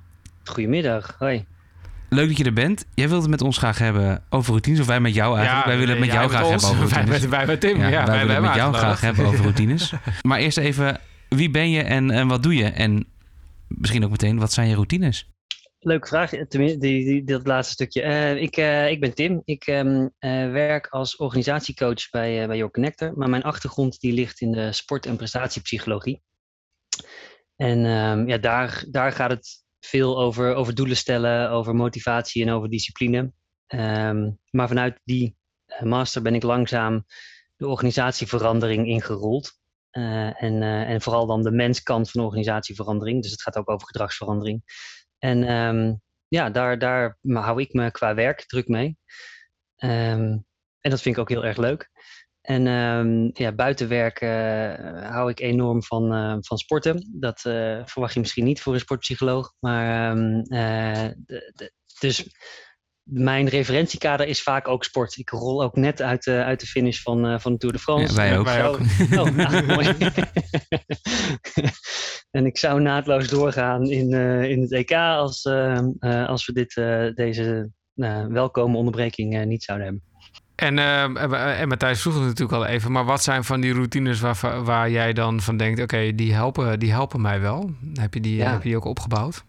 goedemiddag. 0.43 1.15
Hoi. 1.19 1.45
Leuk 2.09 2.27
dat 2.27 2.37
je 2.37 2.43
er 2.43 2.53
bent. 2.53 2.85
Jij 2.93 3.09
wilt 3.09 3.21
het 3.21 3.29
met 3.29 3.41
ons 3.41 3.57
graag 3.57 3.77
hebben 3.77 4.23
over 4.29 4.49
routines, 4.49 4.79
of 4.79 4.85
wij 4.85 4.99
met 4.99 5.13
jou 5.13 5.37
eigenlijk. 5.37 5.65
wij 5.65 5.77
willen 5.77 5.95
het 5.95 6.05
met 6.05 6.13
jou 6.13 6.29
graag 6.29 6.43
ons. 6.45 6.63
hebben 6.63 6.69
over 6.69 6.89
Wij 6.95 7.03
routines. 7.05 7.21
met, 7.21 7.29
wij 7.29 7.45
met 7.45 7.61
Tim. 7.61 7.77
Ja, 7.77 7.87
Ja, 7.87 8.05
wij 8.05 8.17
willen 8.19 8.35
het 8.35 8.43
met 8.45 8.55
jou 8.55 8.73
graag 8.73 9.01
hebben 9.01 9.25
over 9.25 9.41
routines. 9.47 9.93
maar 10.21 10.39
eerst 10.39 10.57
even, 10.57 10.99
wie 11.29 11.49
ben 11.49 11.69
je 11.69 11.81
en, 11.81 12.11
en 12.11 12.27
wat 12.27 12.43
doe 12.43 12.55
je? 12.55 12.65
En 12.65 13.05
misschien 13.67 14.03
ook 14.03 14.11
meteen, 14.11 14.39
wat 14.39 14.53
zijn 14.53 14.67
je 14.67 14.73
routines? 14.75 15.29
Leuke 15.79 16.07
vraag, 16.07 16.29
tenminste, 16.29 16.77
die, 16.79 17.05
die, 17.05 17.23
dat 17.23 17.47
laatste 17.47 17.73
stukje. 17.73 18.01
Eh, 18.01 18.41
ik, 18.41 18.57
eh, 18.57 18.89
ik 18.89 18.99
ben 18.99 19.13
Tim. 19.13 19.41
Ik 19.45 19.67
ehm, 19.67 20.07
eh, 20.19 20.51
werk 20.51 20.87
als 20.87 21.15
organisatiecoach 21.15 22.09
bij, 22.09 22.47
bij 22.47 22.57
Your 22.57 22.71
Connector. 22.71 23.17
Maar 23.17 23.29
mijn 23.29 23.43
achtergrond 23.43 23.99
die 23.99 24.13
ligt 24.13 24.41
in 24.41 24.51
de 24.51 24.71
sport- 24.71 25.05
en 25.05 25.15
prestatiepsychologie. 25.15 26.21
En 27.55 27.85
ehm, 27.85 28.27
ja, 28.27 28.37
daar, 28.37 28.85
daar 28.89 29.11
gaat 29.11 29.29
het 29.29 29.63
veel 29.79 30.19
over, 30.19 30.55
over 30.55 30.75
doelen 30.75 30.97
stellen, 30.97 31.49
over 31.49 31.75
motivatie 31.75 32.43
en 32.45 32.51
over 32.51 32.69
discipline. 32.69 33.31
Ehm, 33.67 34.31
maar 34.49 34.67
vanuit 34.67 34.99
die 35.03 35.37
master 35.79 36.21
ben 36.21 36.35
ik 36.35 36.43
langzaam 36.43 37.05
de 37.55 37.67
organisatieverandering 37.67 38.87
ingerold. 38.87 39.51
En, 39.91 40.61
en 40.61 41.01
vooral 41.01 41.25
dan 41.25 41.43
de 41.43 41.51
menskant 41.51 42.11
van 42.11 42.23
organisatieverandering. 42.23 43.21
Dus 43.21 43.31
het 43.31 43.41
gaat 43.41 43.57
ook 43.57 43.69
over 43.69 43.87
gedragsverandering. 43.87 44.63
En 45.19 45.43
ehm, 45.43 45.93
ja, 46.27 46.49
daar, 46.49 46.79
daar 46.79 47.17
hou 47.21 47.61
ik 47.61 47.73
me 47.73 47.91
qua 47.91 48.13
werk 48.13 48.45
druk 48.45 48.67
mee. 48.67 48.97
Ehm, 49.75 50.37
en 50.79 50.89
dat 50.89 51.01
vind 51.01 51.15
ik 51.15 51.21
ook 51.21 51.29
heel 51.29 51.45
erg 51.45 51.57
leuk. 51.57 51.89
En 52.41 52.67
um, 52.67 53.29
ja, 53.33 53.51
buiten 53.51 53.87
werk 53.87 54.21
uh, 54.21 55.09
hou 55.09 55.29
ik 55.29 55.39
enorm 55.39 55.83
van, 55.83 56.13
uh, 56.13 56.37
van 56.39 56.57
sporten. 56.57 57.19
Dat 57.19 57.43
uh, 57.47 57.81
verwacht 57.85 58.13
je 58.13 58.19
misschien 58.19 58.43
niet 58.43 58.61
voor 58.61 58.73
een 58.73 58.79
sportpsycholoog. 58.79 59.53
Maar 59.59 60.15
de, 61.25 61.71
dus 61.99 62.29
mijn 63.09 63.47
referentiekader 63.47 64.27
is 64.27 64.43
vaak 64.43 64.67
ook 64.67 64.83
sport. 64.83 65.17
Ik 65.17 65.29
rol 65.29 65.63
ook 65.63 65.75
net 65.75 66.01
uit 66.01 66.23
de, 66.23 66.43
uit 66.43 66.59
de 66.59 66.65
finish 66.65 67.01
van, 67.01 67.41
van 67.41 67.51
de 67.51 67.57
Tour 67.57 67.75
de 67.75 67.81
France. 67.81 68.13
Ja, 68.13 68.15
wij 68.15 68.37
ook. 68.37 68.45
Wij 68.45 68.67
ook. 68.67 68.79
Oh, 69.27 69.35
nou, 69.35 69.65
mooi. 69.75 69.87
en 72.37 72.45
ik 72.45 72.57
zou 72.57 72.81
naadloos 72.81 73.27
doorgaan 73.27 73.89
in, 73.89 74.13
uh, 74.13 74.43
in 74.43 74.61
het 74.61 74.71
EK 74.71 74.91
als, 74.91 75.45
uh, 75.45 75.79
uh, 75.99 76.27
als 76.27 76.45
we 76.45 76.53
dit, 76.53 76.73
deze 77.15 77.71
welkome 78.29 78.77
onderbreking 78.77 79.45
niet 79.45 79.63
zouden 79.63 79.87
hebben. 79.87 80.05
En, 80.55 80.79
en 81.57 81.67
Matthijs 81.67 82.01
vroeg 82.01 82.13
het 82.13 82.23
natuurlijk 82.23 82.57
al 82.57 82.65
even, 82.65 82.91
maar 82.91 83.05
wat 83.05 83.23
zijn 83.23 83.43
van 83.43 83.61
die 83.61 83.73
routines 83.73 84.19
waar, 84.19 84.63
waar 84.63 84.89
jij 84.89 85.13
dan 85.13 85.41
van 85.41 85.57
denkt, 85.57 85.81
oké, 85.81 85.95
okay, 85.95 86.15
die, 86.15 86.33
helpen, 86.33 86.79
die 86.79 86.91
helpen 86.91 87.21
mij 87.21 87.39
wel? 87.39 87.71
Heb 87.93 88.13
je 88.13 88.21
die, 88.21 88.35
ja. 88.35 88.51
heb 88.51 88.63
je 88.63 88.67
die 88.67 88.77
ook 88.77 88.85
opgebouwd? 88.85 89.43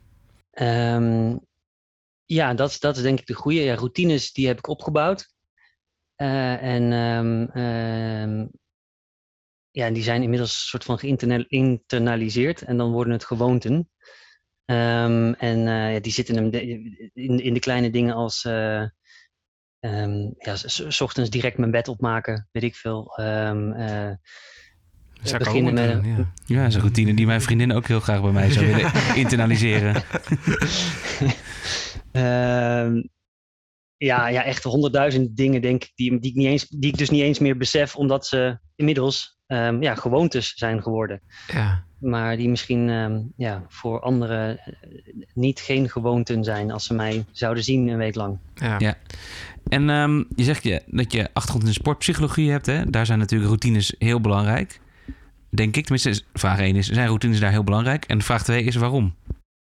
Um, 0.60 1.40
ja, 2.28 2.54
dat, 2.54 2.76
dat 2.80 2.96
is 2.96 3.02
denk 3.02 3.20
ik 3.20 3.26
de 3.26 3.34
goede. 3.34 3.60
Ja, 3.60 3.74
routines 3.74 4.32
die 4.32 4.46
heb 4.46 4.58
ik 4.58 4.68
opgebouwd. 4.68 5.32
en 6.16 6.92
um, 6.92 7.62
um, 7.62 8.50
ja, 9.70 9.90
die 9.90 10.02
zijn 10.02 10.22
inmiddels 10.22 10.50
een 10.50 10.68
soort 10.68 10.84
van 10.84 10.98
geïnternaliseerd 10.98 12.62
en 12.62 12.76
dan 12.76 12.92
worden 12.92 13.12
het 13.12 13.24
gewoonten. 13.24 13.90
Um, 14.64 15.34
en 15.34 15.58
uh, 15.58 15.92
ja, 15.92 16.00
die 16.00 16.12
zitten 16.12 16.36
hem 16.36 16.50
in, 17.12 17.42
in 17.42 17.54
de 17.54 17.60
kleine 17.60 17.90
dingen 17.90 18.14
als 18.14 18.44
uh, 18.44 18.82
um, 19.80 20.34
ja, 20.38 20.56
s 20.56 21.00
ochtends 21.00 21.30
direct 21.30 21.58
mijn 21.58 21.70
bed 21.70 21.88
opmaken, 21.88 22.48
weet 22.52 22.62
ik 22.62 22.74
veel. 22.74 23.18
Um, 23.20 23.72
uh, 23.72 24.12
beginnen 25.38 25.74
met 25.74 25.88
een, 25.88 26.04
ja. 26.04 26.32
ja, 26.46 26.58
dat 26.60 26.68
is 26.68 26.74
een 26.74 26.80
routine 26.80 27.14
die 27.14 27.26
mijn 27.26 27.42
vriendin 27.42 27.72
ook 27.72 27.86
heel 27.86 28.00
graag 28.00 28.22
bij 28.22 28.32
mij 28.32 28.50
zou 28.50 28.66
willen 28.66 28.92
internaliseren. 29.22 30.02
ja, 33.96 34.28
ja, 34.28 34.44
echt 34.44 34.62
honderdduizend 34.62 35.36
dingen 35.36 35.62
denk 35.62 35.84
ik 35.84 35.92
die, 35.94 36.18
die, 36.18 36.30
ik 36.30 36.36
niet 36.36 36.46
eens, 36.46 36.68
die 36.68 36.90
ik 36.90 36.98
dus 36.98 37.10
niet 37.10 37.22
eens 37.22 37.38
meer 37.38 37.56
besef, 37.56 37.96
omdat 37.96 38.26
ze 38.26 38.58
inmiddels 38.76 39.38
um, 39.46 39.82
ja, 39.82 39.94
gewoontes 39.94 40.54
zijn 40.54 40.82
geworden. 40.82 41.20
Ja. 41.52 41.84
Maar 42.00 42.36
die 42.36 42.48
misschien 42.48 42.88
um, 42.88 43.32
ja, 43.36 43.64
voor 43.68 44.00
anderen 44.00 44.60
niet 45.34 45.60
geen 45.60 45.88
gewoonten 45.88 46.44
zijn 46.44 46.70
als 46.70 46.84
ze 46.84 46.94
mij 46.94 47.24
zouden 47.32 47.64
zien 47.64 47.88
een 47.88 47.98
week 47.98 48.14
lang. 48.14 48.38
Ja. 48.54 48.74
ja. 48.78 48.94
En 49.68 49.88
um, 49.88 50.26
je 50.36 50.44
zegt 50.44 50.62
je, 50.62 50.82
dat 50.86 51.12
je 51.12 51.28
achtergrond 51.32 51.66
in 51.66 51.74
sportpsychologie 51.74 52.50
hebt. 52.50 52.66
Hè? 52.66 52.90
Daar 52.90 53.06
zijn 53.06 53.18
natuurlijk 53.18 53.48
routines 53.48 53.94
heel 53.98 54.20
belangrijk. 54.20 54.80
Denk 55.50 55.76
ik. 55.76 55.86
Tenminste, 55.86 56.24
vraag 56.34 56.58
1 56.58 56.76
is, 56.76 56.88
zijn 56.88 57.06
routines 57.06 57.40
daar 57.40 57.50
heel 57.50 57.64
belangrijk? 57.64 58.04
En 58.04 58.22
vraag 58.22 58.44
2 58.44 58.62
is 58.62 58.74
waarom? 58.74 59.14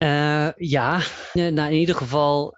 Uh, 0.04 0.50
ja, 0.56 1.02
nou, 1.34 1.72
in 1.72 1.80
ieder 1.80 1.96
geval... 1.96 2.58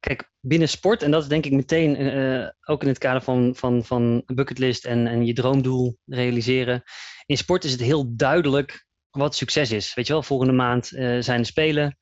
Kijk, 0.00 0.30
binnen 0.40 0.68
sport, 0.68 1.02
en 1.02 1.10
dat 1.10 1.22
is 1.22 1.28
denk 1.28 1.44
ik 1.44 1.52
meteen 1.52 2.02
uh, 2.02 2.48
ook 2.64 2.82
in 2.82 2.88
het 2.88 2.98
kader 2.98 3.22
van, 3.22 3.54
van, 3.56 3.84
van 3.84 4.22
bucketlist 4.26 4.84
en, 4.84 5.06
en 5.06 5.26
je 5.26 5.32
droomdoel 5.32 5.98
realiseren. 6.06 6.82
In 7.26 7.36
sport 7.36 7.64
is 7.64 7.72
het 7.72 7.80
heel 7.80 8.16
duidelijk 8.16 8.86
wat 9.10 9.34
succes 9.34 9.70
is. 9.70 9.94
Weet 9.94 10.06
je 10.06 10.12
wel, 10.12 10.22
volgende 10.22 10.52
maand 10.52 10.92
uh, 10.92 11.22
zijn 11.22 11.40
de 11.40 11.46
Spelen, 11.46 11.96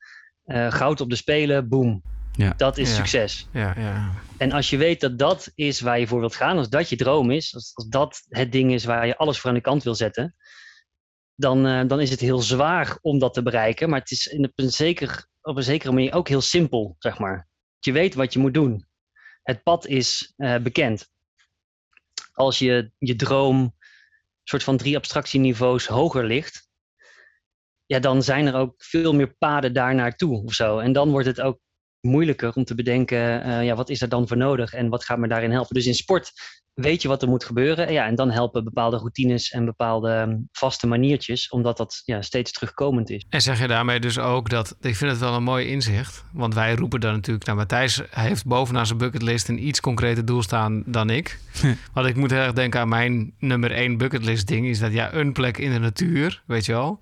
uh, 0.45 0.71
goud 0.71 1.01
op 1.01 1.09
de 1.09 1.15
Spelen, 1.15 1.69
boom. 1.69 2.01
Ja. 2.31 2.53
Dat 2.57 2.77
is 2.77 2.89
Ja. 2.89 2.95
succes. 2.95 3.47
Ja, 3.51 3.73
ja. 3.77 4.11
En 4.37 4.51
als 4.51 4.69
je 4.69 4.77
weet 4.77 5.01
dat 5.01 5.19
dat 5.19 5.51
is 5.55 5.81
waar 5.81 5.99
je 5.99 6.07
voor 6.07 6.19
wilt 6.19 6.35
gaan, 6.35 6.57
als 6.57 6.69
dat 6.69 6.89
je 6.89 6.95
droom 6.95 7.31
is, 7.31 7.53
als, 7.53 7.71
als 7.73 7.87
dat 7.87 8.25
het 8.29 8.51
ding 8.51 8.73
is 8.73 8.85
waar 8.85 9.07
je 9.07 9.17
alles 9.17 9.39
voor 9.39 9.49
aan 9.49 9.55
de 9.55 9.61
kant 9.61 9.83
wil 9.83 9.95
zetten, 9.95 10.35
dan, 11.35 11.67
uh, 11.67 11.87
dan 11.87 12.01
is 12.01 12.09
het 12.09 12.19
heel 12.19 12.41
zwaar 12.41 12.97
om 13.01 13.19
dat 13.19 13.33
te 13.33 13.43
bereiken. 13.43 13.89
Maar 13.89 13.99
het 13.99 14.11
is 14.11 14.27
in 14.27 14.51
een 14.55 14.71
zeker, 14.71 15.27
op 15.41 15.57
een 15.57 15.63
zekere 15.63 15.91
manier 15.91 16.13
ook 16.13 16.27
heel 16.27 16.41
simpel, 16.41 16.95
zeg 16.99 17.19
maar. 17.19 17.47
Je 17.79 17.91
weet 17.91 18.13
wat 18.13 18.33
je 18.33 18.39
moet 18.39 18.53
doen. 18.53 18.87
Het 19.43 19.63
pad 19.63 19.87
is 19.87 20.33
uh, 20.37 20.57
bekend. 20.57 21.11
Als 22.33 22.59
je 22.59 22.91
je 22.97 23.15
droom 23.15 23.75
soort 24.43 24.63
van 24.63 24.77
drie 24.77 24.95
abstractieniveaus 24.95 25.87
hoger 25.87 26.25
ligt, 26.25 26.67
ja, 27.85 27.99
dan 27.99 28.23
zijn 28.23 28.47
er 28.47 28.55
ook 28.55 28.73
veel 28.77 29.13
meer 29.13 29.35
paden 29.35 29.73
daar 29.73 29.95
naartoe 29.95 30.43
of 30.43 30.53
zo. 30.53 30.79
En 30.79 30.93
dan 30.93 31.09
wordt 31.09 31.27
het 31.27 31.41
ook 31.41 31.59
moeilijker 31.99 32.53
om 32.53 32.63
te 32.63 32.75
bedenken, 32.75 33.47
uh, 33.47 33.65
ja, 33.65 33.75
wat 33.75 33.89
is 33.89 34.01
er 34.01 34.09
dan 34.09 34.27
voor 34.27 34.37
nodig 34.37 34.73
en 34.73 34.89
wat 34.89 35.05
gaat 35.05 35.17
me 35.17 35.27
daarin 35.27 35.51
helpen. 35.51 35.75
Dus 35.75 35.85
in 35.85 35.95
sport 35.95 36.31
weet 36.73 37.01
je 37.01 37.07
wat 37.07 37.21
er 37.21 37.27
moet 37.27 37.43
gebeuren. 37.43 37.91
Ja, 37.91 38.05
en 38.05 38.15
dan 38.15 38.31
helpen 38.31 38.63
bepaalde 38.63 38.97
routines 38.97 39.51
en 39.51 39.65
bepaalde 39.65 40.11
um, 40.11 40.47
vaste 40.51 40.87
maniertjes, 40.87 41.49
omdat 41.49 41.77
dat 41.77 42.01
ja, 42.05 42.21
steeds 42.21 42.51
terugkomend 42.51 43.09
is. 43.09 43.25
En 43.29 43.41
zeg 43.41 43.59
je 43.59 43.67
daarmee 43.67 43.99
dus 43.99 44.19
ook 44.19 44.49
dat, 44.49 44.75
ik 44.81 44.95
vind 44.95 45.11
het 45.11 45.19
wel 45.19 45.33
een 45.33 45.43
mooi 45.43 45.67
inzicht, 45.67 46.23
want 46.31 46.53
wij 46.53 46.75
roepen 46.75 46.99
dan 46.99 47.13
natuurlijk, 47.13 47.45
nou 47.45 47.57
Matthijs 47.57 48.01
heeft 48.09 48.45
bovenaan 48.45 48.85
zijn 48.85 48.97
bucketlist 48.97 49.47
een 49.47 49.67
iets 49.67 49.79
concreter 49.79 50.25
doel 50.25 50.41
staan 50.41 50.83
dan 50.85 51.09
ik. 51.09 51.39
Want 51.93 52.07
ik 52.07 52.15
moet 52.15 52.31
heel 52.31 52.39
erg 52.39 52.53
denken 52.53 52.79
aan 52.79 52.89
mijn 52.89 53.33
nummer 53.39 53.71
één 53.71 53.97
bucketlist 53.97 54.47
ding, 54.47 54.67
is 54.67 54.79
dat 54.79 54.93
ja, 54.93 55.13
een 55.13 55.33
plek 55.33 55.57
in 55.57 55.71
de 55.71 55.79
natuur, 55.79 56.43
weet 56.45 56.65
je 56.65 56.71
wel. 56.71 56.99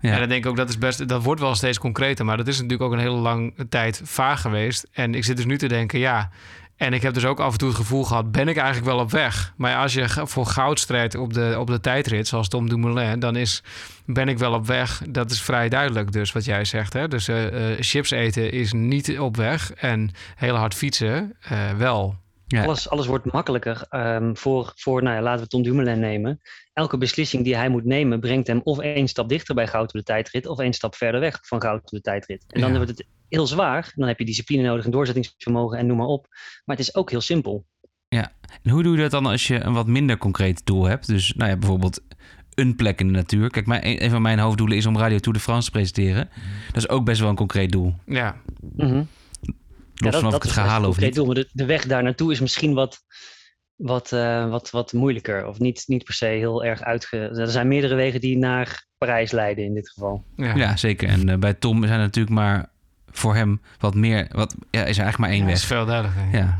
Ja. 0.00 0.12
En 0.12 0.18
dan 0.18 0.28
denk 0.28 0.44
ik 0.44 0.50
ook, 0.50 0.56
dat 0.56 0.68
is 0.68 0.78
best, 0.78 1.08
dat 1.08 1.22
wordt 1.22 1.40
wel 1.40 1.54
steeds 1.54 1.78
concreter, 1.78 2.24
maar 2.24 2.36
dat 2.36 2.48
is 2.48 2.56
natuurlijk 2.56 2.82
ook 2.82 2.92
een 2.92 3.04
hele 3.04 3.16
lange 3.16 3.52
tijd 3.68 4.00
vaag 4.04 4.40
geweest. 4.40 4.88
En 4.92 5.14
ik 5.14 5.24
zit 5.24 5.36
dus 5.36 5.46
nu 5.46 5.58
te 5.58 5.68
denken, 5.68 5.98
ja, 5.98 6.30
en 6.76 6.92
ik 6.92 7.02
heb 7.02 7.14
dus 7.14 7.24
ook 7.24 7.40
af 7.40 7.52
en 7.52 7.58
toe 7.58 7.68
het 7.68 7.76
gevoel 7.76 8.04
gehad, 8.04 8.32
ben 8.32 8.48
ik 8.48 8.56
eigenlijk 8.56 8.86
wel 8.86 8.98
op 8.98 9.10
weg? 9.10 9.52
Maar 9.56 9.76
als 9.76 9.94
je 9.94 10.08
voor 10.08 10.46
goud 10.46 10.80
strijdt 10.80 11.14
op 11.14 11.32
de, 11.32 11.56
op 11.58 11.66
de 11.66 11.80
tijdrit, 11.80 12.28
zoals 12.28 12.48
Tom 12.48 12.68
Dumoulin, 12.68 13.18
dan 13.18 13.36
is, 13.36 13.62
ben 14.06 14.28
ik 14.28 14.38
wel 14.38 14.52
op 14.52 14.66
weg. 14.66 15.02
Dat 15.08 15.30
is 15.30 15.42
vrij 15.42 15.68
duidelijk 15.68 16.12
dus, 16.12 16.32
wat 16.32 16.44
jij 16.44 16.64
zegt. 16.64 16.92
Hè? 16.92 17.08
Dus 17.08 17.28
uh, 17.28 17.70
uh, 17.70 17.76
chips 17.80 18.10
eten 18.10 18.52
is 18.52 18.72
niet 18.72 19.18
op 19.18 19.36
weg 19.36 19.72
en 19.72 20.10
heel 20.34 20.54
hard 20.54 20.74
fietsen 20.74 21.36
uh, 21.52 21.70
wel. 21.70 22.14
Ja. 22.46 22.64
Alles, 22.64 22.88
alles 22.88 23.06
wordt 23.06 23.32
makkelijker 23.32 23.86
um, 23.90 24.36
voor, 24.36 24.72
voor, 24.76 25.02
nou 25.02 25.16
ja, 25.16 25.22
laten 25.22 25.42
we 25.42 25.48
Tom 25.48 25.62
Dumoulin 25.62 25.98
nemen. 25.98 26.40
Elke 26.72 26.98
beslissing 26.98 27.44
die 27.44 27.56
hij 27.56 27.68
moet 27.68 27.84
nemen, 27.84 28.20
brengt 28.20 28.46
hem 28.46 28.60
of 28.64 28.78
één 28.78 29.08
stap 29.08 29.28
dichter 29.28 29.54
bij 29.54 29.66
goud 29.66 29.86
op 29.86 29.92
de 29.92 30.02
tijdrit, 30.02 30.46
of 30.46 30.58
één 30.58 30.72
stap 30.72 30.94
verder 30.94 31.20
weg 31.20 31.38
van 31.42 31.62
goud 31.62 31.82
op 31.82 31.90
de 31.90 32.00
tijdrit. 32.00 32.44
En 32.48 32.60
dan 32.60 32.70
ja. 32.70 32.76
wordt 32.76 32.90
het 32.90 33.06
heel 33.28 33.46
zwaar. 33.46 33.92
Dan 33.94 34.08
heb 34.08 34.18
je 34.18 34.24
discipline 34.24 34.62
nodig, 34.62 34.84
een 34.84 34.90
doorzettingsvermogen 34.90 35.78
en 35.78 35.86
noem 35.86 35.96
maar 35.96 36.06
op. 36.06 36.26
Maar 36.64 36.76
het 36.76 36.86
is 36.88 36.94
ook 36.94 37.10
heel 37.10 37.20
simpel. 37.20 37.66
Ja, 38.08 38.32
en 38.62 38.70
hoe 38.70 38.82
doe 38.82 38.96
je 38.96 39.02
dat 39.02 39.10
dan 39.10 39.26
als 39.26 39.46
je 39.46 39.60
een 39.60 39.72
wat 39.72 39.86
minder 39.86 40.18
concreet 40.18 40.66
doel 40.66 40.84
hebt? 40.84 41.06
Dus 41.06 41.32
nou 41.34 41.50
ja, 41.50 41.56
bijvoorbeeld 41.56 42.00
een 42.54 42.76
plek 42.76 43.00
in 43.00 43.06
de 43.06 43.12
natuur. 43.12 43.50
Kijk, 43.50 43.66
mijn, 43.66 44.02
een 44.04 44.10
van 44.10 44.22
mijn 44.22 44.38
hoofddoelen 44.38 44.76
is 44.76 44.86
om 44.86 44.98
Radio 44.98 45.18
Tour 45.18 45.38
de 45.38 45.42
France 45.44 45.64
te 45.64 45.70
presenteren. 45.70 46.28
Dat 46.66 46.76
is 46.76 46.88
ook 46.88 47.04
best 47.04 47.20
wel 47.20 47.28
een 47.28 47.34
concreet 47.36 47.72
doel. 47.72 47.94
Ja, 48.06 48.36
Mhm. 48.76 48.94
Los 48.94 49.04
Ja, 49.94 50.10
dat- 50.10 50.14
van 50.14 50.24
of 50.24 50.30
dat 50.32 50.44
ik 50.44 50.50
het 50.50 50.58
ga 50.58 50.64
halen 50.66 50.88
of 50.88 50.96
concreet 50.98 51.04
niet. 51.06 51.14
doel, 51.14 51.26
maar 51.26 51.34
de, 51.34 51.48
de 51.52 51.64
weg 51.64 51.86
daar 51.86 52.02
naartoe 52.02 52.32
is 52.32 52.40
misschien 52.40 52.74
wat, 52.74 52.98
wat, 53.76 54.12
eh, 54.12 54.48
wat, 54.50 54.70
wat 54.70 54.92
moeilijker. 54.92 55.46
Of 55.46 55.58
niet, 55.58 55.82
niet 55.86 56.04
per 56.04 56.14
se 56.14 56.26
heel 56.26 56.64
erg 56.64 56.82
uitge... 56.82 57.16
Er 57.18 57.48
zijn 57.50 57.68
meerdere 57.68 57.94
wegen 57.94 58.20
die 58.20 58.38
naar 58.38 58.86
Parijs 58.98 59.30
leiden 59.32 59.64
in 59.64 59.74
dit 59.74 59.88
geval. 59.90 60.24
ja. 60.36 60.54
Ja, 60.56 60.76
zeker. 60.76 61.08
En 61.08 61.28
eh, 61.28 61.38
bij 61.38 61.54
Tom 61.54 61.80
zijn 61.82 61.92
er 61.98 62.04
natuurlijk 62.06 62.34
maar 62.34 62.72
voor 63.18 63.34
hem 63.34 63.60
wat 63.78 63.94
meer... 63.94 64.28
Wat, 64.32 64.54
ja, 64.70 64.84
is 64.84 64.98
er 64.98 65.04
eigenlijk 65.04 65.18
maar 65.18 65.30
één 65.30 65.38
dat 65.38 65.48
weg. 65.48 65.56
is 65.56 65.64
veel 65.64 65.86
duidelijker. 65.86 66.38
Ja. 66.38 66.56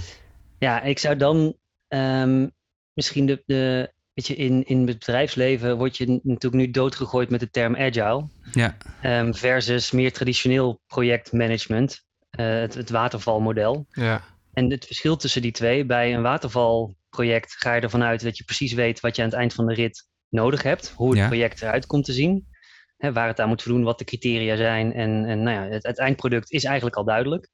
Ja, 0.59 0.83
ik 0.83 0.99
zou 0.99 1.17
dan 1.17 1.57
ehm, 1.89 2.47
misschien 2.93 3.27
de, 3.27 3.43
de 3.47 3.93
weet 4.13 4.27
je, 4.27 4.37
in, 4.37 4.65
in 4.67 4.77
het 4.77 4.87
bedrijfsleven 4.99 5.77
word 5.77 5.97
je 5.97 6.07
natuurlijk 6.23 6.63
nu 6.63 6.71
doodgegooid 6.71 7.31
met 7.31 7.41
de 7.41 7.51
term 7.51 7.77
agile. 7.77 8.25
Ja. 8.53 8.77
ehm, 9.03 9.33
versus 9.33 9.91
meer 9.91 10.13
traditioneel 10.13 10.81
projectmanagement, 10.87 12.03
eh, 12.31 12.47
het, 12.47 12.75
het 12.75 12.91
watervalmodel. 12.91 13.87
Ja, 13.91 14.23
En 14.53 14.71
het 14.71 14.87
verschil 14.87 15.17
tussen 15.17 15.43
die 15.43 15.53
twee, 15.53 15.85
bij 15.87 16.15
een 16.15 16.23
watervalproject 16.23 17.55
ga 17.59 17.75
je 17.75 17.81
ervan 17.81 18.03
uit 18.03 18.23
dat 18.23 18.37
je 18.37 18.45
precies 18.45 18.73
weet 18.73 19.01
wat 19.01 19.17
je 19.17 19.23
aan 19.23 19.29
het 19.29 19.39
eind 19.39 19.55
van 19.55 19.67
de 19.67 19.75
rit 19.75 20.07
nodig 20.29 20.63
hebt, 20.63 20.93
hoe 20.97 21.09
het 21.11 21.19
Ja. 21.19 21.27
project 21.27 21.63
eruit 21.63 21.87
komt 21.87 22.05
te 22.05 22.13
zien, 22.13 22.47
hè, 22.97 23.13
waar 23.13 23.29
het 23.29 23.41
aan 23.41 23.49
moet 23.49 23.63
voldoen, 23.63 23.85
wat 23.85 23.99
de 23.99 24.05
criteria 24.05 24.57
zijn. 24.57 24.93
En, 24.93 25.25
en 25.25 25.43
nou 25.43 25.57
ja, 25.57 25.75
het, 25.75 25.87
het 25.87 25.99
eindproduct 25.99 26.51
is 26.51 26.65
eigenlijk 26.65 26.97
al 26.97 27.05
duidelijk. 27.05 27.51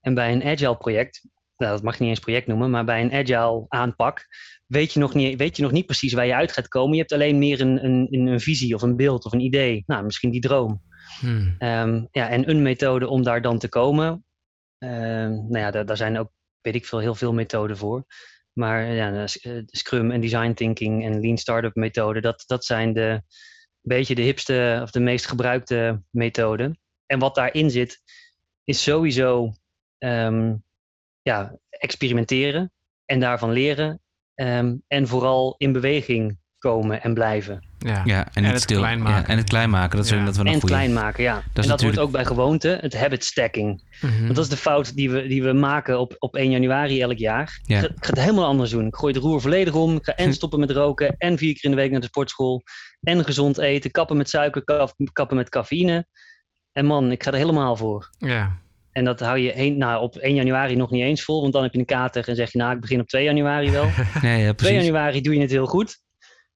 En 0.00 0.14
bij 0.14 0.32
een 0.32 0.44
agile 0.44 0.76
project, 0.76 1.28
nou, 1.56 1.72
dat 1.72 1.82
mag 1.82 1.94
je 1.94 2.00
niet 2.00 2.10
eens 2.10 2.20
project 2.20 2.46
noemen, 2.46 2.70
maar 2.70 2.84
bij 2.84 3.00
een 3.00 3.12
agile 3.12 3.64
aanpak 3.68 4.26
weet 4.70 4.92
je 4.92 4.98
nog 4.98 5.14
niet, 5.14 5.38
weet 5.38 5.56
je 5.56 5.62
nog 5.62 5.72
niet 5.72 5.86
precies 5.86 6.12
waar 6.12 6.26
je 6.26 6.34
uit 6.34 6.52
gaat 6.52 6.68
komen. 6.68 6.92
Je 6.92 6.98
hebt 6.98 7.12
alleen 7.12 7.38
meer 7.38 7.60
een, 7.60 7.84
een, 7.84 8.08
een 8.10 8.40
visie 8.40 8.74
of 8.74 8.82
een 8.82 8.96
beeld 8.96 9.24
of 9.24 9.32
een 9.32 9.40
idee. 9.40 9.82
Nou, 9.86 10.04
misschien 10.04 10.30
die 10.30 10.40
droom. 10.40 10.82
Hm. 11.20 11.50
Ehm, 11.58 12.04
ja, 12.10 12.28
en 12.28 12.50
een 12.50 12.62
methode 12.62 13.08
om 13.08 13.22
daar 13.22 13.42
dan 13.42 13.58
te 13.58 13.68
komen. 13.68 14.24
ehm, 14.78 15.30
nou 15.30 15.58
ja, 15.58 15.70
daar, 15.70 15.86
daar 15.86 15.96
zijn 15.96 16.18
ook, 16.18 16.30
weet 16.60 16.74
ik 16.74 16.86
veel, 16.86 16.98
heel 16.98 17.14
veel 17.14 17.32
methoden 17.32 17.76
voor. 17.76 18.04
Maar 18.52 18.92
ja, 18.92 19.12
eh, 19.12 19.62
Scrum 19.66 20.10
en 20.10 20.20
Design 20.20 20.52
Thinking 20.52 21.04
en 21.04 21.20
Lean 21.20 21.38
Startup 21.38 21.74
methode, 21.74 22.20
dat, 22.20 22.44
dat 22.46 22.64
zijn 22.64 22.92
de 22.92 23.22
beetje 23.94 24.14
de 24.14 24.22
hipste 24.22 24.80
of 24.82 24.90
de 24.90 25.00
meest 25.00 25.26
gebruikte 25.26 26.02
methoden. 26.10 26.78
En 27.06 27.18
wat 27.18 27.34
daarin 27.34 27.70
zit, 27.70 28.02
is 28.64 28.82
sowieso 28.82 29.52
ehm, 29.98 30.56
ja, 31.22 31.58
experimenteren 31.70 32.72
en 33.04 33.20
daarvan 33.20 33.52
leren. 33.52 34.00
ehm, 34.34 34.76
en 34.86 35.06
vooral 35.06 35.54
in 35.58 35.72
beweging 35.72 36.38
komen 36.60 37.02
en 37.02 37.14
blijven. 37.14 37.64
ja. 37.78 38.02
Ja, 38.04 38.26
en, 38.32 38.44
het 38.44 38.60
stil. 38.60 38.78
klein 38.78 38.98
Ja, 38.98 39.04
maken. 39.04 39.28
en 39.28 39.36
het 39.36 39.48
klein 39.48 39.70
maken, 39.70 39.96
dat 39.96 40.04
is, 40.04 40.10
Ja. 40.12 40.24
dat 40.24 40.36
we 40.36 40.42
nog 40.42 40.52
En 40.54 40.60
goeie. 40.60 40.74
klein 40.76 40.92
maken, 40.92 41.22
ja. 41.22 41.34
en 41.36 41.42
dat 41.52 41.66
natuurlijk- 41.66 41.80
wordt 41.82 41.98
ook 41.98 42.10
bij 42.10 42.24
gewoonte 42.24 42.78
het 42.80 42.96
habit 42.98 43.24
stacking. 43.24 43.82
Mhm. 44.00 44.22
Want 44.22 44.34
dat 44.34 44.44
is 44.44 44.50
de 44.50 44.56
fout 44.56 44.94
die 44.96 45.10
we, 45.10 45.26
die 45.26 45.42
we 45.42 45.52
maken 45.52 46.00
op, 46.00 46.14
op 46.18 46.36
1 46.36 46.50
januari 46.50 47.00
elk 47.02 47.18
jaar. 47.18 47.60
Ja. 47.62 47.76
Ik, 47.76 47.82
ga, 47.82 47.88
ik 47.88 48.04
ga 48.04 48.10
het 48.10 48.20
helemaal 48.20 48.44
anders 48.46 48.70
doen. 48.70 48.86
Ik 48.86 48.94
gooi 48.96 49.12
het 49.14 49.22
roer 49.22 49.40
volledig 49.40 49.74
om. 49.74 49.96
Ik 49.96 50.04
ga 50.04 50.14
en 50.14 50.32
stoppen 50.32 50.60
met 50.60 50.70
roken. 50.70 51.14
En 51.18 51.38
vier 51.38 51.52
keer 51.52 51.64
in 51.64 51.70
de 51.70 51.76
week 51.76 51.90
naar 51.90 52.00
de 52.00 52.06
sportschool. 52.06 52.62
En 53.00 53.24
gezond 53.24 53.58
eten. 53.58 53.90
Kappen 53.90 54.16
met 54.16 54.28
suiker. 54.28 54.64
kaf- 54.64 54.94
Kappen 55.12 55.36
met 55.36 55.48
cafeïne. 55.48 56.06
En 56.72 56.84
man, 56.86 57.10
ik 57.12 57.22
ga 57.22 57.30
er 57.30 57.36
helemaal 57.36 57.76
voor. 57.76 58.10
ja. 58.18 58.56
En 58.92 59.04
dat 59.04 59.20
hou 59.20 59.38
je 59.38 59.52
één, 59.52 59.78
nou, 59.78 60.02
op 60.02 60.16
1 60.16 60.34
januari 60.34 60.76
nog 60.76 60.90
niet 60.90 61.02
eens 61.02 61.22
vol. 61.24 61.40
Want 61.40 61.52
dan 61.52 61.62
heb 61.62 61.72
je 61.72 61.78
een 61.78 61.84
kater 61.84 62.28
en 62.28 62.36
zeg 62.36 62.52
je, 62.52 62.58
nou, 62.58 62.74
ik 62.74 62.80
begin 62.80 63.00
op 63.00 63.08
2 63.08 63.24
januari 63.24 63.70
wel. 63.70 63.88
Nee, 64.22 64.38
ja, 64.44 64.52
2 64.52 64.54
precies. 64.54 64.76
januari 64.76 65.20
doe 65.20 65.34
je 65.34 65.40
het 65.40 65.50
heel 65.50 65.66
goed. 65.66 65.98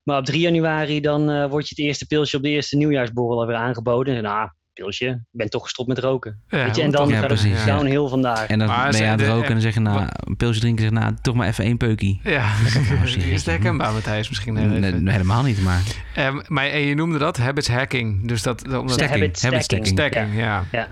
Maar 0.05 0.19
op 0.19 0.25
3 0.25 0.40
januari 0.40 1.01
dan 1.01 1.31
eh 1.31 1.47
wordt 1.51 1.69
je 1.69 1.75
het 1.77 1.85
eerste 1.85 2.07
pilsje 2.07 2.37
op 2.37 2.43
de 2.43 2.49
eerste 2.49 2.77
nieuwjaarsborrel 2.77 3.40
alweer 3.40 3.57
aangeboden. 3.57 4.17
En, 4.17 4.23
nou, 4.23 4.49
pilsje, 4.73 5.07
ik 5.07 5.19
ben 5.31 5.51
toch 5.51 5.62
gestopt 5.62 5.88
met 5.88 5.99
roken. 5.99 6.43
Ja, 6.49 6.64
Weet 6.64 6.77
je, 6.77 6.83
en 6.83 6.90
dan 6.90 7.09
Ja, 7.09 7.14
gaat 7.21 7.31
het 7.31 7.40
precies, 7.40 7.64
ja. 7.64 7.77
downhill 7.77 8.09
vandaar. 8.09 8.47
En 8.47 8.59
dan 8.59 8.69
Maar 8.69 8.90
ben 8.90 8.99
je 9.01 9.05
aan 9.05 9.11
het 9.11 9.19
de- 9.19 9.27
roken 9.27 9.47
en 9.47 9.53
dan 9.53 9.61
zeg 9.61 9.75
je, 9.75 9.81
nou, 9.81 10.07
een 10.17 10.37
pilsje 10.37 10.61
drinken, 10.61 10.83
zeg 10.83 10.93
nou, 10.93 11.14
toch 11.23 11.35
maar 11.35 11.49
even 11.49 11.64
één 11.64 11.77
peukie. 11.77 12.21
Ja, 12.25 12.49
serieus. 12.67 13.17
is 13.27 13.31
het 13.33 13.47
herkenbaar, 13.47 13.93
Matthijs, 13.93 14.29
misschien? 14.29 14.57
heel 14.57 14.69
Nee, 14.69 15.11
helemaal 15.12 15.43
niet, 15.43 15.62
maar 15.62 15.83
Ehm, 16.14 16.40
maar 16.49 16.67
en 16.67 16.81
je 16.81 16.95
noemde 16.95 17.19
dat 17.19 17.37
habits 17.37 17.69
hacking. 17.69 18.29
Dus 18.29 18.43
dat, 18.43 18.61
dat 18.64 18.81
omdat 18.81 18.90
Stacking. 18.97 19.21
habit 19.21 19.43
Habit 19.43 19.64
stacking. 19.64 19.87
stacking. 19.87 20.25
stacking, 20.25 20.45
ja. 20.73 20.87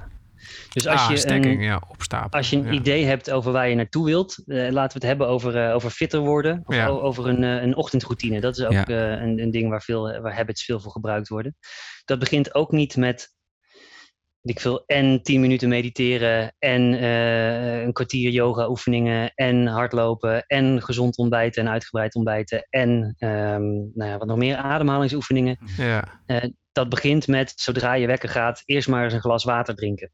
Dus 0.73 0.87
als 0.87 1.01
ah, 1.01 1.11
je 1.11 1.17
stacking, 1.17 1.59
een, 1.59 1.65
ja, 1.65 1.83
opstapelen. 1.89 2.31
als 2.31 2.51
je 2.51 2.57
een 2.57 2.65
ja. 2.65 2.71
idee 2.71 3.05
hebt 3.05 3.31
over 3.31 3.53
waar 3.53 3.69
je 3.69 3.75
naartoe 3.75 4.05
wilt, 4.05 4.43
eh, 4.47 4.57
laten 4.57 4.73
we 4.73 4.93
het 4.93 5.03
hebben 5.03 5.29
over, 5.29 5.57
eh, 5.57 5.75
over 5.75 5.91
fitter 5.91 6.21
worden. 6.21 6.63
Of 6.65 6.75
Ja. 6.75 6.87
over 6.87 7.29
een, 7.29 7.45
eh, 7.45 7.63
een 7.63 7.77
ochtendroutine. 7.77 8.41
Dat 8.41 8.59
is 8.59 8.65
ook 8.65 8.89
een, 8.89 9.39
een 9.39 9.51
ding 9.51 9.69
waar, 9.69 9.83
veel, 9.83 10.21
waar 10.21 10.35
habits 10.35 10.65
veel 10.65 10.81
voor 10.81 10.93
gebruikt 10.93 11.29
worden. 11.29 11.57
Dat 12.05 12.19
begint 12.19 12.55
ook 12.55 12.71
niet 12.71 12.97
met 12.97 13.35
ik 14.43 14.61
veel, 14.61 14.83
en 14.87 15.23
10 15.23 15.41
minuten 15.41 15.69
mediteren 15.69 16.55
en 16.59 17.03
een 17.83 17.93
kwartier 17.93 18.31
yoga 18.31 18.69
oefeningen 18.69 19.33
en 19.35 19.67
hardlopen 19.67 20.47
en 20.47 20.83
gezond 20.83 21.17
ontbijten 21.17 21.63
en 21.63 21.73
uitgebreid 21.73 22.15
ontbijten 22.15 22.67
en 22.71 23.15
ehm, 23.19 23.63
nou 23.73 24.11
ja, 24.11 24.19
wat 24.19 24.27
nog 24.27 24.37
meer 24.37 24.57
ademhalingsoefeningen. 24.57 25.59
Ja. 25.77 26.21
Dat 26.73 26.89
begint 26.89 27.27
met 27.27 27.53
zodra 27.57 27.95
je 27.95 28.07
wekker 28.07 28.29
gaat, 28.29 28.63
eerst 28.65 28.89
maar 28.89 29.05
eens 29.05 29.13
een 29.13 29.21
glas 29.21 29.45
water 29.45 29.75
drinken. 29.75 30.11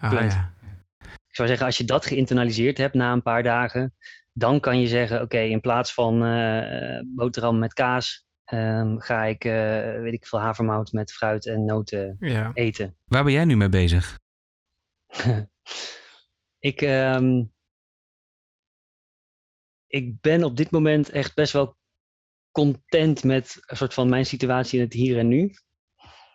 Ah, 0.00 0.12
ja. 0.12 0.52
Ik 1.00 1.34
zou 1.34 1.48
zeggen, 1.48 1.66
als 1.66 1.78
je 1.78 1.84
dat 1.84 2.06
geïnternaliseerd 2.06 2.78
hebt 2.78 2.94
na 2.94 3.12
een 3.12 3.22
paar 3.22 3.42
dagen, 3.42 3.94
dan 4.32 4.60
kan 4.60 4.80
je 4.80 4.86
zeggen: 4.86 5.22
Oké, 5.22 5.38
in 5.38 5.60
plaats 5.60 5.94
van 5.94 6.24
eh, 6.24 7.00
boterham 7.06 7.58
met 7.58 7.72
kaas, 7.72 8.26
ehm, 8.44 8.98
ga 8.98 9.24
ik, 9.24 9.44
eh, 9.44 10.00
weet 10.00 10.12
ik 10.12 10.26
veel, 10.26 10.40
havermout 10.40 10.92
met 10.92 11.12
fruit 11.12 11.46
en 11.46 11.64
noten 11.64 12.16
ja. 12.20 12.50
eten. 12.54 12.96
waar 13.04 13.24
ben 13.24 13.32
jij 13.32 13.44
nu 13.44 13.56
mee 13.56 13.68
bezig? 13.68 14.18
ik, 16.70 16.82
ehm, 16.82 17.44
ik 19.86 20.20
ben 20.20 20.44
op 20.44 20.56
dit 20.56 20.70
moment 20.70 21.10
echt 21.10 21.34
best 21.34 21.52
wel 21.52 21.76
content 22.50 23.24
met 23.24 23.56
een 23.66 23.76
soort 23.76 23.94
van 23.94 24.08
mijn 24.08 24.26
situatie 24.26 24.78
in 24.78 24.84
het 24.84 24.94
hier 24.94 25.18
en 25.18 25.28
nu. 25.28 25.54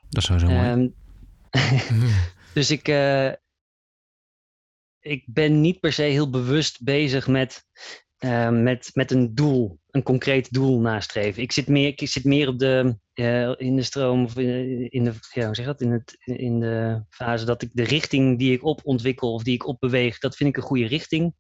Dat 0.10 0.22
is 0.22 0.26
sowieso 0.26 0.48
mooi. 0.48 0.70
Ehm, 0.70 0.88
Dus 2.54 2.72
ik, 2.72 2.88
eh, 2.88 3.32
ik 5.04 5.24
ben 5.26 5.62
niet 5.62 5.80
per 5.80 5.94
se 5.94 6.02
heel 6.02 6.30
bewust 6.30 6.84
bezig 6.84 7.28
met, 7.28 7.66
eh, 8.18 8.50
met, 8.50 8.90
met 8.94 9.12
een 9.12 9.36
doel, 9.36 9.80
een 9.92 10.04
concreet 10.04 10.54
doel 10.54 10.80
nastreven. 10.80 11.42
Ik 11.42 11.52
zit 11.52 11.68
meer, 11.68 11.88
ik 11.88 12.08
zit 12.08 12.24
meer 12.24 12.48
op 12.48 12.60
de, 12.60 12.98
eh, 13.14 13.52
in 13.58 13.76
de 13.76 13.84
stroom, 13.84 14.24
of 14.24 14.38
in, 14.38 14.90
in 14.90 15.04
de, 15.04 15.14
hoe 15.34 15.56
zeg 15.56 15.66
dat? 15.66 15.82
In, 15.82 15.92
het, 15.92 16.16
in 16.20 16.60
de 16.60 17.04
fase 17.10 17.46
dat 17.46 17.62
ik 17.62 17.70
de 17.74 17.84
richting 17.84 18.40
die 18.40 18.54
ik 18.54 18.64
op 18.64 18.82
ontwikkel 18.84 19.34
of 19.34 19.44
die 19.44 19.54
ik 19.54 19.68
opbeweeg, 19.68 20.20
dat 20.20 20.36
vind 20.36 20.50
ik 20.50 20.58
een 20.58 20.64
goede 20.64 20.88
richting. 20.88 21.34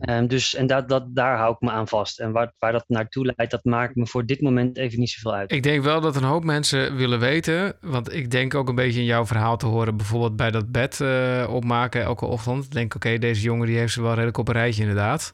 Ehm, 0.00 0.26
dus, 0.26 0.54
en 0.54 0.66
dat, 0.66 0.88
dat, 0.88 1.04
daar 1.14 1.36
hou 1.36 1.52
ik 1.52 1.60
me 1.60 1.70
aan 1.70 1.88
vast. 1.88 2.20
En 2.20 2.32
waar, 2.32 2.52
waar 2.58 2.72
dat 2.72 2.84
naartoe 2.86 3.32
leidt, 3.36 3.52
dat 3.52 3.64
maakt 3.64 3.94
me 3.94 4.06
voor 4.06 4.26
dit 4.26 4.40
moment 4.40 4.76
even 4.76 4.98
niet 4.98 5.10
zoveel 5.10 5.34
uit. 5.34 5.52
Ik 5.52 5.62
denk 5.62 5.82
wel 5.82 6.00
dat 6.00 6.16
een 6.16 6.22
hoop 6.22 6.44
mensen 6.44 6.96
willen 6.96 7.20
weten. 7.20 7.74
Want 7.80 8.14
ik 8.14 8.30
denk 8.30 8.54
ook 8.54 8.68
een 8.68 8.74
beetje 8.74 9.00
in 9.00 9.06
jouw 9.06 9.26
verhaal 9.26 9.56
te 9.56 9.66
horen. 9.66 9.96
Bijvoorbeeld 9.96 10.36
bij 10.36 10.50
dat 10.50 10.72
bed 10.72 11.00
eh, 11.00 11.46
opmaken 11.50 12.02
elke 12.02 12.26
ochtend. 12.26 12.64
Ik 12.64 12.72
denk, 12.72 12.94
oké, 12.94 13.18
deze 13.18 13.42
jongen 13.42 13.66
die 13.66 13.78
heeft 13.78 13.92
ze 13.92 14.02
wel 14.02 14.14
redelijk 14.14 14.38
op 14.38 14.48
een 14.48 14.54
rijtje 14.54 14.82
inderdaad. 14.82 15.32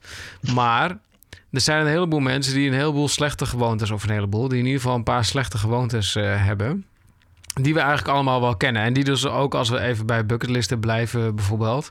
Maar 0.55 0.99
er 1.51 1.61
zijn 1.61 1.81
een 1.81 1.93
heleboel 1.93 2.21
mensen 2.21 2.55
die 2.55 2.69
een 2.69 2.77
heleboel 2.77 3.09
slechte 3.09 3.47
gewoontes... 3.47 3.91
of 3.91 4.03
een 4.03 4.11
heleboel, 4.11 4.49
die 4.49 4.59
in 4.59 4.65
ieder 4.65 4.81
geval 4.81 4.97
een 4.97 5.03
paar 5.03 5.25
slechte 5.25 5.59
gewoontes 5.59 6.17
eh, 6.17 6.45
hebben... 6.45 6.87
Die 7.61 7.75
we 7.75 7.81
eigenlijk 7.81 8.09
allemaal 8.09 8.41
wel 8.41 8.57
kennen. 8.57 8.83
En 8.83 8.93
die 8.93 9.05
dus 9.05 9.27
ook 9.27 9.55
als 9.55 9.69
we 9.69 9.81
even 9.81 10.07
bij 10.07 10.27
bucketlisten 10.27 10.81
blijven 10.81 11.35
bijvoorbeeld... 11.35 11.91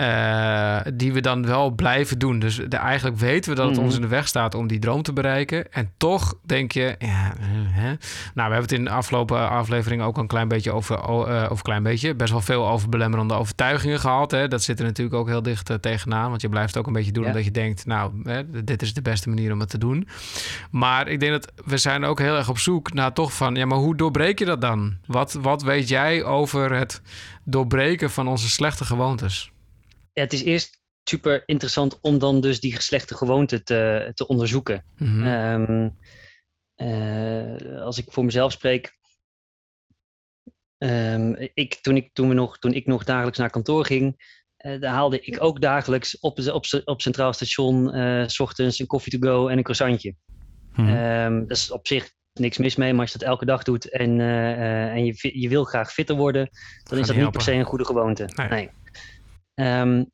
eh, 0.00 0.80
die 0.94 1.12
we 1.12 1.20
dan 1.20 1.46
wel 1.46 1.70
blijven 1.70 2.18
doen. 2.18 2.38
Dus 2.38 2.56
de, 2.68 2.76
eigenlijk 2.76 3.16
weten 3.18 3.50
we 3.50 3.56
dat 3.56 3.66
het 3.66 3.76
Mhm. 3.76 3.84
ons 3.84 3.94
in 3.94 4.00
de 4.00 4.06
weg 4.08 4.28
staat 4.28 4.54
om 4.54 4.66
die 4.66 4.78
droom 4.78 5.02
te 5.02 5.12
bereiken. 5.12 5.72
En 5.72 5.90
toch 5.96 6.34
denk 6.42 6.72
je, 6.72 6.94
ja, 6.98 7.32
hè? 7.68 7.86
Nou, 7.88 7.98
we 8.34 8.40
hebben 8.42 8.60
het 8.62 8.72
in 8.72 8.84
de 8.84 8.90
afgelopen 8.90 9.48
aflevering 9.50 10.02
ook 10.02 10.18
een 10.18 10.26
klein 10.26 10.48
beetje 10.48 10.72
over, 10.72 11.02
o- 11.08 11.24
eh, 11.24 11.50
over 11.50 11.64
klein 11.64 11.82
beetje, 11.82 12.14
best 12.14 12.30
wel 12.32 12.40
veel 12.40 12.68
over 12.68 12.88
belemmerende 12.88 13.34
overtuigingen 13.34 14.00
gehad. 14.00 14.30
Hè? 14.30 14.48
Dat 14.48 14.62
zit 14.62 14.78
er 14.78 14.84
natuurlijk 14.84 15.16
ook 15.16 15.28
heel 15.28 15.42
dicht 15.42 15.70
eh, 15.70 15.76
tegenaan, 15.76 16.28
want 16.28 16.40
je 16.40 16.48
blijft 16.48 16.76
ook 16.76 16.86
een 16.86 16.92
beetje 16.92 17.12
doen 17.12 17.22
Ja. 17.22 17.28
omdat 17.28 17.44
je 17.44 17.50
denkt, 17.50 17.86
nou, 17.86 18.12
hè, 18.24 18.64
dit 18.64 18.82
is 18.82 18.94
de 18.94 19.02
beste 19.02 19.28
manier 19.28 19.52
om 19.52 19.60
het 19.60 19.70
te 19.70 19.78
doen. 19.78 20.08
Maar 20.70 21.08
ik 21.08 21.20
denk 21.20 21.32
dat 21.32 21.52
we 21.64 21.76
zijn 21.78 22.04
ook 22.04 22.18
heel 22.18 22.36
erg 22.36 22.48
op 22.48 22.58
zoek 22.58 22.92
naar 22.92 23.12
toch 23.12 23.32
van, 23.32 23.54
ja, 23.54 23.66
maar 23.66 23.78
hoe 23.78 23.96
doorbreek 23.96 24.38
je 24.38 24.44
dat 24.44 24.60
dan? 24.60 24.96
Wat, 25.06 25.32
wat 25.32 25.62
weet 25.62 25.88
jij 25.88 26.24
over 26.24 26.72
het 26.74 27.02
doorbreken 27.44 28.10
van 28.10 28.28
onze 28.28 28.48
slechte 28.48 28.84
gewoontes? 28.84 29.52
Ja, 30.12 30.22
het 30.22 30.32
is 30.32 30.42
eerst 30.42 30.80
super 31.04 31.42
interessant 31.46 31.98
om 32.00 32.18
dan 32.18 32.40
dus 32.40 32.60
die 32.60 32.80
slechte 32.80 33.14
gewoonte 33.14 33.62
te, 33.62 34.10
te 34.14 34.26
onderzoeken. 34.26 34.84
Mhm. 34.96 35.26
Ehm, 35.26 35.88
eh, 36.74 37.82
als 37.82 37.98
ik 37.98 38.12
voor 38.12 38.24
mezelf 38.24 38.52
spreek. 38.52 38.98
ehm, 40.78 41.34
ik, 41.54 41.74
toen, 41.74 41.96
ik, 41.96 42.10
toen, 42.12 42.28
we 42.28 42.34
nog, 42.34 42.58
toen 42.58 42.72
ik 42.72 42.86
nog 42.86 43.04
dagelijks 43.04 43.38
naar 43.38 43.50
kantoor 43.50 43.86
ging, 43.86 44.38
eh, 44.56 44.80
daar 44.80 44.92
haalde 44.92 45.20
ik 45.20 45.42
ook 45.42 45.60
dagelijks 45.60 46.18
op, 46.18 46.38
op, 46.38 46.64
op 46.84 47.00
Centraal 47.00 47.32
Station 47.32 47.92
eh, 47.92 48.26
s 48.26 48.40
ochtends 48.40 48.78
een 48.78 48.86
koffie 48.86 49.18
to 49.18 49.28
go 49.28 49.48
en 49.48 49.56
een 49.56 49.62
croissantje. 49.62 50.14
Hm. 50.72 50.88
Ehm, 50.88 51.38
dat 51.38 51.56
is 51.56 51.70
op 51.70 51.86
zich 51.86 52.12
niks 52.32 52.58
mis 52.58 52.76
mee. 52.76 52.92
Maar 52.92 53.00
als 53.00 53.12
je 53.12 53.18
dat 53.18 53.28
elke 53.28 53.44
dag 53.44 53.62
doet 53.62 53.90
en, 53.90 54.20
en 54.20 55.04
je, 55.04 55.40
je 55.40 55.48
wil 55.48 55.64
graag 55.64 55.92
fitter 55.92 56.16
worden, 56.16 56.48
dan 56.50 56.58
is 56.82 56.88
dat 56.88 56.98
niet 56.98 57.08
niet 57.08 57.16
helpen. 57.16 57.32
per 57.32 57.42
se 57.42 57.52
een 57.52 57.64
goede 57.64 57.84
gewoonte. 57.84 58.28
Nee. 58.36 58.48
Nee. 58.48 58.70
Ehm, 59.60 60.04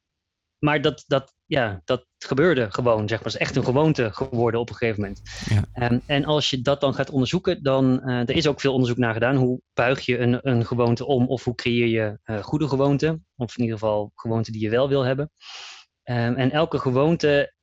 maar 0.58 0.80
dat, 0.80 1.04
dat, 1.06 1.34
ja, 1.44 1.80
dat 1.84 2.06
gebeurde 2.18 2.70
gewoon, 2.70 3.08
zeg 3.08 3.18
maar. 3.18 3.32
Het 3.32 3.34
is 3.34 3.46
echt 3.46 3.56
een 3.56 3.64
gewoonte 3.64 4.12
geworden 4.12 4.60
op 4.60 4.68
een 4.68 4.74
gegeven 4.74 5.00
moment. 5.00 5.22
Ja. 5.48 5.64
Ehm, 5.72 5.98
en 6.06 6.24
als 6.24 6.50
je 6.50 6.62
dat 6.62 6.80
dan 6.80 6.94
gaat 6.94 7.10
onderzoeken, 7.10 7.62
dan 7.62 8.02
eh, 8.02 8.20
er 8.20 8.30
is 8.30 8.46
ook 8.46 8.60
veel 8.60 8.72
onderzoek 8.72 8.96
naar 8.96 9.12
gedaan. 9.12 9.36
Hoe 9.36 9.60
buig 9.74 10.00
je 10.00 10.18
een, 10.18 10.38
een 10.48 10.66
gewoonte 10.66 11.06
om 11.06 11.28
of 11.28 11.44
hoe 11.44 11.54
creëer 11.54 11.86
je 11.86 12.18
eh, 12.22 12.42
goede 12.42 12.68
gewoonten? 12.68 13.26
Of 13.36 13.56
in 13.56 13.62
ieder 13.62 13.78
geval 13.78 14.12
gewoonten 14.14 14.52
die 14.52 14.62
je 14.62 14.70
wel 14.70 14.88
wil 14.88 15.02
hebben. 15.02 15.30
Ehm, 16.02 16.34
en 16.34 16.50
elke 16.50 16.78
gewoonte, 16.78 17.54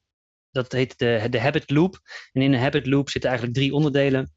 dat 0.52 0.72
heet 0.72 0.98
de, 0.98 1.28
de 1.30 1.40
habit 1.40 1.70
loop. 1.70 2.00
En 2.32 2.42
in 2.42 2.54
een 2.54 2.60
habit 2.60 2.88
loop 2.88 3.10
zitten 3.10 3.30
eigenlijk 3.30 3.60
drie 3.60 3.74
onderdelen. 3.74 4.34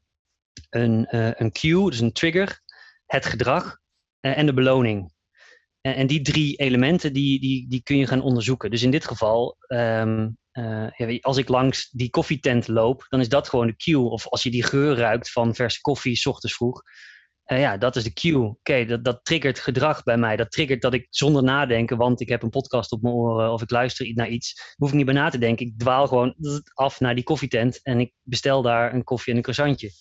Een, 0.69 1.05
eh, 1.05 1.31
een 1.33 1.51
cue, 1.51 1.89
dus 1.89 1.99
een 1.99 2.13
trigger, 2.13 2.61
het 3.05 3.25
gedrag 3.25 3.79
en 4.19 4.45
de 4.45 4.53
beloning. 4.53 5.15
En, 5.95 6.07
die 6.07 6.21
drie 6.21 6.55
elementen, 6.55 7.13
die, 7.13 7.39
die, 7.39 7.69
die 7.69 7.81
kun 7.83 7.97
je 7.97 8.07
gaan 8.07 8.21
onderzoeken. 8.21 8.69
Dus 8.71 8.81
in 8.83 8.91
dit 8.91 9.05
geval, 9.05 9.55
ehm, 9.67 10.29
eh, 10.51 11.19
als 11.21 11.37
ik 11.37 11.47
langs 11.47 11.89
die 11.89 12.09
koffietent 12.09 12.67
loop, 12.67 13.05
dan 13.09 13.19
is 13.19 13.29
dat 13.29 13.49
gewoon 13.49 13.67
de 13.67 13.75
cue. 13.75 14.09
Of 14.09 14.27
als 14.27 14.43
je 14.43 14.49
die 14.51 14.63
geur 14.63 14.95
ruikt 14.95 15.31
van 15.31 15.55
verse 15.55 15.81
koffie, 15.81 16.15
s 16.15 16.25
ochtends 16.25 16.55
vroeg. 16.55 16.81
eh, 17.43 17.59
ja, 17.59 17.77
dat 17.77 17.95
is 17.95 18.03
de 18.03 18.13
cue. 18.13 18.45
Oké, 18.45 18.85
dat, 18.85 19.03
dat 19.03 19.19
triggert 19.23 19.59
gedrag 19.59 20.03
bij 20.03 20.17
mij. 20.17 20.35
Dat 20.35 20.51
triggert 20.51 20.81
dat 20.81 20.93
ik 20.93 21.07
zonder 21.09 21.43
nadenken, 21.43 21.97
want 21.97 22.21
ik 22.21 22.29
heb 22.29 22.43
een 22.43 22.49
podcast 22.49 22.91
op 22.91 23.01
mijn 23.01 23.13
oren 23.15 23.51
of 23.51 23.61
ik 23.61 23.71
luister 23.71 24.13
naar 24.13 24.29
iets, 24.29 24.73
hoef 24.75 24.89
ik 24.89 24.95
niet 24.95 25.05
bij 25.05 25.13
na 25.13 25.29
te 25.29 25.37
denken. 25.37 25.65
Ik 25.65 25.79
dwaal 25.79 26.07
gewoon 26.07 26.35
af 26.73 26.99
naar 26.99 27.15
die 27.15 27.23
koffietent 27.23 27.79
en 27.83 27.99
ik 27.99 28.13
bestel 28.21 28.61
daar 28.61 28.93
een 28.93 29.03
koffie 29.03 29.31
en 29.31 29.37
een 29.37 29.43
croissantje. 29.43 29.91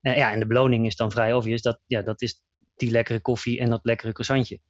Eh, 0.00 0.16
ja, 0.16 0.32
en 0.32 0.38
de 0.38 0.46
beloning 0.46 0.86
is 0.86 0.96
dan 0.96 1.10
vrij 1.10 1.32
obvious. 1.32 1.62
Dat, 1.62 1.80
ja, 1.86 2.02
dat 2.02 2.22
is 2.22 2.42
die 2.74 2.90
lekkere 2.90 3.20
koffie 3.20 3.60
en 3.60 3.70
dat 3.70 3.80
lekkere 3.82 4.12
croissantje. 4.12 4.60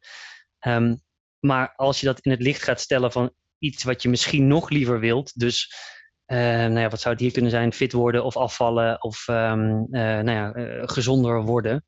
Ehm, 0.63 0.97
maar 1.39 1.73
als 1.77 2.01
je 2.01 2.07
dat 2.07 2.21
in 2.21 2.31
het 2.31 2.43
licht 2.43 2.63
gaat 2.63 2.81
stellen 2.81 3.13
van 3.13 3.35
iets 3.59 3.83
wat 3.83 4.03
je 4.03 4.09
misschien 4.09 4.47
nog 4.47 4.71
liever 4.71 5.01
wilt, 5.01 5.39
dus 5.39 5.75
eh, 6.25 6.39
nou 6.39 6.79
ja, 6.79 6.89
wat 6.89 7.01
zou 7.01 7.15
het 7.15 7.23
hier 7.23 7.33
kunnen 7.33 7.51
zijn? 7.51 7.73
Fit 7.73 7.93
worden 7.93 8.25
of 8.25 8.37
afvallen 8.37 9.03
of 9.03 9.29
ehm, 9.29 9.83
eh, 9.91 10.01
nou 10.01 10.31
ja, 10.31 10.53
eh, 10.53 10.83
gezonder 10.89 11.43
worden. 11.43 11.85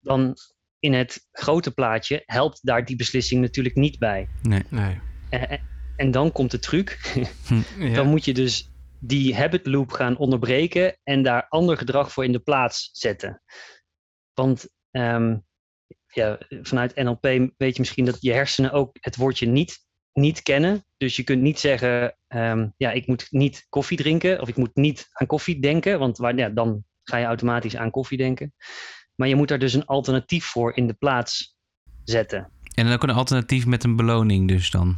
Dan 0.00 0.36
in 0.78 0.92
het 0.92 1.26
grote 1.32 1.70
plaatje 1.70 2.22
helpt 2.26 2.58
daar 2.62 2.84
die 2.84 2.96
beslissing 2.96 3.40
natuurlijk 3.40 3.74
niet 3.74 3.98
bij. 3.98 4.28
Nee. 4.42 4.62
Nee. 4.68 5.00
Eh, 5.30 5.58
en 5.96 6.10
dan 6.10 6.32
komt 6.32 6.50
de 6.50 6.58
truc. 6.58 6.98
Ja. 7.78 7.94
Dan 7.94 8.06
moet 8.06 8.24
je 8.24 8.34
dus 8.34 8.70
die 9.00 9.36
habit 9.36 9.66
loop 9.66 9.92
gaan 9.92 10.16
onderbreken 10.16 10.98
en 11.02 11.22
daar 11.22 11.46
ander 11.48 11.76
gedrag 11.76 12.12
voor 12.12 12.24
in 12.24 12.32
de 12.32 12.38
plaats 12.38 12.90
zetten. 12.92 13.42
Want 14.34 14.68
ehm, 14.90 15.36
ja, 16.18 16.38
vanuit 16.62 16.94
NLP 16.94 17.22
weet 17.56 17.74
je 17.74 17.80
misschien 17.80 18.04
dat 18.04 18.16
je 18.20 18.32
hersenen 18.32 18.72
ook 18.72 18.96
het 19.00 19.16
woordje 19.16 19.46
niet, 19.46 19.78
niet 20.12 20.42
kennen. 20.42 20.84
Dus 20.96 21.16
je 21.16 21.22
kunt 21.24 21.42
niet 21.42 21.58
zeggen, 21.58 22.16
ehm, 22.28 22.68
ja, 22.76 22.90
ik 22.90 23.06
moet 23.06 23.26
niet 23.30 23.66
koffie 23.68 23.96
drinken 23.96 24.40
of 24.40 24.48
ik 24.48 24.56
moet 24.56 24.74
niet 24.74 25.08
aan 25.12 25.26
koffie 25.26 25.60
denken, 25.60 25.98
want 25.98 26.18
waar, 26.18 26.36
ja, 26.36 26.48
dan 26.48 26.84
ga 27.04 27.16
je 27.16 27.24
automatisch 27.26 27.76
aan 27.76 27.90
koffie 27.90 28.18
denken. 28.18 28.54
Maar 29.14 29.28
je 29.28 29.34
moet 29.36 29.48
daar 29.48 29.58
dus 29.58 29.72
een 29.74 29.86
alternatief 29.86 30.44
voor 30.44 30.76
in 30.76 30.86
de 30.86 30.94
plaats 30.94 31.56
zetten. 32.04 32.50
En 32.74 32.84
dan 32.84 32.92
ook 32.94 33.02
een 33.02 33.10
alternatief 33.10 33.66
met 33.66 33.84
een 33.84 33.96
beloning 33.96 34.48
dus 34.48 34.70
dan. 34.70 34.96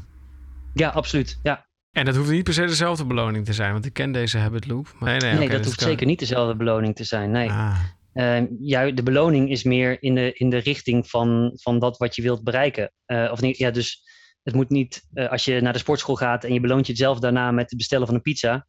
Ja, 0.75 0.89
absoluut. 0.89 1.39
Ja. 1.43 1.69
En 1.91 2.05
dat 2.05 2.17
hoeft 2.17 2.31
niet 2.31 2.45
per 2.45 2.53
se 2.55 2.65
dezelfde 2.67 3.05
beloning 3.05 3.45
te 3.45 3.53
zijn, 3.53 3.73
want 3.73 3.85
ik 3.85 3.93
ken 3.93 4.13
deze 4.13 4.39
habit 4.39 4.67
loop. 4.67 4.95
Nee, 5.01 5.19
nee, 5.19 5.35
Nee, 5.35 5.49
dat 5.49 5.65
hoeft 5.65 5.77
kan- 5.77 5.89
zeker 5.89 6.07
niet 6.07 6.19
dezelfde 6.19 6.57
beloning 6.57 6.95
te 6.97 7.05
zijn. 7.05 7.31
Nee. 7.31 7.51
Ah, 7.51 7.79
Uh, 8.14 8.94
de 8.94 9.03
beloning 9.03 9.51
is 9.51 9.62
meer 9.62 10.03
in 10.03 10.14
de, 10.14 10.33
in 10.33 10.51
de 10.51 10.59
richting 10.59 11.09
van, 11.09 11.53
van 11.55 11.79
dat 11.79 11.96
wat 11.96 12.16
je 12.16 12.23
wilt 12.23 12.44
bereiken. 12.44 12.92
Uh, 13.07 13.29
of 13.33 13.40
niet, 13.40 13.59
ja, 13.59 13.70
dus 13.70 14.03
het 14.42 14.55
moet 14.55 14.70
niet, 14.70 15.03
uh, 15.14 15.31
als 15.31 15.44
je 15.44 15.61
naar 15.61 15.73
de 15.73 15.79
sportschool 15.79 16.16
gaat 16.16 16.44
en 16.44 16.53
je 16.53 16.61
beloont 16.61 16.87
jezelf 16.87 17.18
daarna 17.18 17.51
met 17.51 17.70
het 17.70 17.79
bestellen 17.79 18.07
van 18.07 18.14
een 18.14 18.23
pizza, 18.23 18.66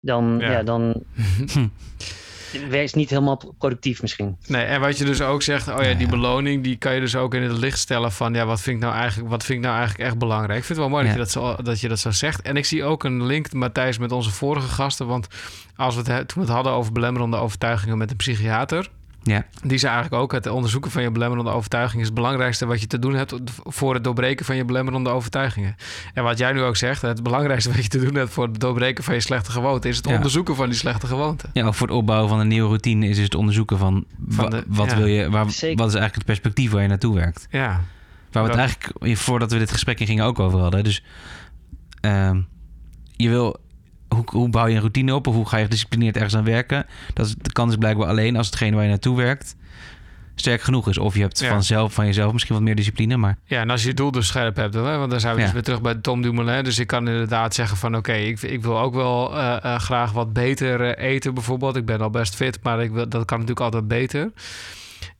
dan, 0.00 0.36
Ja. 0.40 0.50
ja. 0.50 0.62
dan 0.62 1.04
het 2.52 2.94
niet 2.94 3.10
helemaal 3.10 3.36
pro- 3.36 3.54
productief 3.58 4.02
misschien. 4.02 4.36
Nee, 4.46 4.64
en 4.64 4.80
wat 4.80 4.98
je 4.98 5.04
dus 5.04 5.20
ook 5.20 5.42
zegt, 5.42 5.68
oh 5.68 5.82
ja, 5.82 5.94
die 5.94 6.08
beloning, 6.08 6.62
die 6.64 6.76
kan 6.76 6.94
je 6.94 7.00
dus 7.00 7.16
ook 7.16 7.34
in 7.34 7.42
het 7.42 7.52
licht 7.58 7.78
stellen 7.78 8.12
van, 8.12 8.34
ja, 8.34 8.46
wat 8.46 8.60
vind 8.60 8.76
ik 8.76 8.82
nou 8.82 8.94
eigenlijk, 8.94 9.30
wat 9.30 9.44
vind 9.44 9.58
ik 9.58 9.64
nou 9.64 9.76
eigenlijk 9.78 10.08
echt 10.08 10.18
belangrijk? 10.18 10.58
Ik 10.58 10.64
vind 10.64 10.78
het 10.78 10.88
wel 10.88 10.96
mooi 10.98 11.08
Ja. 11.10 11.16
dat, 11.16 11.32
je 11.32 11.38
dat, 11.38 11.56
zo, 11.56 11.62
dat 11.62 11.80
je 11.80 11.88
dat 11.88 11.98
zo 11.98 12.10
zegt. 12.10 12.42
En 12.42 12.56
ik 12.56 12.64
zie 12.64 12.84
ook 12.84 13.04
een 13.04 13.26
link, 13.26 13.52
Matthijs, 13.52 13.98
met 13.98 14.12
onze 14.12 14.30
vorige 14.30 14.68
gasten, 14.68 15.06
want 15.06 15.26
als 15.76 15.94
we 15.94 16.00
het, 16.00 16.08
he- 16.10 16.24
toen 16.24 16.40
we 16.42 16.46
het 16.46 16.54
hadden 16.54 16.72
over 16.72 16.92
belemmerende 16.92 17.36
overtuigingen 17.36 17.98
met 17.98 18.10
een 18.10 18.16
psychiater, 18.16 18.88
Ja, 19.24 19.46
die 19.64 19.78
zei 19.78 19.92
eigenlijk 19.92 20.22
ook, 20.22 20.32
het 20.32 20.46
onderzoeken 20.46 20.90
van 20.90 21.02
je 21.02 21.10
belemmerende 21.10 21.50
overtuigingen 21.50 22.00
is 22.00 22.06
het 22.06 22.14
belangrijkste 22.14 22.66
wat 22.66 22.80
je 22.80 22.86
te 22.86 22.98
doen 22.98 23.14
hebt 23.14 23.34
voor 23.64 23.94
het 23.94 24.04
doorbreken 24.04 24.44
van 24.44 24.56
je 24.56 24.64
belemmerende 24.64 25.10
overtuigingen. 25.10 25.74
En 26.14 26.22
wat 26.24 26.38
jij 26.38 26.52
nu 26.52 26.62
ook 26.62 26.76
zegt, 26.76 27.02
het 27.02 27.22
belangrijkste 27.22 27.72
wat 27.72 27.82
je 27.82 27.88
te 27.88 27.98
doen 28.04 28.14
hebt 28.14 28.30
voor 28.32 28.46
het 28.46 28.60
doorbreken 28.60 29.04
van 29.04 29.14
je 29.14 29.20
slechte 29.20 29.50
gewoonte, 29.50 29.88
is 29.88 29.96
het 29.96 30.08
Ja. 30.08 30.14
onderzoeken 30.14 30.56
van 30.56 30.66
die 30.68 30.78
slechte 30.78 31.06
gewoonte. 31.06 31.46
ja 31.52 31.66
ook 31.66 31.74
voor 31.74 31.86
het 31.86 31.96
opbouwen 31.96 32.28
van 32.28 32.40
een 32.40 32.48
nieuwe 32.48 32.68
routine 32.68 33.08
is 33.08 33.14
dus 33.16 33.24
het 33.24 33.34
onderzoeken 33.34 33.78
van, 33.78 34.04
Van 34.28 34.44
wa- 34.44 34.50
de- 34.50 34.64
wat 34.66 34.90
ja. 34.90 34.96
wil 34.96 35.06
je, 35.06 35.30
waar, 35.30 35.44
wat 35.44 35.54
is 35.54 35.62
eigenlijk 35.64 36.14
het 36.14 36.24
perspectief 36.24 36.70
waar 36.70 36.82
je 36.82 36.88
naartoe 36.88 37.14
werkt. 37.14 37.46
Ja, 37.50 37.80
Waar 38.32 38.42
we 38.42 38.48
het 38.50 38.58
eigenlijk, 38.58 39.18
voordat 39.18 39.52
we 39.52 39.58
dit 39.58 39.70
gesprek 39.72 40.00
in 40.00 40.06
gingen, 40.06 40.24
ook 40.24 40.38
over 40.38 40.58
hadden. 40.58 40.84
Dus 40.84 41.02
ehm, 42.00 42.40
je 43.16 43.28
wil, 43.28 43.56
hoe, 44.14 44.24
hoe 44.26 44.48
bouw 44.48 44.66
je 44.66 44.74
een 44.74 44.80
routine 44.80 45.14
op? 45.14 45.26
Of 45.26 45.34
hoe 45.34 45.48
ga 45.48 45.56
je 45.56 45.64
gedisciplineerd 45.64 46.14
ergens 46.14 46.36
aan 46.36 46.44
werken? 46.44 46.86
Dat 47.14 47.26
is, 47.26 47.34
de 47.38 47.52
kans 47.52 47.70
is 47.70 47.76
blijkbaar 47.78 48.08
alleen 48.08 48.36
als 48.36 48.46
hetgene 48.46 48.74
waar 48.74 48.84
je 48.84 48.90
naartoe 48.90 49.16
werkt 49.16 49.56
sterk 50.34 50.62
genoeg 50.62 50.88
is. 50.88 50.98
Of 50.98 51.14
je 51.14 51.20
hebt 51.20 51.38
Ja. 51.40 51.48
vanzelf, 51.48 51.92
van 51.94 52.06
jezelf 52.06 52.32
misschien 52.32 52.54
wat 52.54 52.62
meer 52.64 52.74
discipline. 52.74 53.16
Maar 53.16 53.36
Ja, 53.44 53.60
en 53.60 53.70
als 53.70 53.82
je 53.82 53.88
je 53.88 53.94
doel 53.94 54.10
dus 54.10 54.26
scherp 54.26 54.56
hebt, 54.56 54.74
hè, 54.74 54.80
want 54.98 55.10
dan 55.10 55.20
zijn 55.20 55.32
we 55.34 55.38
Ja. 55.40 55.44
dus 55.44 55.54
weer 55.54 55.62
terug 55.62 55.80
bij 55.80 55.94
Tom 55.94 56.22
Dumoulin. 56.22 56.64
Dus 56.64 56.78
ik 56.78 56.86
kan 56.86 57.08
inderdaad 57.08 57.54
zeggen 57.54 57.76
van 57.76 57.96
oké, 57.96 58.12
ik, 58.12 58.42
ik 58.42 58.62
wil 58.62 58.78
ook 58.80 58.94
wel 58.94 59.36
eh, 59.38 59.56
eh, 59.64 59.80
graag 59.80 60.12
wat 60.12 60.32
beter 60.32 60.80
eh, 60.80 61.10
eten 61.10 61.34
bijvoorbeeld. 61.34 61.76
Ik 61.76 61.84
ben 61.86 62.00
al 62.00 62.10
best 62.10 62.34
fit, 62.34 62.58
maar 62.62 62.82
ik 62.82 62.90
wil, 62.90 63.08
dat 63.08 63.24
kan 63.24 63.38
natuurlijk 63.38 63.60
altijd 63.66 63.88
beter. 63.88 64.30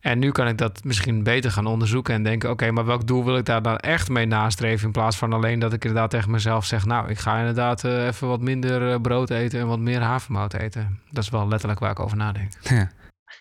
En 0.03 0.19
nu 0.19 0.31
kan 0.31 0.49
ik 0.49 0.59
dat 0.59 0.85
misschien 0.85 1.23
beter 1.23 1.51
gaan 1.51 1.67
onderzoeken 1.67 2.15
en 2.15 2.23
denken... 2.23 2.51
oké, 2.51 2.71
maar 2.71 2.85
welk 2.85 3.07
doel 3.07 3.25
wil 3.25 3.37
ik 3.37 3.45
daar 3.45 3.63
dan 3.63 3.77
echt 3.77 4.09
mee 4.09 4.27
nastreven... 4.27 4.87
in 4.87 4.93
plaats 4.93 5.17
van 5.17 5.33
alleen 5.33 5.59
dat 5.59 5.73
ik 5.73 5.85
inderdaad 5.85 6.11
tegen 6.11 6.31
mezelf 6.31 6.65
zeg... 6.65 6.85
nou, 6.85 7.11
ik 7.11 7.19
ga 7.19 7.39
inderdaad 7.39 7.85
eh, 7.85 8.07
even 8.07 8.29
wat 8.29 8.41
minder 8.41 8.93
eh, 8.93 9.01
brood 9.01 9.31
eten 9.31 9.61
en 9.61 9.67
wat 9.67 9.79
meer 9.79 10.01
havermout 10.01 10.55
eten. 10.55 11.01
Dat 11.11 11.23
is 11.25 11.31
wel 11.31 11.49
letterlijk 11.49 11.81
waar 11.81 11.91
ik 11.91 12.01
over 12.01 12.17
nadenk. 12.17 12.53
ja, 12.63 12.91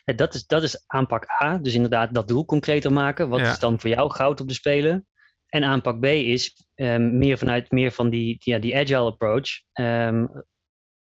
Ja, 0.05 0.13
dat, 0.13 0.33
is, 0.33 0.45
dat 0.45 0.63
is 0.63 0.83
aanpak 0.87 1.25
A. 1.41 1.57
Dus 1.57 1.73
inderdaad 1.73 2.13
dat 2.13 2.27
doel 2.27 2.45
concreter 2.45 2.93
maken. 2.93 3.29
Wat 3.29 3.39
Ja. 3.39 3.51
is 3.51 3.59
dan 3.59 3.79
voor 3.79 3.89
jou 3.89 4.11
goud 4.11 4.41
op 4.41 4.47
de 4.47 4.53
spelen? 4.53 5.05
En 5.47 5.63
aanpak 5.63 5.99
B 5.99 6.05
is 6.05 6.65
ehm, 6.75 7.17
meer 7.17 7.37
vanuit 7.37 7.71
meer 7.71 7.91
van 7.91 8.09
die, 8.09 8.35
ja, 8.39 8.59
die 8.59 8.77
agile 8.77 9.05
approach. 9.11 9.49
ehm, 9.71 10.25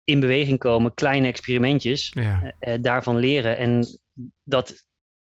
in 0.04 0.20
beweging 0.20 0.58
komen, 0.58 0.94
kleine 0.94 1.26
experimentjes. 1.26 2.10
Ja, 2.14 2.54
eh, 2.58 2.78
daarvan 2.80 3.16
leren 3.16 3.56
en 3.56 3.86
dat 4.44 4.84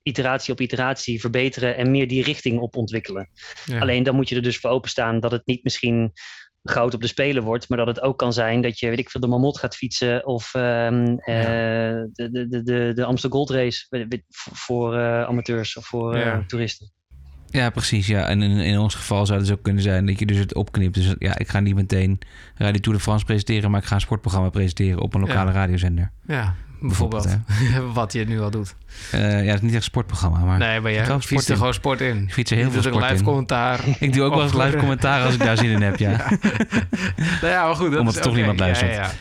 iteratie 0.03 0.53
op 0.53 0.61
iteratie 0.61 1.19
verbeteren 1.19 1.77
en 1.77 1.91
meer 1.91 2.07
die 2.07 2.23
richting 2.23 2.59
op 2.59 2.75
ontwikkelen. 2.75 3.29
ja. 3.65 3.79
Alleen 3.79 4.03
dan 4.03 4.15
moet 4.15 4.29
je 4.29 4.35
er 4.35 4.41
dus 4.41 4.57
voor 4.57 4.69
openstaan 4.69 5.19
dat 5.19 5.31
het 5.31 5.45
niet 5.45 5.63
misschien 5.63 6.11
goud 6.63 6.93
op 6.93 7.01
de 7.01 7.07
spelen 7.07 7.43
wordt, 7.43 7.69
maar 7.69 7.77
dat 7.77 7.87
het 7.87 8.01
ook 8.01 8.17
kan 8.17 8.33
zijn 8.33 8.61
dat 8.61 8.79
je, 8.79 8.89
weet 8.89 8.99
ik 8.99 9.09
veel, 9.09 9.21
de 9.21 9.27
Mamot 9.27 9.59
gaat 9.59 9.75
fietsen 9.75 10.25
of 10.25 10.53
eh, 10.53 10.61
de, 10.61 12.09
de, 12.13 12.47
de, 12.47 12.63
de, 12.63 12.91
de 12.95 13.05
Amsterdam 13.05 13.39
Gold 13.39 13.49
Race 13.49 14.07
voor, 14.53 14.95
eh, 14.97 15.23
amateurs 15.23 15.77
of 15.77 15.85
voor 15.85 16.15
eh, 16.15 16.37
toeristen. 16.37 16.91
ja, 17.49 17.69
precies. 17.69 18.07
Ja. 18.07 18.27
En 18.27 18.41
in, 18.41 18.51
in 18.51 18.79
ons 18.79 18.95
geval 18.95 19.25
zou 19.25 19.39
het 19.39 19.47
dus 19.47 19.57
ook 19.57 19.63
kunnen 19.63 19.83
zijn 19.83 20.05
dat 20.05 20.19
je 20.19 20.25
dus 20.25 20.37
het 20.37 20.55
opknipt. 20.55 20.93
Dus 20.95 21.15
ja, 21.19 21.37
ik 21.37 21.47
ga 21.47 21.59
niet 21.59 21.75
meteen 21.75 22.19
Radio 22.55 22.79
Tour 22.81 22.97
de 22.97 23.03
France 23.03 23.25
presenteren... 23.25 23.71
maar 23.71 23.81
ik 23.81 23.87
ga 23.87 23.95
een 23.95 24.01
sportprogramma 24.01 24.49
presenteren 24.49 25.01
op 25.01 25.13
een 25.13 25.21
lokale 25.21 25.51
Ja. 25.51 25.55
radiozender. 25.55 26.11
ja 26.27 26.55
bijvoorbeeld. 26.81 27.37
Bijvoorbeeld, 27.47 27.93
wat 27.99 28.13
je 28.13 28.25
nu 28.25 28.41
al 28.41 28.49
doet. 28.51 28.75
Eh, 29.11 29.21
ja, 29.21 29.27
het 29.35 29.55
is 29.55 29.61
niet 29.61 29.63
echt 29.63 29.73
een 29.73 29.81
sportprogramma, 29.81 30.37
maar 30.39 30.57
Nee, 30.57 30.79
maar 30.79 31.07
hou 31.07 31.21
fietst 31.21 31.49
er 31.49 31.57
gewoon 31.57 31.73
sport 31.73 32.01
in. 32.01 32.23
ik 32.23 32.33
fiets 32.33 32.51
er 32.51 32.57
heel 32.57 32.65
Je 32.65 32.71
veel 32.71 32.81
sport 32.81 33.03
live 33.03 33.15
in. 33.15 33.23
commentaar. 33.23 33.79
Ik 33.99 34.13
doe 34.13 34.23
ook 34.23 34.33
wel 34.33 34.43
eens 34.43 34.53
live 34.53 34.77
commentaar 34.77 35.23
als 35.25 35.33
ik 35.33 35.39
daar 35.39 35.57
zin 35.57 35.69
in 35.69 35.81
heb, 35.81 35.97
ja. 35.97 36.09
Nou 37.41 37.53
ja, 37.53 37.65
maar 37.65 37.75
goed. 37.75 37.89
Dat 37.91 37.99
Omdat 37.99 38.13
is 38.13 38.19
er 38.19 38.25
toch 38.25 38.31
oké. 38.31 38.35
niemand 38.41 38.59
luistert. 38.59 38.93
Ja, 38.95 39.11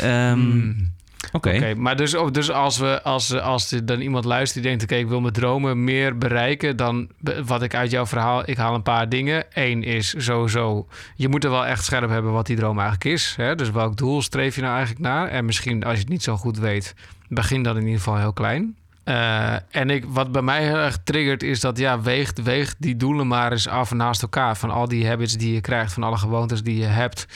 ja. 0.00 0.30
Ehm, 0.30 0.40
Hmm. 0.40 0.94
Oké. 1.32 1.74
Maar 1.74 1.96
dus, 1.96 2.16
dus 2.30 2.50
als, 2.50 2.78
we, 2.78 3.02
als, 3.02 3.40
als 3.40 3.72
er 3.72 3.86
dan 3.86 4.00
iemand 4.00 4.24
luistert 4.24 4.62
die 4.62 4.70
denkt... 4.70 4.84
oké, 4.84 4.94
ik 4.94 5.08
wil 5.08 5.20
mijn 5.20 5.32
dromen 5.32 5.84
meer 5.84 6.18
bereiken... 6.18 6.76
dan 6.76 7.08
wat 7.44 7.62
ik 7.62 7.74
uit 7.74 7.90
jouw 7.90 8.06
verhaal... 8.06 8.42
ik 8.48 8.56
haal 8.56 8.74
een 8.74 8.82
paar 8.82 9.08
dingen. 9.08 9.44
Eén 9.52 9.82
is 9.82 10.14
sowieso... 10.18 10.86
je 11.14 11.28
moet 11.28 11.44
er 11.44 11.50
wel 11.50 11.66
echt 11.66 11.84
scherp 11.84 12.10
hebben 12.10 12.32
wat 12.32 12.46
die 12.46 12.56
droom 12.56 12.78
eigenlijk 12.78 13.04
is. 13.04 13.34
Hè? 13.36 13.54
Dus 13.54 13.70
welk 13.70 13.96
doel 13.96 14.22
streef 14.22 14.54
je 14.54 14.60
nou 14.60 14.74
eigenlijk 14.76 15.06
naar? 15.06 15.28
En 15.28 15.44
misschien 15.44 15.84
als 15.84 15.94
je 15.94 16.00
het 16.00 16.08
niet 16.08 16.22
zo 16.22 16.36
goed 16.36 16.58
weet... 16.58 16.94
begin 17.28 17.62
dan 17.62 17.76
in 17.76 17.82
ieder 17.82 17.98
geval 17.98 18.18
heel 18.18 18.32
klein. 18.32 18.76
Eh, 19.04 19.54
en 19.70 19.90
ik, 19.90 20.04
wat 20.08 20.32
bij 20.32 20.42
mij 20.42 20.64
heel 20.64 20.76
erg 20.76 20.98
triggert 21.04 21.42
is 21.42 21.60
dat... 21.60 21.78
ja, 21.78 22.00
weeg, 22.00 22.32
weeg 22.42 22.74
die 22.78 22.96
doelen 22.96 23.26
maar 23.26 23.52
eens 23.52 23.68
af 23.68 23.92
naast 23.92 24.22
elkaar... 24.22 24.56
van 24.56 24.70
al 24.70 24.88
die 24.88 25.08
habits 25.08 25.36
die 25.36 25.54
je 25.54 25.60
krijgt... 25.60 25.92
van 25.92 26.02
alle 26.02 26.18
gewoontes 26.18 26.62
die 26.62 26.76
je 26.76 26.84
hebt... 26.84 27.26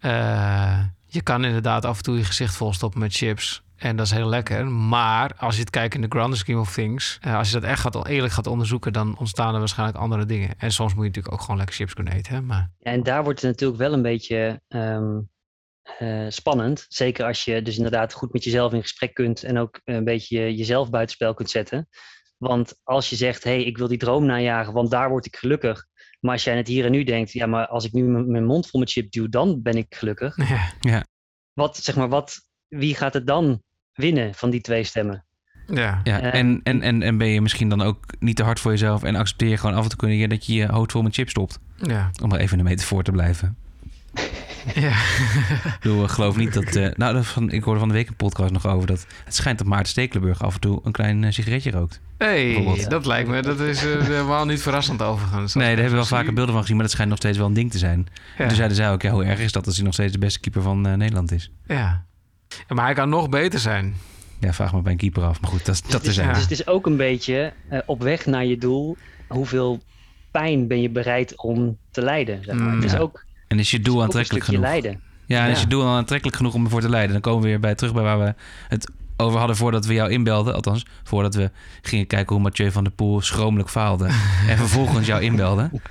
Eh, 0.00 0.78
je 1.12 1.22
kan 1.22 1.44
inderdaad 1.44 1.84
af 1.84 1.96
en 1.96 2.02
toe 2.02 2.16
je 2.16 2.24
gezicht 2.24 2.54
volstoppen 2.54 3.00
met 3.00 3.14
chips. 3.14 3.62
En 3.76 3.96
dat 3.96 4.06
is 4.06 4.12
heel 4.12 4.28
lekker. 4.28 4.66
Maar 4.66 5.34
als 5.38 5.54
je 5.54 5.60
het 5.60 5.70
kijkt 5.70 5.94
in 5.94 6.00
de 6.00 6.06
grand 6.08 6.36
scheme 6.36 6.60
of 6.60 6.72
things, 6.74 7.18
eh, 7.20 7.36
als 7.36 7.48
je 7.48 7.54
dat 7.60 7.70
echt 7.70 7.80
gaat, 7.80 8.06
eerlijk 8.08 8.32
gaat 8.32 8.46
onderzoeken, 8.46 8.92
dan 8.92 9.18
ontstaan 9.18 9.52
er 9.52 9.58
waarschijnlijk 9.58 9.98
andere 9.98 10.26
dingen. 10.26 10.54
En 10.58 10.70
soms 10.72 10.94
moet 10.94 11.02
je 11.02 11.08
natuurlijk 11.08 11.34
ook 11.34 11.40
gewoon 11.40 11.56
lekker 11.56 11.76
chips 11.76 11.94
kunnen 11.94 12.12
eten. 12.12 12.50
Hè? 12.50 12.60
En 12.92 13.02
daar 13.02 13.24
wordt 13.24 13.40
het 13.42 13.50
natuurlijk 13.50 13.80
wel 13.80 13.92
een 13.92 14.02
beetje 14.02 14.62
ehm, 14.68 15.18
eh, 15.98 16.26
spannend. 16.28 16.86
Zeker 16.88 17.24
als 17.26 17.44
je 17.44 17.62
dus 17.62 17.76
inderdaad 17.76 18.12
goed 18.12 18.32
met 18.32 18.44
jezelf 18.44 18.72
in 18.72 18.82
gesprek 18.82 19.14
kunt 19.14 19.42
en 19.42 19.58
ook 19.58 19.80
een 19.84 20.04
beetje 20.04 20.40
je- 20.40 20.54
jezelf 20.54 20.90
buitenspel 20.90 21.34
kunt 21.34 21.50
zetten. 21.50 21.88
Want 22.36 22.74
als 22.82 23.10
je 23.10 23.16
zegt, 23.16 23.44
hé, 23.44 23.50
hey, 23.50 23.62
ik 23.62 23.78
wil 23.78 23.88
die 23.88 23.98
droom 23.98 24.26
najagen, 24.26 24.72
want 24.72 24.90
daar 24.90 25.08
word 25.08 25.26
ik 25.26 25.36
gelukkig. 25.36 25.86
Maar 26.20 26.32
als 26.32 26.44
jij 26.44 26.56
het 26.56 26.68
hier 26.68 26.84
en 26.84 26.90
nu 26.90 27.04
denkt, 27.04 27.32
ja, 27.32 27.46
maar 27.46 27.66
als 27.66 27.84
ik 27.84 27.92
nu 27.92 28.02
mijn 28.02 28.44
mond 28.44 28.66
vol 28.66 28.80
met 28.80 28.90
chip 28.90 29.10
duw, 29.12 29.28
dan 29.28 29.62
ben 29.62 29.74
ik 29.76 29.94
gelukkig. 29.94 30.36
ja, 30.80 31.04
Wat, 31.52 31.76
zeg 31.76 31.96
maar, 31.96 32.08
wat, 32.08 32.40
wie 32.68 32.94
gaat 32.94 33.14
het 33.14 33.26
dan 33.26 33.62
winnen 33.92 34.34
van 34.34 34.50
die 34.50 34.60
twee 34.60 34.84
stemmen? 34.84 35.24
ja. 35.66 36.00
Ja, 36.04 36.20
Eh, 36.20 36.34
en, 36.40 36.60
en, 36.62 36.82
en, 36.82 37.02
en 37.02 37.18
ben 37.18 37.28
je 37.28 37.40
misschien 37.40 37.68
dan 37.68 37.82
ook 37.82 38.04
niet 38.18 38.36
te 38.36 38.42
hard 38.42 38.60
voor 38.60 38.70
jezelf 38.70 39.02
en 39.02 39.16
accepteer 39.16 39.48
je 39.48 39.56
gewoon 39.56 39.74
af 39.76 39.82
en 39.82 39.88
toe 39.88 39.98
kunnen 39.98 40.16
je 40.16 40.28
dat 40.28 40.46
je 40.46 40.54
je 40.54 40.66
hoofd 40.66 40.92
vol 40.92 41.02
met 41.02 41.14
chips 41.14 41.30
stopt. 41.30 41.58
ja. 41.76 42.10
Om 42.22 42.32
er 42.32 42.38
even 42.40 42.58
in 42.58 42.64
de 42.64 42.70
metafoor 42.70 43.02
te 43.02 43.10
blijven. 43.12 43.56
Ja. 44.74 44.90
Ik 44.90 45.76
bedoel, 45.80 46.04
ik 46.04 46.10
geloof 46.10 46.36
niet 46.36 46.54
dat... 46.54 46.64
eh, 46.76 46.88
nou, 46.96 47.14
dat 47.14 47.26
van, 47.26 47.50
ik 47.50 47.62
hoorde 47.64 47.78
van 47.80 47.88
de 47.88 47.94
week 47.94 48.08
een 48.08 48.14
podcast 48.16 48.52
nog 48.52 48.66
over 48.66 48.86
dat... 48.86 49.06
Het 49.24 49.34
schijnt 49.34 49.58
dat 49.58 49.66
Maarten 49.66 49.88
Stekelenburg 49.88 50.42
af 50.42 50.54
en 50.54 50.60
toe 50.60 50.80
een 50.84 50.92
klein 50.92 51.24
eh, 51.24 51.32
sigaretje 51.32 51.70
rookt. 51.70 52.00
Hey, 52.18 52.84
dat 52.88 53.06
lijkt 53.06 53.28
me, 53.28 53.42
dat 53.42 53.60
is 53.60 53.84
eh, 53.84 54.00
helemaal 54.02 54.44
niet 54.44 54.62
verrassend 54.62 55.02
overigens. 55.02 55.54
Nee, 55.54 55.64
daar 55.64 55.74
hebben 55.74 55.90
we 55.90 55.96
wel 56.08 56.18
vaker 56.18 56.32
beelden 56.32 56.52
van 56.52 56.60
gezien, 56.60 56.76
maar 56.76 56.84
dat 56.84 56.94
schijnt 56.94 57.10
nog 57.10 57.20
steeds 57.20 57.38
wel 57.38 57.46
een 57.46 57.52
ding 57.54 57.70
te 57.70 57.78
zijn. 57.78 58.06
Ja. 58.38 58.46
Toen 58.46 58.56
zeiden 58.56 58.76
zij 58.76 58.90
ook, 58.90 59.02
ja, 59.02 59.10
hoe 59.10 59.24
erg 59.24 59.38
is 59.38 59.52
dat 59.52 59.66
als 59.66 59.74
hij 59.76 59.84
nog 59.84 59.94
steeds 59.94 60.12
de 60.12 60.18
beste 60.18 60.40
keeper 60.40 60.62
van 60.62 60.86
eh, 60.86 60.94
Nederland 60.94 61.32
is? 61.32 61.50
Ja. 61.66 62.04
Ja, 62.68 62.74
Maar 62.74 62.84
hij 62.84 62.94
kan 62.94 63.08
nog 63.08 63.28
beter 63.28 63.58
zijn. 63.60 63.94
Ja, 64.40 64.52
vraag 64.52 64.72
maar 64.72 64.82
bij 64.82 64.92
een 64.92 64.98
keeper 64.98 65.22
af. 65.22 65.40
Maar 65.40 65.50
goed, 65.50 65.64
dat, 65.66 65.74
is- 65.74 65.80
dat 65.82 65.90
dus, 65.90 66.00
is 66.00 66.06
het 66.06 66.08
is- 66.08 66.14
zijn. 66.14 66.32
dus 66.34 66.42
het 66.42 66.52
is 66.52 66.66
ook 66.66 66.86
een 66.86 66.96
beetje 66.96 67.52
eh, 67.68 67.78
op 67.86 68.02
weg 68.02 68.26
naar 68.26 68.44
je 68.44 68.58
doel. 68.58 68.96
Hoeveel 69.28 69.80
pijn 70.30 70.66
ben 70.66 70.80
je 70.82 70.90
bereid 70.90 71.42
om 71.42 71.78
te 71.90 72.02
lijden? 72.02 72.44
Zeg 72.44 72.54
maar. 72.54 72.66
Mm, 72.68 72.74
het 72.74 72.84
is 72.84 72.92
ja. 72.92 72.98
ook, 72.98 73.24
En 73.50 73.58
is 73.58 73.70
je 73.70 73.80
doel 73.80 73.96
is 73.96 74.02
aantrekkelijk 74.02 74.44
genoeg? 74.44 74.60
lijden. 74.60 75.00
Ja, 75.26 75.44
en 75.44 75.50
is 75.50 75.56
Ja. 75.56 75.62
je 75.62 75.68
doel 75.68 75.82
dan 75.82 75.92
aantrekkelijk 75.96 76.36
genoeg 76.36 76.54
om 76.54 76.64
ervoor 76.64 76.80
te 76.80 76.88
leiden? 76.88 77.12
Dan 77.12 77.20
komen 77.20 77.42
we 77.42 77.48
weer 77.48 77.60
bij 77.60 77.74
terug 77.74 77.94
bij 77.94 78.02
waar 78.02 78.18
we 78.18 78.34
het 78.68 78.90
over 79.16 79.38
hadden 79.38 79.56
voordat 79.56 79.86
we 79.86 79.94
jou 79.94 80.10
inbelden. 80.10 80.54
Althans, 80.54 80.86
voordat 81.04 81.34
we 81.34 81.50
gingen 81.82 82.06
kijken 82.06 82.34
hoe 82.34 82.42
Mathieu 82.44 82.70
van 82.70 82.84
der 82.84 82.92
Poel 82.92 83.20
schromelijk 83.20 83.68
faalde. 83.68 84.04
en 84.48 84.56
vervolgens 84.56 85.06
jou 85.06 85.22
inbelden. 85.22 85.82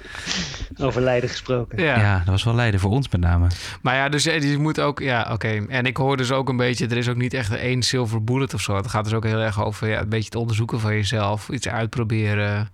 Over 0.77 1.01
lijden 1.01 1.29
gesproken. 1.29 1.83
Ja. 1.83 1.99
Ja. 1.99 2.17
dat 2.17 2.27
was 2.27 2.43
wel 2.43 2.55
lijden 2.55 2.79
voor 2.79 2.91
ons 2.91 3.09
met 3.09 3.21
name. 3.21 3.47
Maar 3.81 3.95
ja, 3.95 4.09
dus 4.09 4.25
eh, 4.25 4.51
je 4.51 4.57
moet 4.57 4.79
ook, 4.79 4.99
ja, 4.99 5.29
oké. 5.31 5.65
En 5.67 5.85
ik 5.85 5.97
hoor 5.97 6.17
dus 6.17 6.31
ook 6.31 6.49
een 6.49 6.57
beetje, 6.57 6.87
er 6.87 6.97
is 6.97 7.09
ook 7.09 7.15
niet 7.17 7.33
echt 7.33 7.55
één 7.55 7.81
silver 7.81 8.23
bullet 8.23 8.53
of 8.53 8.61
zo. 8.61 8.75
Het 8.75 8.87
gaat 8.87 9.03
dus 9.03 9.13
ook 9.13 9.23
heel 9.25 9.39
erg 9.39 9.63
over 9.63 9.89
ja, 9.89 9.99
een 9.99 10.09
beetje 10.09 10.25
het 10.25 10.35
onderzoeken 10.35 10.79
van 10.79 10.93
jezelf, 10.93 11.49
iets 11.49 11.67
uitproberen. 11.67 12.69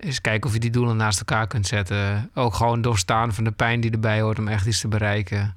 Eens 0.00 0.20
kijken 0.20 0.48
of 0.48 0.54
je 0.54 0.60
die 0.60 0.70
doelen 0.70 0.96
naast 0.96 1.18
elkaar 1.18 1.46
kunt 1.46 1.66
zetten. 1.66 2.30
Ook 2.34 2.54
gewoon 2.54 2.82
doorstaan 2.82 3.34
van 3.34 3.44
de 3.44 3.52
pijn 3.52 3.80
die 3.80 3.90
erbij 3.90 4.20
hoort 4.20 4.38
om 4.38 4.48
echt 4.48 4.66
iets 4.66 4.80
te 4.80 4.88
bereiken. 4.88 5.54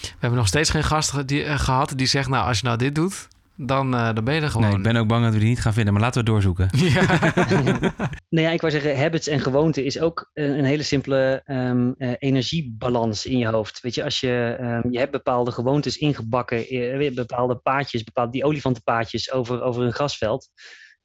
We 0.00 0.16
hebben 0.18 0.38
nog 0.38 0.48
steeds 0.48 0.70
geen 0.70 0.84
gast 0.84 1.28
die, 1.28 1.44
eh, 1.44 1.58
gehad 1.58 1.92
die 1.96 2.06
zegt, 2.06 2.28
nou, 2.28 2.46
als 2.46 2.58
je 2.58 2.66
nou 2.66 2.78
dit 2.78 2.94
doet, 2.94 3.28
dan, 3.56 3.94
eh, 3.94 4.14
dan 4.14 4.24
ben 4.24 4.34
je 4.34 4.40
er 4.40 4.50
gewoon. 4.50 4.68
Nee, 4.68 4.76
ik 4.76 4.82
ben 4.82 4.96
ook 4.96 5.08
bang 5.08 5.24
dat 5.24 5.32
we 5.32 5.38
die 5.38 5.48
niet 5.48 5.60
gaan 5.60 5.72
vinden. 5.72 5.92
Maar 5.92 6.02
laten 6.02 6.20
we 6.20 6.30
doorzoeken. 6.30 6.70
Ja. 6.78 7.02
Nou 8.30 8.46
ja, 8.46 8.52
ik 8.52 8.60
wou 8.60 8.72
zeggen, 8.72 8.98
habits 8.98 9.26
en 9.26 9.40
gewoonten 9.40 9.84
is 9.84 10.00
ook 10.00 10.30
een, 10.34 10.58
een 10.58 10.64
hele 10.64 10.82
simpele 10.82 11.42
ehm, 11.44 11.92
eh, 11.98 12.12
energiebalans 12.18 13.26
in 13.26 13.38
je 13.38 13.46
hoofd. 13.46 13.80
Weet 13.80 13.94
je, 13.94 14.04
als 14.04 14.20
je, 14.20 14.56
ehm, 14.58 14.90
je 14.90 14.98
hebt 14.98 15.10
bepaalde 15.10 15.50
gewoontes 15.50 15.96
ingebakken, 15.96 16.66
eh, 16.68 17.14
bepaalde 17.14 17.56
paadjes, 17.56 18.04
bepaalde 18.04 18.32
die 18.32 18.44
olifantenpaadjes 18.44 19.32
over, 19.32 19.62
over 19.62 19.82
een 19.82 19.92
grasveld. 19.92 20.48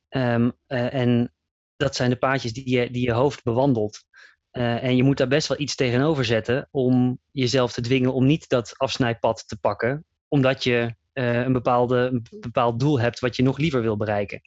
Ehm, 0.09 0.49
eh, 0.67 0.93
en 0.93 1.33
dat 1.77 1.95
zijn 1.95 2.09
de 2.09 2.15
paadjes 2.15 2.53
die 2.53 2.69
je, 2.69 2.91
die 2.91 3.05
je 3.05 3.11
hoofd 3.11 3.43
bewandelt. 3.43 4.03
Eh, 4.51 4.83
en 4.83 4.95
je 4.95 5.03
moet 5.03 5.17
daar 5.17 5.27
best 5.27 5.47
wel 5.47 5.59
iets 5.59 5.75
tegenover 5.75 6.25
zetten 6.25 6.67
om 6.71 7.19
jezelf 7.31 7.73
te 7.73 7.81
dwingen 7.81 8.13
om 8.13 8.25
niet 8.25 8.49
dat 8.49 8.73
afsnijpad 8.77 9.47
te 9.47 9.57
pakken, 9.57 10.05
omdat 10.27 10.63
je 10.63 10.95
eh, 11.13 11.41
een, 11.41 11.53
bepaalde, 11.53 11.95
een 11.95 12.27
bepaald 12.39 12.79
doel 12.79 12.99
hebt 12.99 13.19
wat 13.19 13.35
je 13.35 13.43
nog 13.43 13.57
liever 13.57 13.81
wil 13.81 13.97
bereiken. 13.97 14.41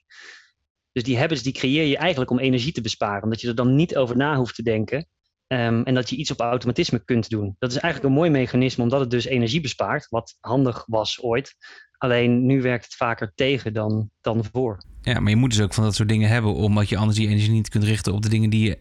Dus 0.92 1.02
die 1.02 1.18
habits 1.18 1.42
die 1.42 1.52
creëer 1.52 1.84
je 1.84 1.96
eigenlijk 1.96 2.30
om 2.30 2.38
energie 2.38 2.72
te 2.72 2.80
besparen, 2.80 3.22
omdat 3.22 3.40
je 3.40 3.48
er 3.48 3.54
dan 3.54 3.74
niet 3.74 3.96
over 3.96 4.16
na 4.16 4.36
hoeft 4.36 4.54
te 4.54 4.62
denken. 4.62 5.08
ehm, 5.46 5.82
en 5.82 5.94
dat 5.94 6.10
je 6.10 6.16
iets 6.16 6.30
op 6.30 6.40
automatisme 6.40 7.04
kunt 7.04 7.28
doen. 7.28 7.56
Dat 7.58 7.70
is 7.70 7.76
eigenlijk 7.76 8.12
een 8.12 8.18
mooi 8.18 8.30
mechanisme, 8.30 8.82
omdat 8.82 9.00
het 9.00 9.10
dus 9.10 9.24
energie 9.24 9.60
bespaart, 9.60 10.08
wat 10.08 10.36
handig 10.40 10.84
was 10.86 11.22
ooit. 11.22 11.54
Alleen 11.98 12.46
nu 12.46 12.62
werkt 12.62 12.84
het 12.84 12.94
vaker 12.94 13.32
tegen 13.34 13.72
dan, 13.72 14.10
dan 14.20 14.44
voor. 14.52 14.82
Ja, 15.12 15.20
maar 15.20 15.30
je 15.30 15.36
moet 15.36 15.50
dus 15.50 15.60
ook 15.60 15.74
van 15.74 15.84
dat 15.84 15.94
soort 15.94 16.08
dingen 16.08 16.28
hebben. 16.28 16.54
Omdat 16.54 16.88
je 16.88 16.96
anders 16.96 17.18
die 17.18 17.28
energie 17.28 17.50
niet 17.50 17.68
kunt 17.68 17.84
richten 17.84 18.12
op 18.12 18.22
de 18.22 18.28
dingen 18.28 18.50
die 18.50 18.68
je 18.68 18.78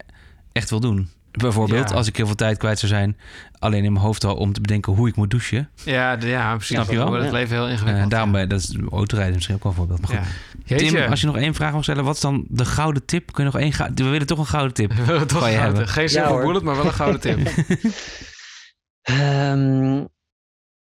echt 0.52 0.70
wil 0.70 0.80
doen. 0.80 1.08
Bijvoorbeeld, 1.30 1.88
Ja. 1.90 1.94
als 1.96 2.06
ik 2.06 2.16
heel 2.16 2.26
veel 2.26 2.34
tijd 2.34 2.58
kwijt 2.58 2.78
zou 2.78 2.92
zijn, 2.92 3.16
alleen 3.58 3.84
in 3.84 3.92
mijn 3.92 4.04
hoofd 4.04 4.24
al 4.24 4.36
om 4.36 4.52
te 4.52 4.60
bedenken 4.60 4.92
hoe 4.92 5.08
ik 5.08 5.16
moet 5.16 5.30
douchen. 5.30 5.68
Ja, 5.84 6.16
de- 6.16 6.26
ja, 6.28 6.54
precies. 6.54 6.76
Snap 6.76 6.90
je 6.90 6.96
wel? 6.96 7.12
Het 7.12 7.32
leven 7.32 7.56
heel 7.56 7.66
Eh, 7.66 7.72
ingewikkeld. 7.72 8.10
daarom 8.10 8.30
ja. 8.30 8.36
ben 8.36 8.48
dat 8.48 8.60
is 8.60 8.76
autorijden 8.90 9.34
misschien 9.34 9.54
ook 9.54 9.62
wel 9.62 9.72
een 9.72 9.78
voorbeeld. 9.78 10.00
Maar 10.00 10.10
goed. 10.10 10.26
Ja. 10.64 10.76
Tim, 10.76 11.10
als 11.10 11.20
je 11.20 11.26
nog 11.26 11.36
één 11.36 11.54
vraag 11.54 11.72
mag 11.72 11.82
stellen, 11.82 12.04
wat 12.04 12.14
is 12.14 12.20
dan 12.20 12.44
de 12.48 12.64
gouden 12.64 13.04
tip? 13.04 13.32
Kun 13.32 13.44
je 13.44 13.50
nog 13.52 13.60
één 13.60 13.94
We 13.94 14.04
willen 14.10 14.26
toch 14.26 14.38
een 14.38 14.46
gouden 14.46 14.74
tip. 14.74 14.92
We 14.94 15.04
willen 15.04 15.26
toch 15.26 15.38
Kan 15.40 15.50
je 15.50 15.56
gouden- 15.56 15.76
hebben. 15.76 15.94
Geen 15.94 16.08
silver 16.08 16.42
bullet, 16.44 16.62
maar 16.62 16.76
wel 16.76 16.84
een 16.86 16.92
gouden 16.92 17.20
tip. 17.20 17.38
Ehm, 19.02 20.04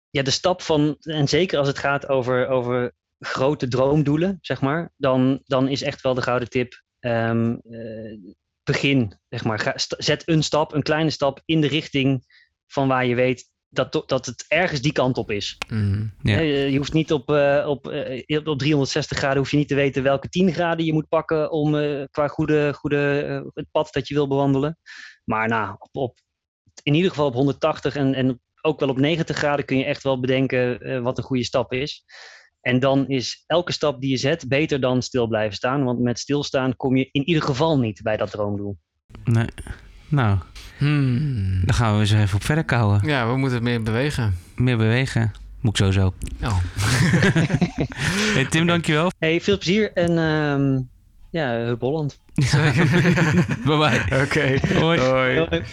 ja, 0.10 0.24
de 0.24 0.32
stap 0.32 0.62
van, 0.62 0.98
en 1.00 1.28
zeker 1.28 1.58
als 1.60 1.68
het 1.68 1.78
gaat 1.80 2.08
over, 2.10 2.48
over 2.48 2.94
grote 3.20 3.68
droomdoelen, 3.68 4.38
zeg 4.42 4.62
maar, 4.62 4.94
dan, 4.98 5.42
dan 5.44 5.68
is 5.68 5.82
echt 5.82 6.02
wel 6.02 6.14
de 6.14 6.22
gouden 6.22 6.50
tip. 6.50 6.86
ehm, 7.00 7.56
eh, 7.70 8.18
begin, 8.64 9.20
zeg 9.30 9.44
maar. 9.44 9.60
Ga, 9.60 9.74
zet 9.76 10.28
een 10.28 10.44
stap, 10.44 10.74
een 10.74 10.84
kleine 10.84 11.10
stap 11.10 11.42
in 11.46 11.62
de 11.62 11.68
richting 11.68 12.26
van 12.68 12.88
waar 12.88 13.06
je 13.06 13.16
weet 13.16 13.50
dat, 13.70 14.04
dat 14.08 14.26
het 14.26 14.46
ergens 14.48 14.82
die 14.82 14.92
kant 14.92 15.18
op 15.18 15.32
is. 15.32 15.58
Mm. 15.70 16.14
Ja. 16.22 16.34
Hè, 16.34 16.42
Je, 16.42 16.72
je 16.72 16.78
hoeft 16.78 16.94
niet 16.94 17.12
op, 17.12 17.30
eh, 17.30 17.66
op, 17.68 17.88
eh, 17.88 18.48
op 18.48 18.58
360 18.58 19.18
graden 19.18 19.38
hoef 19.38 19.52
je 19.52 19.58
niet 19.58 19.68
te 19.68 19.76
weten 19.76 20.04
welke 20.04 20.30
10 20.30 20.54
graden 20.54 20.86
je 20.86 20.94
moet 20.94 21.08
pakken 21.10 21.52
om 21.52 21.76
eh, 21.76 22.04
qua 22.12 22.28
goede, 22.28 22.74
goede 22.74 23.22
eh, 23.22 23.50
het 23.54 23.72
pad 23.72 23.94
dat 23.94 24.08
je 24.08 24.14
wil 24.14 24.28
bewandelen. 24.28 24.78
Maar 25.24 25.48
nou, 25.48 25.76
op, 25.80 25.90
op, 25.96 26.18
in 26.84 26.94
ieder 26.94 27.10
geval 27.10 27.28
op 27.28 27.34
180 27.34 27.96
en, 27.96 28.14
en 28.14 28.42
ook 28.62 28.80
wel 28.80 28.90
op 28.90 28.98
90 28.98 29.38
graden 29.38 29.66
kun 29.66 29.78
je 29.78 29.86
echt 29.86 30.04
wel 30.04 30.20
bedenken 30.20 30.82
eh, 30.82 31.00
wat 31.00 31.18
een 31.18 31.24
goede 31.24 31.44
stap 31.44 31.74
is. 31.74 32.04
En 32.68 32.80
dan 32.80 33.08
is 33.08 33.44
elke 33.46 33.72
stap 33.72 34.02
die 34.02 34.10
je 34.10 34.18
zet 34.18 34.48
beter 34.48 34.80
dan 34.80 35.02
stil 35.02 35.28
blijven 35.28 35.56
staan. 35.56 35.84
Want 35.84 36.00
met 36.00 36.20
stilstaan 36.20 36.76
kom 36.76 36.96
je 36.96 37.10
in 37.12 37.28
ieder 37.28 37.44
geval 37.44 37.80
niet 37.80 38.02
bij 38.04 38.18
dat 38.18 38.32
droomdoel. 38.32 38.78
Nee. 39.24 39.46
Nou, 40.08 40.38
Hmm. 40.78 41.62
dan 41.66 41.76
gaan 41.76 41.94
we 41.94 42.00
eens 42.00 42.12
even 42.12 42.36
op 42.36 42.44
verder 42.44 42.64
kouwen. 42.64 43.02
Ja, 43.06 43.32
we 43.32 43.38
moeten 43.38 43.64
meer 43.64 43.84
bewegen. 43.84 44.36
Meer 44.56 44.78
bewegen. 44.78 45.32
Moet 45.62 45.80
ik 45.80 45.86
sowieso. 45.86 46.14
Oh. 46.44 46.58
Hey, 48.34 48.46
Tim, 48.46 48.68
dankjewel. 48.68 49.12
Hey, 49.20 49.42
veel 49.42 49.58
plezier 49.58 49.92
en 49.94 50.18
ehm 50.18 50.82
ja, 51.32 51.52
Hup 51.52 51.82
Holland. 51.82 52.20
Bye 53.66 53.78
bye. 53.78 54.22
Oké. 54.24 54.60
Hoi. 54.80 55.00
Hoi. 55.00 55.64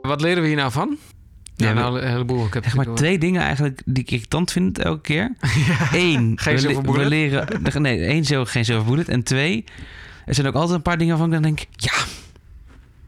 Wat 0.00 0.20
leren 0.20 0.42
we 0.42 0.48
hier 0.48 0.56
nou 0.56 0.72
van? 0.72 0.98
Ja, 1.56 1.72
nou, 1.72 2.00
een 2.00 2.08
heleboel. 2.10 2.46
Ik 2.46 2.54
heb 2.54 2.74
maar 2.74 2.94
twee 2.94 3.18
dingen 3.18 3.42
eigenlijk 3.42 3.82
die 3.84 4.02
ik 4.02 4.10
irritant 4.10 4.52
vind 4.52 4.78
elke 4.78 5.00
keer. 5.00 5.32
Ja. 5.66 5.88
Eén, 5.92 6.32
Geen 6.40 6.56
we, 6.56 6.98
le- 6.98 7.04
leren... 7.08 7.62
Nee, 7.82 8.04
één, 8.04 8.24
zo- 8.24 8.44
geen. 8.44 9.04
En 9.06 9.22
twee, 9.22 9.64
er 10.26 10.34
zijn 10.34 10.46
ook 10.46 10.54
altijd 10.54 10.76
een 10.76 10.82
paar 10.82 10.98
dingen 10.98 11.18
waarvan 11.18 11.34
ik 11.34 11.42
dan 11.42 11.54
denk... 11.54 11.66
Ja, 11.76 11.92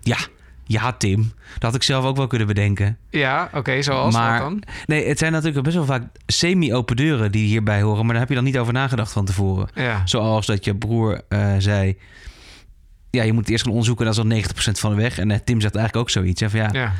ja, 0.02 0.16
ja 0.64 0.92
Tim. 0.92 1.32
Dat 1.52 1.62
had 1.62 1.74
ik 1.74 1.82
zelf 1.82 2.04
ook 2.04 2.16
wel 2.16 2.26
kunnen 2.26 2.46
bedenken. 2.46 2.98
Ja, 3.10 3.50
oké, 3.54 3.82
zoals 3.82 4.14
Maar- 4.14 4.40
dan? 4.40 4.62
Nee, 4.86 5.08
het 5.08 5.18
zijn 5.18 5.32
natuurlijk 5.32 5.64
best 5.64 5.76
wel 5.76 5.84
vaak 5.84 6.02
semi-open 6.26 6.96
deuren 6.96 7.32
die 7.32 7.46
hierbij 7.46 7.82
horen. 7.82 8.00
Maar 8.04 8.10
daar 8.12 8.20
heb 8.20 8.28
je 8.28 8.34
dan 8.34 8.44
niet 8.44 8.58
over 8.58 8.72
nagedacht 8.72 9.12
van 9.12 9.24
tevoren. 9.24 9.68
Ja. 9.74 10.02
Zoals 10.06 10.46
dat 10.46 10.64
je 10.64 10.74
broer 10.74 11.20
eh, 11.28 11.54
zei... 11.58 11.96
Ja, 13.18 13.24
je 13.24 13.32
moet 13.32 13.42
het 13.42 13.50
eerst 13.50 13.62
gaan 13.62 13.70
onderzoeken. 13.72 14.04
Dat 14.04 14.14
is 14.14 14.20
al 14.20 14.26
90% 14.26 14.78
van 14.80 14.90
de 14.90 14.96
weg. 14.96 15.18
En 15.18 15.30
eh, 15.30 15.38
Tim 15.44 15.60
zegt 15.60 15.74
eigenlijk 15.76 16.06
ook 16.06 16.10
zoiets. 16.10 16.40
Hè, 16.40 16.50
van, 16.50 16.60
ja, 16.60 16.68
Ja. 16.72 16.92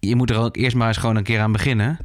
je 0.00 0.16
moet 0.16 0.30
er 0.30 0.36
ook 0.36 0.56
eerst 0.56 0.76
maar 0.76 0.88
eens 0.88 0.96
gewoon 0.96 1.16
een 1.16 1.22
keer 1.22 1.40
aan 1.40 1.52
beginnen. 1.52 1.98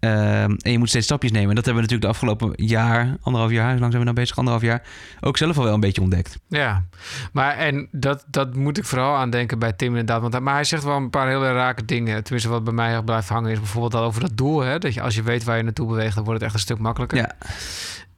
Ehm, 0.00 0.54
en 0.62 0.72
je 0.72 0.78
moet 0.78 0.88
steeds 0.88 1.04
stapjes 1.04 1.30
nemen. 1.32 1.48
En 1.48 1.54
dat 1.54 1.64
hebben 1.64 1.84
we 1.84 1.90
natuurlijk 1.90 2.20
de 2.20 2.26
afgelopen 2.26 2.66
jaar, 2.66 3.16
anderhalf 3.22 3.52
jaar, 3.52 3.70
hoe 3.70 3.78
lang 3.80 3.92
zijn 3.92 3.98
we 4.04 4.10
nou 4.10 4.14
bezig? 4.20 4.36
Anderhalf 4.38 4.64
jaar, 4.64 4.82
ook 5.20 5.36
zelf 5.36 5.58
al 5.58 5.64
wel 5.64 5.74
een 5.74 5.80
beetje 5.80 6.00
ontdekt. 6.00 6.38
Ja, 6.48 6.84
maar 7.32 7.56
en 7.56 7.88
dat, 7.90 8.24
dat 8.28 8.54
moet 8.54 8.78
ik 8.78 8.84
vooral 8.84 9.16
aan 9.16 9.30
denken 9.30 9.58
bij 9.58 9.72
Tim 9.72 9.88
inderdaad. 9.88 10.20
Want, 10.20 10.40
maar 10.40 10.54
hij 10.54 10.64
zegt 10.64 10.84
wel 10.84 10.96
een 10.96 11.10
paar 11.10 11.28
hele 11.28 11.52
rake 11.52 11.84
dingen. 11.84 12.22
Tenminste, 12.22 12.50
wat 12.50 12.64
bij 12.64 12.72
mij 12.72 13.02
blijft 13.02 13.28
hangen 13.28 13.50
is 13.50 13.58
bijvoorbeeld 13.58 13.94
al 13.94 14.02
over 14.02 14.20
dat 14.20 14.36
doel. 14.36 14.60
Hè? 14.60 14.78
Dat 14.78 14.94
je 14.94 15.00
als 15.02 15.14
je 15.14 15.22
weet 15.22 15.44
waar 15.44 15.56
je 15.56 15.62
naartoe 15.62 15.86
beweegt, 15.88 16.14
dan 16.14 16.24
wordt 16.24 16.38
het 16.40 16.48
echt 16.48 16.58
een 16.58 16.64
stuk 16.66 16.78
makkelijker. 16.78 17.18
Ja. 17.18 17.34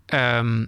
Ehm, 0.07 0.66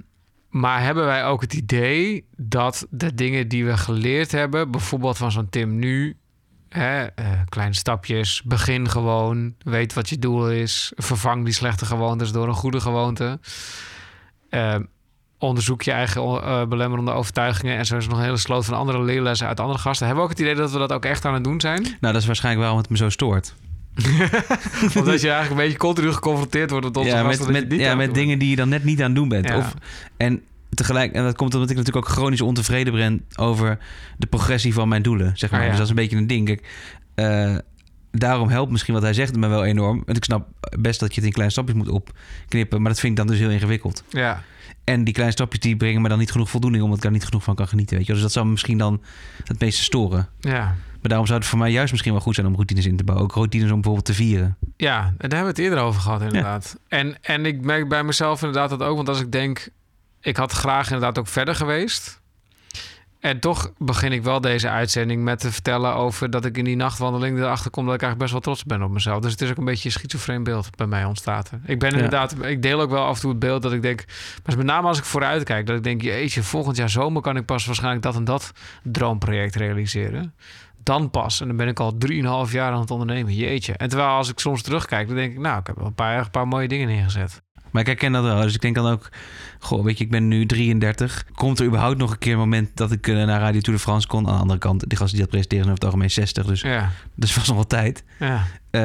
maar 0.52 0.82
hebben 0.82 1.04
wij 1.04 1.24
ook 1.24 1.40
het 1.40 1.54
idee 1.54 2.26
dat 2.36 2.86
de 2.90 3.14
dingen 3.14 3.48
die 3.48 3.64
we 3.64 3.76
geleerd 3.76 4.32
hebben, 4.32 4.70
bijvoorbeeld 4.70 5.16
van 5.16 5.32
zo'n 5.32 5.48
Tim 5.48 5.78
nu, 5.78 6.16
hè, 6.68 7.04
eh, 7.04 7.26
kleine 7.48 7.74
stapjes, 7.74 8.42
begin 8.42 8.88
gewoon, 8.88 9.54
weet 9.58 9.92
wat 9.92 10.08
je 10.08 10.18
doel 10.18 10.50
is, 10.50 10.92
vervang 10.96 11.44
die 11.44 11.54
slechte 11.54 11.84
gewoontes 11.84 12.32
door 12.32 12.48
een 12.48 12.54
goede 12.54 12.80
gewoonte. 12.80 13.38
eh, 14.48 14.76
onderzoek 15.38 15.82
je 15.82 15.92
eigen 15.92 16.22
eh, 16.22 16.64
belemmerende 16.64 17.10
overtuigingen. 17.10 17.76
En 17.76 17.86
zo 17.86 17.96
is 17.96 18.08
nog 18.08 18.18
een 18.18 18.24
hele 18.24 18.36
sloot 18.36 18.64
van 18.64 18.74
andere 18.74 19.02
leerlessen 19.02 19.46
uit 19.46 19.60
andere 19.60 19.78
gasten. 19.78 20.06
Hebben 20.06 20.24
we 20.24 20.30
ook 20.30 20.36
het 20.38 20.46
idee 20.46 20.58
dat 20.58 20.72
we 20.72 20.78
dat 20.78 20.92
ook 20.92 21.04
echt 21.04 21.24
aan 21.24 21.34
het 21.34 21.44
doen 21.44 21.60
zijn? 21.60 21.82
Nou, 21.82 21.98
dat 22.00 22.16
is 22.16 22.26
waarschijnlijk 22.26 22.64
waarom 22.64 22.80
het 22.80 22.90
me 22.90 22.96
zo 22.96 23.08
stoort. 23.08 23.54
Omdat 24.98 25.20
je 25.20 25.28
eigenlijk 25.28 25.50
een 25.50 25.56
beetje 25.56 25.78
continu 25.78 26.12
geconfronteerd 26.12 26.70
wordt 26.70 26.86
met 26.86 26.96
onze 26.96 27.10
ja, 27.10 27.22
gasten. 27.22 27.52
met, 27.52 27.60
met, 27.60 27.70
niet 27.70 27.80
ja, 27.80 27.94
met 27.94 28.14
dingen 28.14 28.38
die 28.38 28.50
je 28.50 28.56
dan 28.56 28.68
net 28.68 28.84
niet 28.84 29.00
aan 29.00 29.06
het 29.06 29.14
doen 29.14 29.28
bent. 29.28 29.48
Ja. 29.48 29.56
Of, 29.56 29.74
en 30.16 30.42
tegelijk, 30.70 31.12
en 31.12 31.22
dat 31.22 31.36
komt 31.36 31.54
omdat 31.54 31.70
ik 31.70 31.76
natuurlijk 31.76 32.06
ook 32.06 32.12
chronisch 32.12 32.40
ontevreden 32.40 32.92
ben 32.92 33.24
over 33.36 33.78
de 34.18 34.26
progressie 34.26 34.74
van 34.74 34.88
mijn 34.88 35.02
doelen. 35.02 35.32
Zeg 35.34 35.50
maar. 35.50 35.60
Ah, 35.60 35.66
ja. 35.66 35.70
Dus 35.70 35.78
dat 35.80 35.90
is 35.90 35.96
een 35.96 36.02
beetje 36.02 36.16
een 36.16 36.26
ding. 36.26 36.46
Kijk, 36.46 36.68
eh, 37.14 37.56
daarom 38.10 38.48
helpt 38.48 38.70
misschien 38.70 38.94
wat 38.94 39.02
hij 39.02 39.14
zegt 39.14 39.36
me 39.36 39.48
wel 39.48 39.64
enorm. 39.64 40.02
Want 40.04 40.16
ik 40.16 40.24
snap 40.24 40.48
best 40.78 41.00
dat 41.00 41.08
je 41.08 41.14
het 41.14 41.24
in 41.24 41.32
kleine 41.32 41.52
stapjes 41.52 41.76
moet 41.76 41.88
opknippen. 41.88 42.80
Maar 42.82 42.90
dat 42.90 43.00
vind 43.00 43.12
ik 43.12 43.18
dan 43.18 43.26
dus 43.26 43.38
heel 43.38 43.50
ingewikkeld. 43.50 44.04
Ja, 44.08 44.42
En 44.84 45.04
die 45.04 45.14
kleine 45.14 45.34
stapjes 45.34 45.60
die 45.60 45.76
brengen 45.76 46.02
me 46.02 46.08
dan 46.08 46.18
niet 46.18 46.30
genoeg 46.30 46.50
voldoening, 46.50 46.82
omdat 46.82 46.98
ik 46.98 47.04
daar 47.04 47.12
niet 47.12 47.24
genoeg 47.24 47.42
van 47.42 47.54
kan 47.54 47.68
genieten. 47.68 47.96
Weet 47.96 48.06
je? 48.06 48.12
Dus 48.12 48.22
dat 48.22 48.32
zou 48.32 48.44
me 48.44 48.50
misschien 48.50 48.78
dan 48.78 49.02
het 49.44 49.60
meeste 49.60 49.82
storen. 49.82 50.28
ja. 50.40 50.74
Maar 51.02 51.10
daarom 51.10 51.26
zou 51.26 51.38
het 51.38 51.48
voor 51.48 51.58
mij 51.58 51.70
juist 51.70 51.90
misschien 51.90 52.12
wel 52.12 52.20
goed 52.20 52.34
zijn 52.34 52.46
om 52.46 52.52
routines 52.54 52.86
in 52.86 52.96
te 52.96 53.04
bouwen. 53.04 53.26
Ook 53.26 53.34
routines 53.34 53.66
om 53.68 53.74
bijvoorbeeld 53.74 54.04
te 54.04 54.14
vieren. 54.14 54.56
Ja, 54.76 55.00
daar 55.00 55.12
hebben 55.18 55.40
we 55.40 55.46
het 55.46 55.58
eerder 55.58 55.78
over 55.78 56.00
gehad, 56.00 56.20
inderdaad. 56.22 56.78
En, 56.88 57.16
en 57.22 57.46
ik 57.46 57.60
merk 57.60 57.88
bij 57.88 58.04
mezelf 58.04 58.42
inderdaad 58.42 58.70
dat 58.70 58.82
ook. 58.82 58.96
Want 58.96 59.08
als 59.08 59.20
ik 59.20 59.32
denk, 59.32 59.68
ik 60.20 60.36
had 60.36 60.52
graag 60.52 60.86
inderdaad 60.86 61.18
ook 61.18 61.28
verder 61.28 61.54
geweest. 61.54 62.20
En 63.20 63.40
toch 63.40 63.72
begin 63.78 64.12
ik 64.12 64.22
wel 64.22 64.40
deze 64.40 64.68
uitzending 64.68 65.22
met 65.22 65.40
te 65.40 65.52
vertellen 65.52 65.94
over 65.94 66.30
dat 66.30 66.44
ik 66.44 66.56
in 66.56 66.64
die 66.64 66.76
nachtwandeling 66.76 67.38
erachter 67.38 67.70
kom 67.70 67.84
dat 67.86 67.94
ik 67.94 68.02
eigenlijk 68.02 68.32
best 68.32 68.32
wel 68.32 68.54
trots 68.54 68.64
ben 68.64 68.82
op 68.86 68.90
mezelf. 68.92 69.20
Dus 69.20 69.30
het 69.32 69.40
is 69.40 69.50
ook 69.50 69.56
een 69.56 69.64
beetje 69.64 69.84
een 69.88 69.92
schizofreen 69.92 70.44
beeld 70.44 70.76
bij 70.76 70.86
mij 70.86 71.04
ontstaat. 71.04 71.50
er. 71.50 71.60
Ik 71.66 71.78
ben 71.78 71.90
Ja. 71.90 71.94
inderdaad, 71.96 72.34
ik 72.44 72.62
deel 72.62 72.80
ook 72.80 72.90
wel 72.90 73.04
af 73.04 73.14
en 73.14 73.20
toe 73.20 73.30
het 73.30 73.38
beeld 73.38 73.62
dat 73.62 73.72
ik 73.72 73.82
denk, 73.82 74.04
maar 74.44 74.56
met 74.56 74.66
name 74.66 74.88
als 74.88 74.98
ik 74.98 75.04
vooruit 75.04 75.42
kijk, 75.44 75.66
dat 75.66 75.76
ik 75.76 75.82
denk, 75.82 76.02
jeetje, 76.02 76.42
volgend 76.42 76.76
jaar 76.76 76.90
zomer 76.90 77.22
kan 77.22 77.36
ik 77.36 77.44
pas 77.44 77.66
waarschijnlijk 77.66 78.02
dat 78.02 78.16
en 78.16 78.24
dat 78.24 78.52
droomproject 78.82 79.54
realiseren. 79.56 80.34
Dan 80.82 81.10
pas. 81.10 81.40
En 81.40 81.46
dan 81.46 81.56
ben 81.56 81.68
ik 81.68 81.80
al 81.80 81.94
3,5 82.46 82.52
jaar 82.52 82.72
aan 82.72 82.80
het 82.80 82.90
ondernemen. 82.90 83.34
Jeetje. 83.34 83.72
En 83.72 83.88
terwijl 83.88 84.10
als 84.10 84.28
ik 84.30 84.38
soms 84.38 84.62
terugkijk, 84.62 85.06
dan 85.06 85.16
denk 85.16 85.32
ik, 85.32 85.38
nou, 85.38 85.60
ik 85.60 85.66
heb 85.66 85.76
wel 85.76 85.86
een 85.86 85.94
paar, 85.94 86.18
een 86.18 86.30
paar 86.30 86.48
mooie 86.48 86.68
dingen 86.68 86.88
neergezet. 86.88 87.42
Maar 87.70 87.80
ik 87.80 87.86
herken 87.86 88.12
dat 88.12 88.22
wel. 88.24 88.40
Dus 88.40 88.54
ik 88.54 88.60
denk 88.60 88.74
dan 88.74 88.86
ook, 88.92 89.08
goh, 89.58 89.84
weet 89.84 89.98
je, 89.98 90.04
ik 90.04 90.10
ben 90.10 90.28
nu 90.28 90.46
33. 90.46 91.24
Komt 91.34 91.58
er 91.58 91.66
überhaupt 91.66 91.98
nog 91.98 92.10
een 92.10 92.18
keer 92.18 92.32
een 92.32 92.38
moment 92.38 92.76
dat 92.76 92.92
ik 92.92 93.06
eh, 93.08 93.14
naar 93.14 93.40
Radio 93.40 93.60
Tour 93.60 93.78
de 93.78 93.84
France 93.84 94.06
kon? 94.06 94.26
Aan 94.28 94.34
de 94.34 94.40
andere 94.40 94.58
kant, 94.58 94.88
die 94.88 94.98
gasten 94.98 95.10
die 95.18 95.20
dat 95.20 95.28
presenteren 95.28 95.62
over 95.64 95.74
het 95.74 95.84
algemeen 95.84 96.10
60. 96.10 96.46
Dus 96.46 96.60
Ja, 96.60 96.90
is 97.18 97.32
vast 97.32 97.46
nog 97.46 97.56
wel 97.56 97.66
tijd. 97.66 98.04
ja. 98.18 98.42
Eh, 98.70 98.82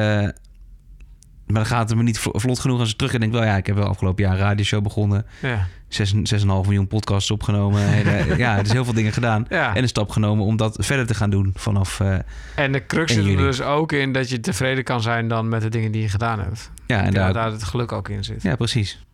maar 1.45 1.56
dan 1.56 1.66
gaat 1.66 1.89
het 1.89 1.98
me 1.98 2.04
niet 2.04 2.20
vlo- 2.20 2.39
vlot 2.39 2.60
genoeg 2.60 2.80
als 2.80 2.91
ik 2.91 2.98
terug 2.98 3.14
en 3.14 3.20
denk 3.20 3.32
wel, 3.32 3.43
ja, 3.43 3.58
ik 3.58 3.66
heb 3.66 3.76
wel 3.76 3.88
afgelopen 3.88 4.24
jaar 4.24 4.34
een 4.34 4.39
radioshow 4.39 4.84
begonnen. 4.84 5.26
ja. 5.41 5.68
6 5.88 6.13
6,5 6.13 6.45
miljoen 6.45 6.88
podcasts 6.88 7.31
opgenomen. 7.31 7.81
En, 7.88 8.38
ja, 8.38 8.57
er 8.57 8.65
is 8.65 8.71
heel 8.71 8.83
veel 8.83 8.93
dingen 8.93 9.11
gedaan. 9.13 9.45
ja. 9.49 9.75
En 9.75 9.81
een 9.81 9.88
stap 9.88 10.09
genomen 10.09 10.45
om 10.45 10.57
dat 10.57 10.77
verder 10.79 11.07
te 11.07 11.13
gaan 11.13 11.29
doen 11.29 11.51
vanaf... 11.55 11.99
eh, 11.99 12.17
En 12.55 12.71
de 12.71 12.85
crux 12.85 13.13
zit 13.13 13.25
er 13.25 13.38
dus 13.38 13.61
ook 13.61 13.91
in 13.91 14.11
dat 14.11 14.29
je 14.29 14.39
tevreden 14.39 14.83
kan 14.83 15.01
zijn 15.01 15.27
dan 15.27 15.49
met 15.49 15.61
de 15.61 15.69
dingen 15.69 15.91
die 15.91 16.01
je 16.01 16.09
gedaan 16.09 16.39
hebt. 16.39 16.71
ja, 16.88 17.03
en 17.03 17.13
daar, 17.13 17.33
daar 17.33 17.51
het 17.51 17.63
geluk 17.63 17.91
ook 17.91 18.09
in 18.09 18.23
zit. 18.23 18.41
ja, 18.43 18.55
precies. 18.55 19.05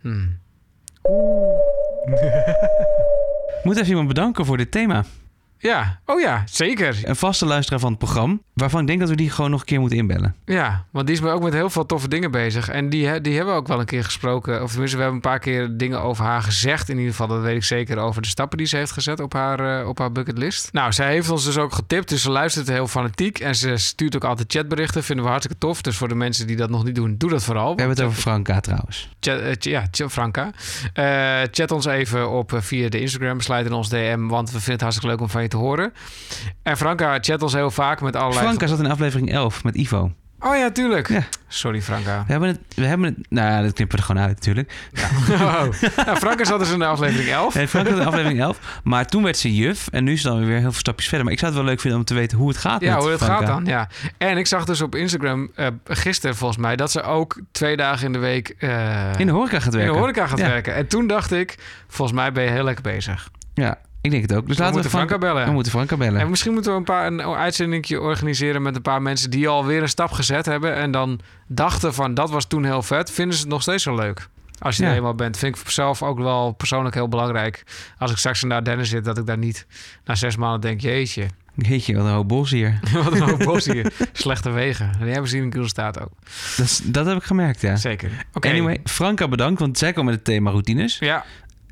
Hmm. 0.00 0.38
Moet 3.62 3.76
even 3.76 3.88
iemand 3.88 4.08
bedanken 4.08 4.44
voor 4.44 4.56
dit 4.56 4.70
thema. 4.70 5.04
Ja, 5.58 6.00
oh 6.06 6.20
ja, 6.20 6.42
zeker. 6.46 6.98
Een 7.02 7.16
vaste 7.16 7.46
luisteraar 7.46 7.80
van 7.80 7.90
het 7.90 7.98
programma, 7.98 8.36
waarvan 8.60 8.80
ik 8.80 8.86
denk 8.86 9.00
dat 9.00 9.08
we 9.08 9.16
die 9.16 9.30
gewoon 9.30 9.50
nog 9.50 9.60
een 9.60 9.66
keer 9.66 9.80
moeten 9.80 9.98
inbellen. 9.98 10.34
Ja, 10.44 10.84
want 10.90 11.06
die 11.06 11.16
is 11.16 11.22
ook 11.22 11.42
met 11.42 11.52
heel 11.52 11.70
veel 11.70 11.86
toffe 11.86 12.08
dingen 12.08 12.30
bezig. 12.30 12.68
En 12.68 12.88
die, 12.88 13.20
die 13.20 13.34
hebben 13.36 13.54
we 13.54 13.60
ook 13.60 13.68
wel 13.68 13.80
een 13.80 13.84
keer 13.86 14.04
gesproken. 14.04 14.62
Of 14.62 14.70
tenminste, 14.70 14.96
we 14.96 15.02
hebben 15.02 15.22
een 15.22 15.30
paar 15.30 15.38
keer 15.38 15.76
dingen 15.76 16.02
over 16.02 16.24
haar 16.24 16.42
gezegd. 16.42 16.88
In 16.88 16.96
ieder 16.96 17.10
geval, 17.10 17.26
dat 17.26 17.42
weet 17.42 17.56
ik 17.56 17.64
zeker, 17.64 17.98
over 17.98 18.22
de 18.22 18.28
stappen 18.28 18.58
die 18.58 18.66
ze 18.66 18.76
heeft 18.76 18.92
gezet 18.92 19.20
op 19.20 19.32
haar, 19.32 19.80
eh, 19.80 19.88
op 19.88 19.98
haar 19.98 20.12
bucketlist. 20.12 20.68
Nou, 20.72 20.92
zij 20.92 21.10
heeft 21.12 21.30
ons 21.30 21.44
dus 21.44 21.58
ook 21.58 21.72
getipt. 21.72 22.08
Dus 22.08 22.22
ze 22.22 22.30
luistert 22.30 22.68
heel 22.68 22.86
fanatiek. 22.86 23.38
En 23.38 23.54
ze 23.54 23.76
stuurt 23.76 24.16
ook 24.16 24.24
altijd 24.24 24.52
chatberichten. 24.52 25.04
Vinden 25.04 25.24
we 25.24 25.30
hartstikke 25.30 25.60
tof. 25.66 25.82
Dus 25.82 25.96
voor 25.96 26.08
de 26.08 26.14
mensen 26.14 26.46
die 26.46 26.56
dat 26.56 26.70
nog 26.70 26.84
niet 26.84 26.94
doen, 26.94 27.14
doe 27.18 27.30
dat 27.30 27.44
vooral. 27.44 27.74
We 27.74 27.80
hebben 27.80 27.96
het 27.96 28.06
over 28.06 28.20
Franka 28.20 28.60
trouwens. 28.60 29.08
Chat, 29.20 29.40
eh, 29.40 29.52
ja, 29.58 29.84
ch- 29.90 30.12
Franka. 30.12 30.50
Eh, 30.92 31.38
chat 31.50 31.70
ons 31.70 31.86
even 31.86 32.30
op 32.30 32.52
via 32.56 32.88
de 32.88 33.00
Instagram. 33.00 33.40
Sluit 33.40 33.66
in 33.66 33.72
ons 33.72 33.88
DM, 33.88 34.26
want 34.26 34.46
we 34.50 34.54
vinden 34.56 34.72
het 34.72 34.80
hartstikke 34.80 35.10
leuk 35.12 35.20
om 35.20 35.28
van 35.30 35.42
je 35.42 35.48
te 35.48 35.56
horen. 35.56 35.92
En 36.62 36.76
Franka 36.76 37.18
chat 37.20 37.42
ons 37.42 37.52
heel 37.52 37.70
vaak 37.70 38.00
met 38.00 38.16
allerlei... 38.16 38.44
Franka 38.56 38.66
zat 38.66 38.78
in 38.78 38.90
aflevering 38.90 39.32
11 39.32 39.64
met 39.64 39.74
Ivo. 39.74 40.12
Oh 40.42 40.56
ja, 40.56 40.70
tuurlijk. 40.70 41.08
Ja. 41.08 41.22
Sorry, 41.48 41.82
Franka. 41.82 42.24
We 42.26 42.32
hebben 42.32 42.48
het, 42.48 42.58
we 42.74 42.86
hebben 42.86 43.06
het, 43.06 43.26
nou 43.30 43.48
ja, 43.50 43.62
dat 43.62 43.72
knippen 43.72 43.96
we 43.96 44.02
er 44.02 44.08
gewoon 44.08 44.22
uit 44.26 44.34
natuurlijk. 44.34 44.72
Oh. 45.30 45.62
Nou, 46.06 46.16
Franka 46.16 46.44
zat 46.44 46.58
dus 46.58 46.70
in 46.72 46.78
de 46.78 46.84
aflevering 46.86 47.28
11. 47.28 47.54
Nee, 47.54 47.68
Franka 47.68 47.90
zat 47.90 47.98
in 48.00 48.06
aflevering 48.06 48.40
11, 48.40 48.80
maar 48.84 49.06
toen 49.06 49.22
werd 49.22 49.36
ze 49.36 49.54
juf 49.54 49.88
en 49.88 50.04
nu 50.04 50.12
is 50.12 50.20
ze 50.20 50.28
dan 50.28 50.38
weer 50.44 50.54
heel 50.58 50.60
veel 50.62 50.72
stapjes 50.72 51.06
verder. 51.08 51.24
Maar 51.24 51.32
ik 51.34 51.38
zou 51.40 51.52
het 51.52 51.60
wel 51.60 51.70
leuk 51.70 51.80
vinden 51.80 51.98
om 51.98 52.04
te 52.04 52.14
weten 52.14 52.38
hoe 52.38 52.48
het 52.48 52.56
gaat 52.56 52.80
Ja, 52.80 52.92
met 52.94 53.02
hoe 53.02 53.10
het 53.12 53.22
Franka. 53.22 53.36
gaat 53.46 53.46
dan, 53.46 53.64
ja. 53.64 53.88
En 54.18 54.36
ik 54.38 54.46
zag 54.46 54.64
dus 54.64 54.80
op 54.80 54.94
Instagram 54.94 55.50
eh, 55.54 55.66
gisteren 55.84 56.36
volgens 56.36 56.58
mij... 56.60 56.76
dat 56.76 56.90
ze 56.90 57.02
ook 57.02 57.40
twee 57.52 57.76
dagen 57.76 58.06
in 58.06 58.12
de 58.12 58.18
week 58.18 58.48
eh, 58.58 59.10
In 59.18 59.26
de 59.26 59.32
horeca 59.32 59.60
gaat 59.60 59.72
in 59.72 59.78
werken. 59.78 59.92
de 59.94 60.00
horeca 60.00 60.26
gaat 60.26 60.38
Ja. 60.38 60.46
werken. 60.48 60.74
En 60.74 60.86
toen 60.86 61.06
dacht 61.06 61.32
ik, 61.32 61.58
volgens 61.88 62.18
mij 62.18 62.32
ben 62.32 62.44
je 62.44 62.50
heel 62.50 62.64
lekker 62.64 62.82
bezig. 62.82 63.28
Ja, 63.54 63.78
ik 64.00 64.10
denk 64.10 64.22
het 64.22 64.34
ook. 64.34 64.46
Dus 64.46 64.56
we 64.56 64.62
laten 64.62 64.74
moeten 64.80 64.90
we 64.90 64.96
Franka 65.06 65.18
bellen. 65.18 65.46
We 65.46 65.52
moeten 65.52 65.72
Franka 65.72 65.96
bellen. 65.96 66.20
En 66.20 66.30
misschien 66.30 66.52
moeten 66.52 66.72
we 66.72 66.78
een 66.78 66.84
paar 66.84 67.06
een 67.06 67.20
uitzendingje 67.22 68.00
organiseren 68.00 68.62
met 68.62 68.76
een 68.76 68.82
paar 68.82 69.02
mensen 69.02 69.30
die 69.30 69.48
alweer 69.48 69.82
een 69.82 69.88
stap 69.88 70.10
gezet 70.10 70.46
hebben 70.46 70.74
en 70.74 70.90
dan 70.90 71.20
dachten 71.46 71.94
van 71.94 72.14
dat 72.14 72.30
was 72.30 72.44
toen 72.46 72.64
heel 72.64 72.82
vet. 72.82 73.10
Vinden 73.10 73.34
ze 73.36 73.40
het 73.40 73.50
nog 73.50 73.62
steeds 73.62 73.82
zo 73.82 73.94
leuk? 73.94 74.28
Als 74.58 74.76
je 74.76 74.82
Ja. 74.82 74.88
er 74.90 74.96
eenmaal 74.96 75.14
bent, 75.14 75.36
vind 75.38 75.56
ik 75.58 75.70
zelf 75.70 76.02
ook 76.02 76.18
wel 76.18 76.52
persoonlijk 76.52 76.94
heel 76.94 77.08
belangrijk. 77.08 77.62
Als 77.98 78.10
ik 78.10 78.16
straks 78.16 78.42
naar 78.42 78.64
Dennis 78.64 78.88
zit, 78.88 79.04
dat 79.04 79.18
ik 79.18 79.26
daar 79.26 79.38
niet 79.38 79.66
na 80.04 80.14
zes 80.14 80.36
maanden 80.36 80.60
denk, 80.60 80.80
jeetje, 80.80 81.26
Jeetje, 81.54 81.96
wat 81.96 82.04
een 82.04 82.10
hoop 82.12 82.28
bos 82.28 82.50
hier. 82.50 82.80
wat 83.04 83.12
een 83.12 83.20
hoop 83.22 83.38
bos 83.52 83.64
hier. 83.64 83.92
Slechte 84.12 84.50
wegen. 84.50 84.86
En 84.92 84.98
die 85.04 85.10
hebben 85.12 85.30
ze 85.30 85.36
in 85.36 85.50
Kuelstaat 85.50 86.00
ook. 86.00 86.10
Dat, 86.56 86.66
is- 86.66 86.80
dat 86.84 87.06
heb 87.06 87.16
ik 87.16 87.22
gemerkt, 87.22 87.60
ja. 87.60 87.76
Zeker. 87.76 88.10
Oké. 88.32 88.48
Anyway, 88.48 88.80
Franka 88.84 89.28
bedankt, 89.28 89.60
want 89.60 89.78
zij 89.78 89.92
kwam 89.92 90.04
met 90.04 90.14
het 90.14 90.24
thema 90.24 90.50
routines. 90.50 90.98
Ja, 90.98 91.24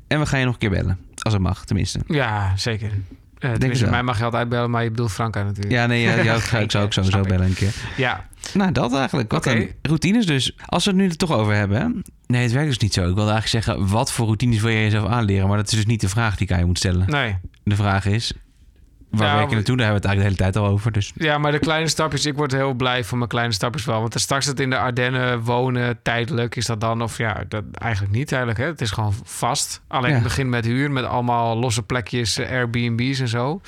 En 0.07 0.19
we 0.19 0.25
gaan 0.25 0.39
je 0.39 0.45
nog 0.45 0.53
een 0.53 0.59
keer 0.59 0.69
bellen. 0.69 0.99
Als 1.29 1.37
het 1.37 1.47
mag, 1.47 1.65
tenminste. 1.65 1.99
ja, 2.07 2.57
zeker. 2.57 2.91
Uh, 3.39 3.51
wel. 3.55 3.89
mij 3.89 4.03
mag 4.03 4.17
je 4.17 4.23
altijd 4.23 4.49
bellen, 4.49 4.69
maar 4.71 4.83
je 4.83 4.89
bedoelt 4.89 5.11
Franka 5.11 5.43
natuurlijk. 5.43 5.71
Ja, 5.73 5.85
nee, 5.85 6.01
ja, 6.01 6.23
jou, 6.23 6.39
ga 6.39 6.59
ik 6.59 6.71
zou 6.71 6.85
ook 6.85 6.93
sowieso 6.93 7.21
bellen 7.21 7.45
een 7.45 7.53
keer. 7.53 7.73
Ja, 7.97 8.25
Nou, 8.53 8.71
dat 8.71 8.93
eigenlijk. 8.95 9.31
Wat 9.31 9.45
Oké. 9.47 9.57
dan? 9.57 9.67
Routines 9.81 10.25
dus. 10.25 10.57
Als 10.65 10.85
we 10.85 10.91
het 10.91 10.99
nu 10.99 11.07
er 11.07 11.15
toch 11.17 11.31
over 11.31 11.53
hebben. 11.53 11.77
hè? 11.81 11.87
Nee, 12.25 12.41
het 12.41 12.51
werkt 12.51 12.67
dus 12.67 12.77
niet 12.77 12.93
zo. 12.93 12.99
Ik 13.09 13.15
wilde 13.15 13.31
eigenlijk 13.31 13.65
zeggen, 13.65 13.87
wat 13.87 14.11
voor 14.11 14.25
routines 14.25 14.61
wil 14.61 14.71
je 14.71 14.79
jezelf 14.81 15.09
aanleren? 15.09 15.47
Maar 15.47 15.57
dat 15.57 15.67
is 15.71 15.75
dus 15.75 15.85
niet 15.85 16.01
de 16.01 16.09
vraag 16.09 16.37
die 16.37 16.47
ik 16.47 16.53
aan 16.53 16.59
je 16.59 16.65
moet 16.65 16.77
stellen. 16.77 17.09
nee. 17.09 17.37
De 17.63 17.75
vraag 17.75 18.05
is, 18.05 18.33
waar 19.09 19.27
Ja, 19.27 19.33
werk 19.33 19.43
je 19.43 19.49
we- 19.49 19.55
naartoe? 19.55 19.77
Daar 19.77 19.85
hebben 19.85 20.01
we 20.01 20.07
het 20.07 20.17
eigenlijk 20.17 20.37
de 20.37 20.43
hele 20.43 20.51
tijd 20.53 20.55
al 20.65 20.71
over. 20.73 20.91
Dus 20.91 21.11
Ja, 21.15 21.37
maar 21.37 21.51
de 21.51 21.59
kleine 21.59 21.87
stapjes, 21.87 22.25
ik 22.25 22.35
word 22.35 22.51
heel 22.51 22.73
blij 22.73 23.03
van 23.03 23.17
mijn 23.17 23.29
kleine 23.29 23.53
stapjes 23.53 23.85
wel. 23.85 23.99
Want 23.99 24.19
straks 24.19 24.45
het 24.45 24.59
in 24.59 24.69
de 24.69 24.77
Ardennen 24.77 25.41
wonen, 25.41 25.99
tijdelijk 26.03 26.55
is 26.55 26.65
dat 26.65 26.81
dan, 26.81 27.01
of 27.01 27.17
ja, 27.17 27.43
dat 27.47 27.63
eigenlijk 27.73 28.13
niet 28.13 28.27
tijdelijk. 28.27 28.57
Hè? 28.57 28.65
Het 28.65 28.81
is 28.81 28.91
gewoon 28.91 29.13
vast. 29.23 29.81
Alleen 29.87 30.09
Ja. 30.09 30.13
het 30.15 30.23
begint 30.23 30.49
met 30.49 30.65
huur, 30.65 30.91
met 30.91 31.03
allemaal 31.05 31.57
losse 31.57 31.83
plekjes, 31.83 32.37
eh, 32.37 32.49
Airbnb's 32.51 33.19
en 33.19 33.27
zo. 33.27 33.61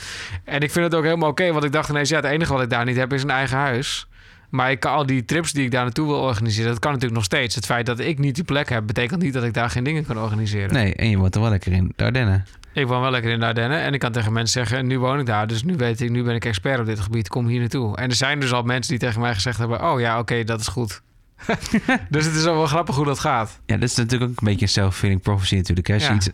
En 0.46 0.62
ik 0.62 0.72
vind 0.72 0.86
het 0.86 0.96
ook 0.96 1.04
helemaal 1.04 1.30
oké, 1.30 1.52
want 1.52 1.64
ik 1.64 1.72
dacht 1.72 1.90
ineens, 1.90 2.10
ja, 2.10 2.16
het 2.16 2.26
enige 2.26 2.54
wat 2.54 2.62
ik 2.62 2.70
daar 2.70 2.86
niet 2.86 2.96
heb 2.98 3.14
is 3.14 3.24
een 3.24 3.30
eigen 3.30 3.58
huis. 3.58 4.06
Maar 4.50 4.72
ik 4.72 4.80
kan 4.80 4.94
al 4.94 5.06
die 5.06 5.26
trips 5.26 5.52
die 5.52 5.64
ik 5.66 5.72
daar 5.72 5.84
naartoe 5.84 6.08
wil 6.08 6.20
organiseren, 6.20 6.70
dat 6.72 6.80
kan 6.80 6.90
natuurlijk 6.92 7.16
nog 7.18 7.26
steeds. 7.26 7.56
Het 7.56 7.66
feit 7.66 7.86
dat 7.86 8.00
ik 8.00 8.20
niet 8.20 8.36
die 8.36 8.44
plek 8.44 8.70
heb, 8.70 8.88
betekent 8.88 9.22
niet 9.22 9.34
dat 9.34 9.44
ik 9.44 9.54
daar 9.54 9.70
geen 9.70 9.84
dingen 9.84 10.06
kan 10.06 10.18
organiseren. 10.20 10.74
nee, 10.74 10.96
en 10.96 11.10
je 11.10 11.18
woont 11.18 11.36
er 11.36 11.42
wel 11.42 11.50
lekker 11.50 11.72
in. 11.72 11.94
De 11.96 12.04
Ardennen. 12.04 12.46
Ik 12.74 12.88
woon 12.88 13.02
wel 13.02 13.12
lekker 13.12 13.32
in 13.32 13.40
de 13.40 13.46
Ardennen 13.46 13.82
en 13.82 13.94
ik 13.94 14.00
kan 14.00 14.12
tegen 14.12 14.34
mensen 14.34 14.66
zeggen, 14.66 14.88
nu 14.88 15.00
woon 15.00 15.20
ik 15.20 15.26
daar, 15.26 15.48
dus 15.48 15.64
nu 15.64 15.76
weet 15.76 16.02
ik, 16.02 16.10
nu 16.10 16.24
ben 16.24 16.36
ik 16.36 16.46
expert 16.46 16.80
op 16.80 16.86
dit 16.86 17.00
gebied, 17.00 17.28
kom 17.28 17.48
hier 17.48 17.60
naartoe. 17.60 17.98
En 17.98 18.10
er 18.10 18.16
zijn 18.16 18.40
dus 18.40 18.54
al 18.54 18.64
mensen 18.64 18.92
die 18.92 19.00
tegen 19.08 19.22
mij 19.22 19.34
gezegd 19.34 19.58
hebben, 19.58 19.92
oh 19.92 20.00
ja, 20.00 20.20
oké, 20.20 20.44
dat 20.44 20.60
is 20.60 20.68
goed. 20.68 21.02
dus 22.10 22.26
het 22.26 22.36
is 22.36 22.46
al 22.46 22.56
wel 22.56 22.66
grappig 22.66 22.96
hoe 22.96 23.06
dat 23.06 23.20
gaat. 23.20 23.60
Ja, 23.66 23.78
dat 23.78 23.90
is 23.90 23.96
natuurlijk 23.96 24.32
ook 24.32 24.40
een 24.40 24.48
beetje 24.48 24.62
een 24.62 24.72
self-fulfilling 24.72 25.22
prophecy 25.22 25.56
natuurlijk. 25.56 25.88
Hè? 25.88 25.94
Als, 25.94 26.04
Ja. 26.04 26.10
je 26.10 26.16
iets, 26.16 26.30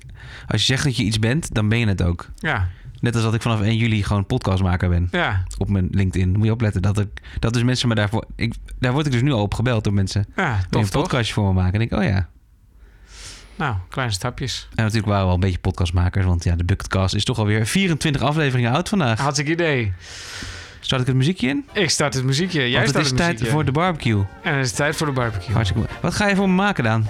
als 0.48 0.62
je 0.62 0.68
zegt 0.68 0.84
dat 0.84 0.98
je 0.98 1.04
iets 1.04 1.20
bent, 1.20 1.54
dan 1.54 1.70
ben 1.70 1.80
je 1.80 1.88
het 1.88 2.04
ook. 2.04 2.30
Ja, 2.36 2.68
Net 3.00 3.16
als 3.16 3.24
dat 3.24 3.34
ik 3.34 3.42
vanaf 3.42 3.62
1 3.62 3.76
juli 3.78 4.04
gewoon 4.04 4.26
podcastmaker 4.26 4.90
ben 4.90 5.08
ja, 5.12 5.44
op 5.58 5.70
mijn 5.70 5.88
LinkedIn. 5.92 6.32
Moet 6.32 6.46
je 6.46 6.52
opletten 6.52 6.82
dat 6.82 7.00
ik 7.00 7.08
dat 7.40 7.54
dus 7.54 7.64
mensen 7.64 7.88
me 7.88 7.96
daarvoor. 7.96 8.26
Ik, 8.36 8.54
daar 8.80 8.92
word 8.94 9.06
ik 9.06 9.12
dus 9.12 9.22
nu 9.22 9.32
al 9.32 9.42
op 9.42 9.54
gebeld 9.54 9.84
door 9.84 9.94
mensen 9.94 10.26
ja, 10.36 10.60
tof 10.70 10.84
een 10.84 10.90
podcastje 10.90 11.34
voor 11.34 11.46
me 11.46 11.54
maken. 11.54 11.74
En 11.74 11.82
ik, 11.82 11.92
oh 11.92 12.04
ja. 12.04 12.28
Nou, 13.58 13.76
kleine 13.90 14.14
stapjes. 14.14 14.68
En 14.76 14.84
natuurlijk 14.84 15.08
waren 15.08 15.22
we 15.24 15.28
al 15.30 15.34
een 15.36 15.40
beetje 15.40 15.60
podcastmakers, 15.60 16.26
want 16.26 16.44
ja, 16.44 16.56
de 16.56 16.64
Bucketcast 16.66 17.16
is 17.16 17.24
toch 17.24 17.38
alweer 17.40 17.66
24 17.66 18.22
afleveringen 18.22 18.72
oud 18.72 18.90
vandaag. 18.90 19.20
Hartstikke 19.20 19.52
idee. 19.52 19.94
Start 20.80 21.02
ik 21.02 21.08
het 21.08 21.16
muziekje 21.16 21.48
in? 21.48 21.66
Ik 21.74 21.90
start 21.90 22.14
het 22.14 22.24
muziekje. 22.24 22.70
Jij 22.70 22.82
want 22.84 22.94
het 22.94 23.04
is 23.04 23.08
het 23.08 23.18
tijd 23.18 23.48
voor 23.48 23.66
de 23.66 23.72
barbecue. 23.72 24.24
En 24.44 24.54
het 24.56 24.66
is 24.66 24.72
tijd 24.72 24.96
voor 24.96 25.08
de 25.08 25.14
barbecue. 25.14 25.54
Hartstikke 25.54 25.88
mooi. 25.88 26.00
Wat 26.02 26.14
ga 26.16 26.28
je 26.28 26.36
voor 26.36 26.50
me 26.50 26.56
maken 26.56 26.84
dan? 26.84 27.06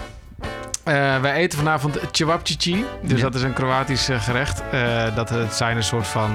Eh, 0.83 1.21
wij 1.21 1.33
eten 1.33 1.57
vanavond 1.57 1.99
cevapcici. 2.11 2.85
Dus 3.03 3.17
Ja. 3.17 3.23
dat 3.23 3.35
is 3.35 3.41
een 3.41 3.53
Kroatisch 3.53 4.09
eh, 4.09 4.21
gerecht. 4.23 4.63
Eh, 4.71 5.15
dat 5.15 5.29
het 5.29 5.53
zijn 5.53 5.77
een 5.77 5.83
soort 5.83 6.07
van 6.07 6.31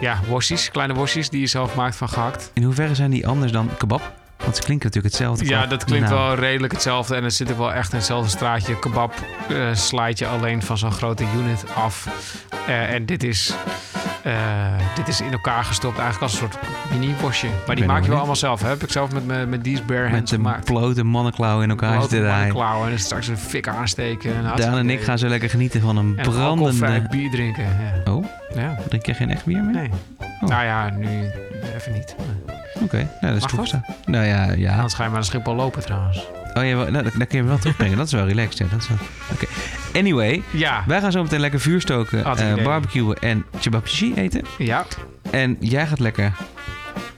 ja, 0.00 0.20
worstjes, 0.28 0.70
kleine 0.70 0.94
worstjes 0.94 1.30
die 1.30 1.40
je 1.40 1.46
zelf 1.46 1.74
maakt 1.74 1.96
van 1.96 2.08
gehakt. 2.08 2.50
In 2.54 2.62
hoeverre 2.62 2.94
zijn 2.94 3.10
die 3.10 3.26
anders 3.26 3.52
dan 3.52 3.70
kebab? 3.78 4.12
Want 4.38 4.56
ze 4.56 4.62
klinken 4.62 4.86
natuurlijk 4.86 5.14
hetzelfde. 5.14 5.44
Ja, 5.44 5.66
dat 5.66 5.84
klinkt 5.84 6.08
naam. 6.08 6.18
wel 6.18 6.34
redelijk 6.34 6.72
hetzelfde. 6.72 7.14
En 7.14 7.24
er 7.24 7.30
zit 7.30 7.50
ook 7.50 7.58
wel 7.58 7.72
echt 7.72 7.90
in 7.92 7.96
hetzelfde 7.96 8.30
straatje. 8.30 8.78
Kebab 8.78 9.14
eh 9.48 9.56
slijt 9.72 10.18
je 10.18 10.26
alleen 10.26 10.62
van 10.62 10.78
zo'n 10.78 10.92
grote 10.92 11.24
unit 11.36 11.64
af. 11.74 12.08
Eh, 12.66 12.92
en 12.92 13.06
dit 13.06 13.22
is, 13.24 13.54
eh, 14.22 14.32
dit 14.94 15.08
is 15.08 15.20
in 15.20 15.32
elkaar 15.32 15.64
gestopt 15.64 15.98
eigenlijk 15.98 16.32
als 16.32 16.32
een 16.32 16.38
soort 16.50 16.58
mini-bosje. 16.90 17.46
Maar 17.66 17.76
die 17.76 17.84
maak 17.84 18.02
je 18.02 18.08
wel 18.08 18.16
allemaal 18.16 18.36
zelf. 18.36 18.62
Hè? 18.62 18.68
Heb 18.68 18.82
ik 18.82 18.90
zelf 18.90 19.12
met, 19.12 19.48
met 19.48 19.62
These 19.64 19.82
Bare 19.82 20.02
Met 20.02 20.10
Hands 20.12 20.30
de 20.30 20.36
gemaakt. 20.36 20.64
blote 20.64 21.04
mannenklauwen 21.04 21.64
in 21.64 21.70
elkaar 21.70 22.00
zitten 22.00 22.20
draaien. 22.20 22.52
klauwen 22.54 22.84
en 22.84 22.90
dan 22.90 22.98
straks 22.98 23.28
een 23.28 23.38
fik 23.38 23.68
aansteken. 23.68 24.34
En 24.36 24.56
Daan 24.56 24.78
en 24.78 24.90
ik 24.90 25.00
gaan 25.00 25.18
zo 25.18 25.28
lekker 25.28 25.50
genieten 25.50 25.80
van 25.80 25.96
een 25.96 26.18
en 26.18 26.30
brandende... 26.30 27.06
bier 27.10 27.30
drinken. 27.30 27.64
Ja. 27.64 28.12
Oh, 28.12 28.24
ja. 28.54 28.78
drink 28.88 29.06
je 29.06 29.14
geen 29.14 29.30
echt 29.30 29.44
bier 29.44 29.62
meer? 29.62 29.74
Nee. 29.74 29.90
Oh. 30.40 30.48
Nou 30.48 30.64
ja, 30.64 30.90
nu 30.90 31.30
even 31.76 31.92
niet. 31.92 32.14
Oké, 32.82 32.96
nou, 33.20 33.34
dat 33.34 33.44
is 33.44 33.52
Mag 33.56 33.70
dat? 33.70 33.80
Nou 34.28 34.50
ja, 34.50 34.52
ja. 34.56 34.74
Anders 34.74 34.94
ga 34.94 35.02
je 35.02 35.08
maar 35.08 35.18
naar 35.18 35.28
Schiphol 35.28 35.54
lopen 35.54 35.82
trouwens. 35.82 36.18
Oh 36.54 36.64
ja, 36.64 36.74
nou, 36.74 36.92
dan 36.92 37.02
kun 37.12 37.26
je 37.28 37.36
hem 37.36 37.46
wel 37.46 37.58
terugbrengen. 37.58 37.96
Dat 37.96 38.06
is 38.06 38.12
wel 38.12 38.26
relaxed. 38.26 38.58
Ja, 38.58 38.66
dat 38.70 38.80
is 38.82 38.88
wel... 38.88 38.98
Oké. 39.32 39.46
Anyway, 39.98 40.42
Ja. 40.50 40.84
wij 40.86 41.00
gaan 41.00 41.12
zo 41.12 41.22
meteen 41.22 41.40
lekker 41.40 41.60
vuur 41.60 41.80
stoken, 41.80 42.18
ik 42.18 42.26
eh, 42.26 42.50
idee. 42.50 42.64
barbecuen 42.64 43.16
en 43.18 43.44
chibabchichi 43.60 44.14
eten. 44.14 44.42
Ja. 44.58 44.86
En 45.30 45.56
jij 45.60 45.86
gaat 45.86 45.98
lekker, 45.98 46.32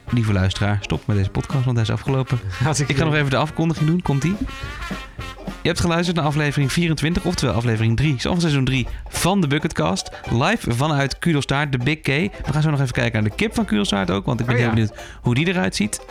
lieve 0.09 0.33
luisteraar, 0.33 0.77
stop 0.81 1.07
met 1.07 1.17
deze 1.17 1.29
podcast, 1.29 1.63
want 1.65 1.75
hij 1.77 1.85
is 1.85 1.91
afgelopen. 1.91 2.39
Ik 2.87 2.97
ga 2.97 3.03
nog 3.03 3.15
even 3.15 3.29
de 3.29 3.37
afkondiging 3.37 3.87
doen. 3.89 4.01
Komt-ie? 4.01 4.35
Je 5.61 5.67
hebt 5.67 5.79
geluisterd 5.79 6.17
naar 6.17 6.25
aflevering 6.25 6.71
24, 6.71 7.23
oftewel 7.23 7.55
aflevering 7.55 7.97
3, 7.97 8.15
van 8.17 8.39
seizoen 8.39 8.65
3 8.65 8.87
van 9.09 9.41
de 9.41 9.47
Bucketcast. 9.47 10.11
Live 10.31 10.73
vanuit 10.75 11.19
Kudelstaart, 11.19 11.71
de 11.71 11.77
Big 11.77 11.99
K. 11.99 12.07
We 12.07 12.29
gaan 12.51 12.61
zo 12.61 12.69
nog 12.69 12.79
even 12.81 12.93
kijken 12.93 13.21
naar 13.21 13.29
de 13.29 13.35
kip 13.35 13.55
van 13.55 13.65
Kudelstaart 13.65 14.11
ook, 14.11 14.25
want 14.25 14.39
ik 14.39 14.45
ben 14.45 14.55
Oh 14.55 14.61
heel 14.61 14.69
ja. 14.69 14.75
benieuwd 14.75 14.97
hoe 15.21 15.35
die 15.35 15.47
eruit 15.47 15.75
ziet. 15.75 16.01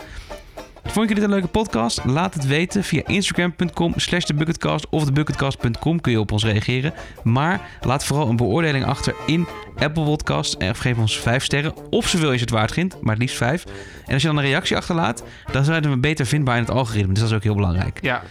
Vond 0.83 1.09
je 1.09 1.15
dit 1.15 1.23
een 1.23 1.29
leuke 1.29 1.47
podcast? 1.47 2.05
Laat 2.05 2.33
het 2.33 2.47
weten 2.47 2.83
via 2.83 3.01
instagram.com 3.05 3.93
slash 3.95 4.23
thebucketcast 4.23 4.87
of 4.89 5.03
thebucketcast.com 5.03 6.01
kun 6.01 6.11
je 6.11 6.19
op 6.19 6.31
ons 6.31 6.43
reageren. 6.43 6.93
Maar 7.23 7.61
laat 7.81 8.05
vooral 8.05 8.29
een 8.29 8.35
beoordeling 8.35 8.85
achter 8.85 9.15
in 9.25 9.47
Apple 9.77 10.03
Podcast 10.03 10.53
en 10.53 10.75
geef 10.75 10.97
ons 10.97 11.19
5 11.19 11.43
sterren. 11.43 11.73
Of 11.89 12.07
zoveel 12.07 12.31
je 12.31 12.39
het 12.39 12.49
waard 12.49 12.71
vindt, 12.71 13.01
maar 13.01 13.13
het 13.13 13.21
liefst 13.21 13.37
5. 13.37 13.63
En 14.05 14.13
als 14.13 14.21
je 14.21 14.27
dan 14.27 14.37
een 14.37 14.43
reactie 14.43 14.77
achterlaat, 14.77 15.23
dan 15.51 15.63
zijn 15.63 15.89
we 15.89 15.97
beter 15.97 16.25
vindbaar 16.25 16.55
in 16.55 16.63
het 16.63 16.71
algoritme. 16.71 17.13
Dus 17.13 17.19
dat 17.19 17.29
is 17.29 17.35
ook 17.35 17.43
heel 17.43 17.55
belangrijk. 17.55 17.99
Ja. 18.01 18.21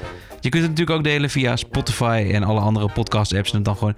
Je 0.41 0.49
kunt 0.49 0.63
het 0.63 0.71
natuurlijk 0.71 0.99
ook 0.99 1.05
delen 1.05 1.31
via 1.31 1.57
Spotify 1.57 2.31
en 2.33 2.43
alle 2.43 2.61
andere 2.61 2.89
podcast 2.89 3.35
apps. 3.35 3.51
En 3.51 3.57
het 3.57 3.65
dan 3.65 3.77
gewoon 3.77 3.97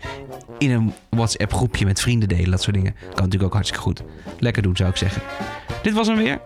in 0.58 0.70
een 0.70 0.92
WhatsApp 1.10 1.52
groepje 1.52 1.84
met 1.84 2.00
vrienden 2.00 2.28
delen. 2.28 2.50
Dat 2.50 2.62
soort 2.62 2.76
dingen. 2.76 2.94
Kan 3.00 3.08
natuurlijk 3.08 3.42
ook 3.42 3.52
hartstikke 3.52 3.82
goed. 3.82 4.02
Lekker 4.38 4.62
doen 4.62 4.76
zou 4.76 4.90
ik 4.90 4.96
zeggen. 4.96 5.22
Dit 5.82 5.92
was 5.92 6.06
hem 6.06 6.16
weer. 6.16 6.40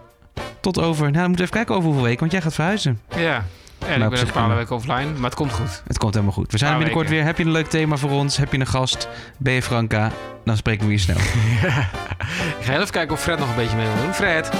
Tot 0.72 0.78
over. 0.80 1.10
Nou, 1.10 1.22
we 1.22 1.26
moeten 1.28 1.44
even 1.44 1.56
kijken 1.56 1.74
over 1.74 1.86
hoeveel 1.86 2.04
weken, 2.04 2.20
want 2.20 2.32
jij 2.32 2.40
gaat 2.40 2.54
verhuizen. 2.54 3.00
Ja. 3.16 3.44
En 3.86 3.96
op 4.06 4.12
ik 4.12 4.18
ben 4.18 4.26
een 4.26 4.32
paar 4.32 4.56
weken 4.56 4.74
offline, 4.76 5.06
maar 5.12 5.24
het 5.30 5.34
komt 5.34 5.52
goed. 5.52 5.82
Het 5.86 5.98
komt 5.98 6.14
helemaal 6.14 6.34
goed. 6.34 6.52
We 6.52 6.58
zijn 6.58 6.70
er 6.70 6.76
binnenkort 6.76 7.08
weken. 7.08 7.18
weer. 7.24 7.32
Heb 7.34 7.38
je 7.38 7.44
een 7.44 7.50
leuk 7.52 7.66
thema 7.68 7.96
voor 7.96 8.10
ons? 8.10 8.36
Heb 8.36 8.52
je 8.52 8.58
een 8.60 8.66
gast? 8.66 9.08
Ben 9.38 9.52
je 9.52 9.62
Franka? 9.62 10.10
Dan 10.44 10.56
spreken 10.56 10.86
we 10.86 10.92
je 10.92 10.98
snel. 10.98 11.16
Ik 12.58 12.64
ga 12.64 12.74
even 12.74 12.90
kijken 12.90 13.14
of 13.14 13.22
Fred 13.22 13.38
nog 13.38 13.48
een 13.48 13.54
beetje 13.56 13.76
mee 13.76 13.86
wil 13.86 14.02
doen. 14.04 14.14
Fred. 14.14 14.50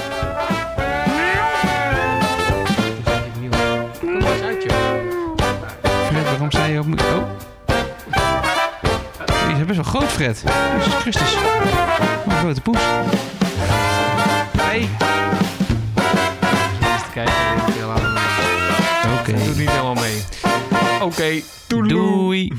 Fred, 6.07 6.23
waarom 6.23 6.51
zei 6.51 6.71
je 6.73 6.79
ook... 6.79 6.85
moet- 6.85 7.01
Oh. 7.01 7.29
Je 9.49 9.53
bent 9.55 9.65
best 9.67 9.79
wel 9.91 10.01
groot, 10.01 10.11
Fred. 10.11 10.43
Jezus 10.77 10.93
Christus. 10.93 11.35
Wat 12.25 12.33
een 12.33 12.39
grote 12.39 12.61
poes. 12.61 12.77
Hey. 14.57 14.89
Kijken. 17.17 17.33
Oké. 19.19 19.31
Doe 19.31 19.55
niet 19.55 19.69
helemaal 19.69 19.93
mee. 19.93 20.23
Oké, 21.01 21.41
doei. 21.67 21.89
Doei. 21.89 22.53